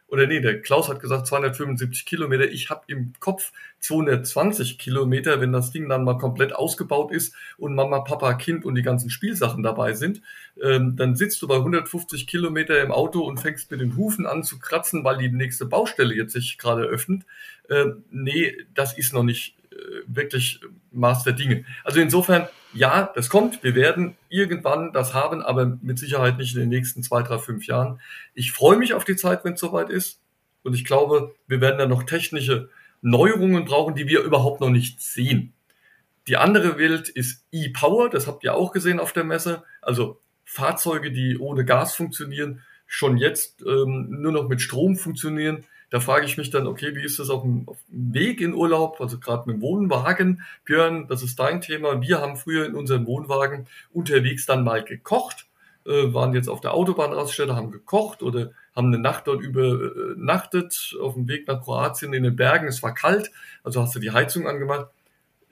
[0.09, 2.51] oder nee, der Klaus hat gesagt 275 Kilometer.
[2.51, 7.75] Ich habe im Kopf 220 Kilometer, wenn das Ding dann mal komplett ausgebaut ist und
[7.75, 10.23] Mama, Papa, Kind und die ganzen Spielsachen dabei sind.
[10.63, 14.45] Ähm, dann sitzt du bei 150 Kilometer im Auto und fängst mit den Hufen an
[14.45, 17.25] zu kratzen, weil die nächste Baustelle jetzt sich gerade öffnet.
[17.69, 19.58] Ähm, nee, das ist noch nicht
[20.07, 20.61] wirklich
[20.93, 21.65] Maß der Dinge.
[21.85, 23.63] Also insofern, ja, das kommt.
[23.63, 27.67] Wir werden irgendwann das haben, aber mit Sicherheit nicht in den nächsten zwei, drei, fünf
[27.67, 28.01] Jahren.
[28.35, 30.21] Ich freue mich auf die Zeit, wenn es soweit ist.
[30.63, 32.69] Und ich glaube, wir werden dann noch technische
[33.01, 35.53] Neuerungen brauchen, die wir überhaupt noch nicht sehen.
[36.27, 39.63] Die andere Welt ist E-Power, das habt ihr auch gesehen auf der Messe.
[39.81, 45.65] Also Fahrzeuge, die ohne Gas funktionieren, schon jetzt ähm, nur noch mit Strom funktionieren.
[45.91, 48.53] Da frage ich mich dann, okay, wie ist das auf dem, auf dem Weg in
[48.53, 50.43] Urlaub, also gerade mit dem Wohnwagen?
[50.65, 52.03] Björn, das ist dein Thema.
[52.03, 55.47] Wir haben früher in unserem Wohnwagen unterwegs dann mal gekocht,
[55.87, 61.15] äh, waren jetzt auf der Autobahnraststätte, haben gekocht oder haben eine Nacht dort übernachtet auf
[61.15, 62.69] dem Weg nach Kroatien in den Bergen.
[62.69, 63.31] Es war kalt,
[63.65, 64.89] also hast du die Heizung angemacht.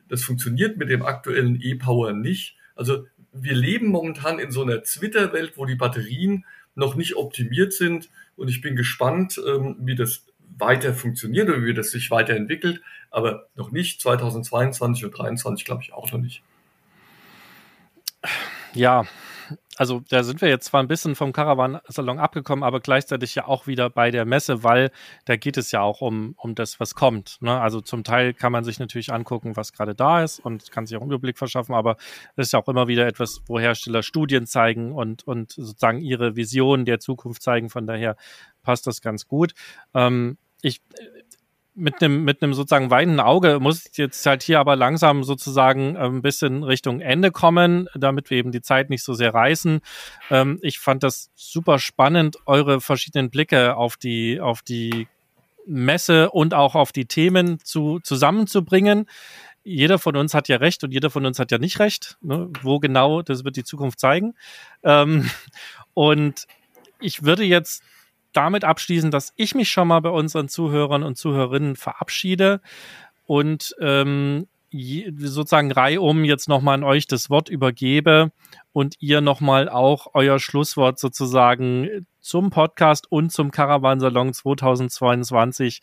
[0.08, 2.56] Das funktioniert mit dem aktuellen E-Power nicht.
[2.76, 6.44] Also wir leben momentan in so einer Twitter-Welt, wo die Batterien
[6.76, 8.08] noch nicht optimiert sind.
[8.36, 10.24] Und ich bin gespannt, ähm, wie das
[10.58, 12.80] weiter funktioniert oder wie das sich weiterentwickelt.
[13.10, 16.42] Aber noch nicht 2022 und 2023, glaube ich auch noch nicht.
[18.74, 19.06] Ja,
[19.76, 23.66] also da sind wir jetzt zwar ein bisschen vom Caravan-Salon abgekommen, aber gleichzeitig ja auch
[23.66, 24.90] wieder bei der Messe, weil
[25.26, 27.38] da geht es ja auch um, um das, was kommt.
[27.40, 27.60] Ne?
[27.60, 30.96] Also zum Teil kann man sich natürlich angucken, was gerade da ist und kann sich
[30.96, 31.96] auch einen Überblick verschaffen, aber
[32.36, 36.36] das ist ja auch immer wieder etwas, wo Hersteller Studien zeigen und, und sozusagen ihre
[36.36, 37.70] Vision der Zukunft zeigen.
[37.70, 38.16] Von daher
[38.62, 39.52] passt das ganz gut.
[39.94, 40.80] Ähm, ich
[41.76, 46.00] mit einem mit einem sozusagen weinenden Auge muss jetzt halt hier aber langsam sozusagen äh,
[46.00, 49.80] ein bisschen Richtung Ende kommen, damit wir eben die Zeit nicht so sehr reißen.
[50.30, 55.06] Ähm, ich fand das super spannend, eure verschiedenen Blicke auf die auf die
[55.66, 59.06] Messe und auch auf die Themen zu zusammenzubringen.
[59.62, 62.16] Jeder von uns hat ja recht und jeder von uns hat ja nicht recht.
[62.22, 62.48] Ne?
[62.62, 64.34] Wo genau, das wird die Zukunft zeigen.
[64.82, 65.28] Ähm,
[65.94, 66.46] und
[67.00, 67.82] ich würde jetzt
[68.32, 72.60] damit abschließen, dass ich mich schon mal bei unseren Zuhörern und Zuhörerinnen verabschiede
[73.24, 78.32] und ähm, sozusagen reihum jetzt nochmal an euch das Wort übergebe
[78.72, 85.80] und ihr nochmal auch euer Schlusswort sozusagen zum Podcast und zum Caravansalon 2022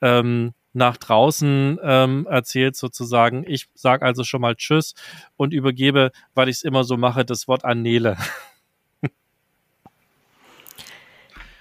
[0.00, 3.44] ähm, nach draußen ähm, erzählt sozusagen.
[3.46, 4.94] Ich sage also schon mal Tschüss
[5.36, 8.16] und übergebe, weil ich es immer so mache, das Wort an Nele.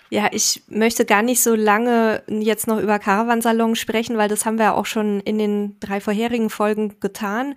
[0.10, 4.60] Ja, ich möchte gar nicht so lange jetzt noch über Caravansalon sprechen, weil das haben
[4.60, 7.56] wir auch schon in den drei vorherigen Folgen getan.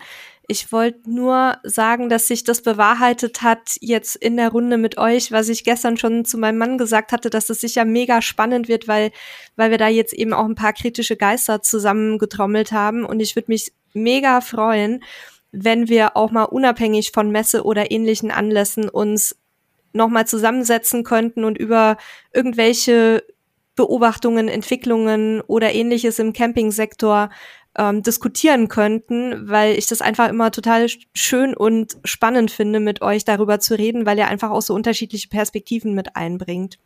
[0.51, 5.31] Ich wollte nur sagen, dass sich das bewahrheitet hat jetzt in der Runde mit euch,
[5.31, 8.89] was ich gestern schon zu meinem Mann gesagt hatte, dass es sicher mega spannend wird,
[8.89, 9.11] weil,
[9.57, 13.05] weil wir da jetzt eben auch ein paar kritische Geister zusammengetrommelt haben.
[13.05, 15.05] Und ich würde mich mega freuen,
[15.53, 19.37] wenn wir auch mal unabhängig von Messe oder ähnlichen Anlässen uns
[19.93, 21.97] nochmal zusammensetzen könnten und über
[22.33, 23.25] irgendwelche
[23.77, 27.31] Beobachtungen, Entwicklungen oder ähnliches im Campingsektor
[27.77, 33.25] ähm, diskutieren könnten, weil ich das einfach immer total schön und spannend finde, mit euch
[33.25, 36.79] darüber zu reden, weil ihr einfach auch so unterschiedliche Perspektiven mit einbringt.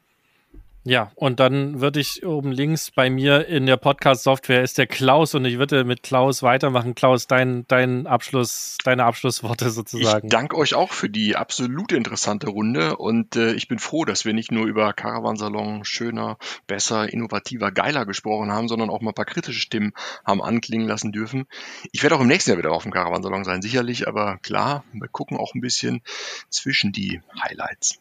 [0.85, 5.33] Ja, und dann würde ich oben links bei mir in der Podcast-Software ist der Klaus
[5.37, 6.97] und ich würde mit Klaus weitermachen.
[6.97, 10.27] Klaus, dein, dein Abschluss, deine Abschlussworte sozusagen.
[10.27, 14.25] Ich danke euch auch für die absolut interessante Runde und äh, ich bin froh, dass
[14.25, 16.37] wir nicht nur über Caravansalon schöner,
[16.67, 19.93] besser, innovativer, geiler gesprochen haben, sondern auch mal ein paar kritische Stimmen
[20.25, 21.47] haben anklingen lassen dürfen.
[21.93, 25.07] Ich werde auch im nächsten Jahr wieder auf dem Caravansalon sein, sicherlich, aber klar, wir
[25.07, 26.03] gucken auch ein bisschen
[26.49, 28.01] zwischen die Highlights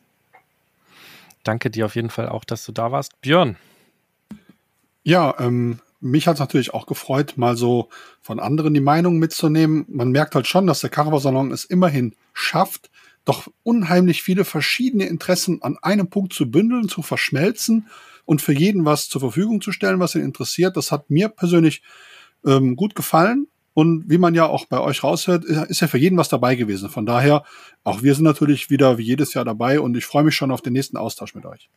[1.43, 3.19] danke dir auf jeden Fall auch, dass du da warst.
[3.21, 3.57] Björn.
[5.03, 7.89] Ja, ähm, mich hat es natürlich auch gefreut, mal so
[8.21, 9.85] von anderen die Meinung mitzunehmen.
[9.87, 12.89] Man merkt halt schon, dass der Caravan-Salon es immerhin schafft,
[13.23, 17.87] doch unheimlich viele verschiedene Interessen an einem Punkt zu bündeln, zu verschmelzen
[18.25, 20.75] und für jeden was zur Verfügung zu stellen, was ihn interessiert.
[20.75, 21.83] Das hat mir persönlich
[22.45, 23.47] ähm, gut gefallen.
[23.73, 26.89] Und wie man ja auch bei euch raushört, ist ja für jeden was dabei gewesen.
[26.89, 27.43] Von daher,
[27.83, 30.61] auch wir sind natürlich wieder wie jedes Jahr dabei und ich freue mich schon auf
[30.61, 31.69] den nächsten Austausch mit euch.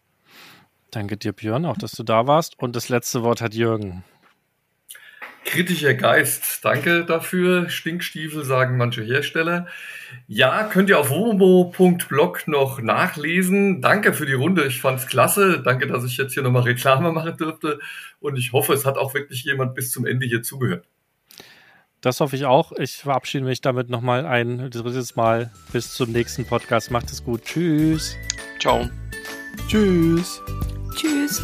[0.90, 2.58] Danke dir, Björn, auch dass du da warst.
[2.58, 4.04] Und das letzte Wort hat Jürgen.
[5.44, 7.68] Kritischer Geist, danke dafür.
[7.68, 9.66] Stinkstiefel sagen manche Hersteller.
[10.26, 13.82] Ja, könnt ihr auf womo.blog noch nachlesen.
[13.82, 15.60] Danke für die Runde, ich fand's klasse.
[15.62, 17.78] Danke, dass ich jetzt hier nochmal Reklame machen durfte.
[18.20, 20.86] Und ich hoffe, es hat auch wirklich jemand bis zum Ende hier zugehört.
[22.04, 22.72] Das hoffe ich auch.
[22.72, 25.50] Ich verabschiede mich damit nochmal ein drittes Mal.
[25.72, 26.90] Bis zum nächsten Podcast.
[26.90, 27.42] Macht es gut.
[27.44, 28.14] Tschüss.
[28.60, 28.90] Ciao.
[29.68, 30.42] Tschüss.
[30.94, 31.42] Tschüss.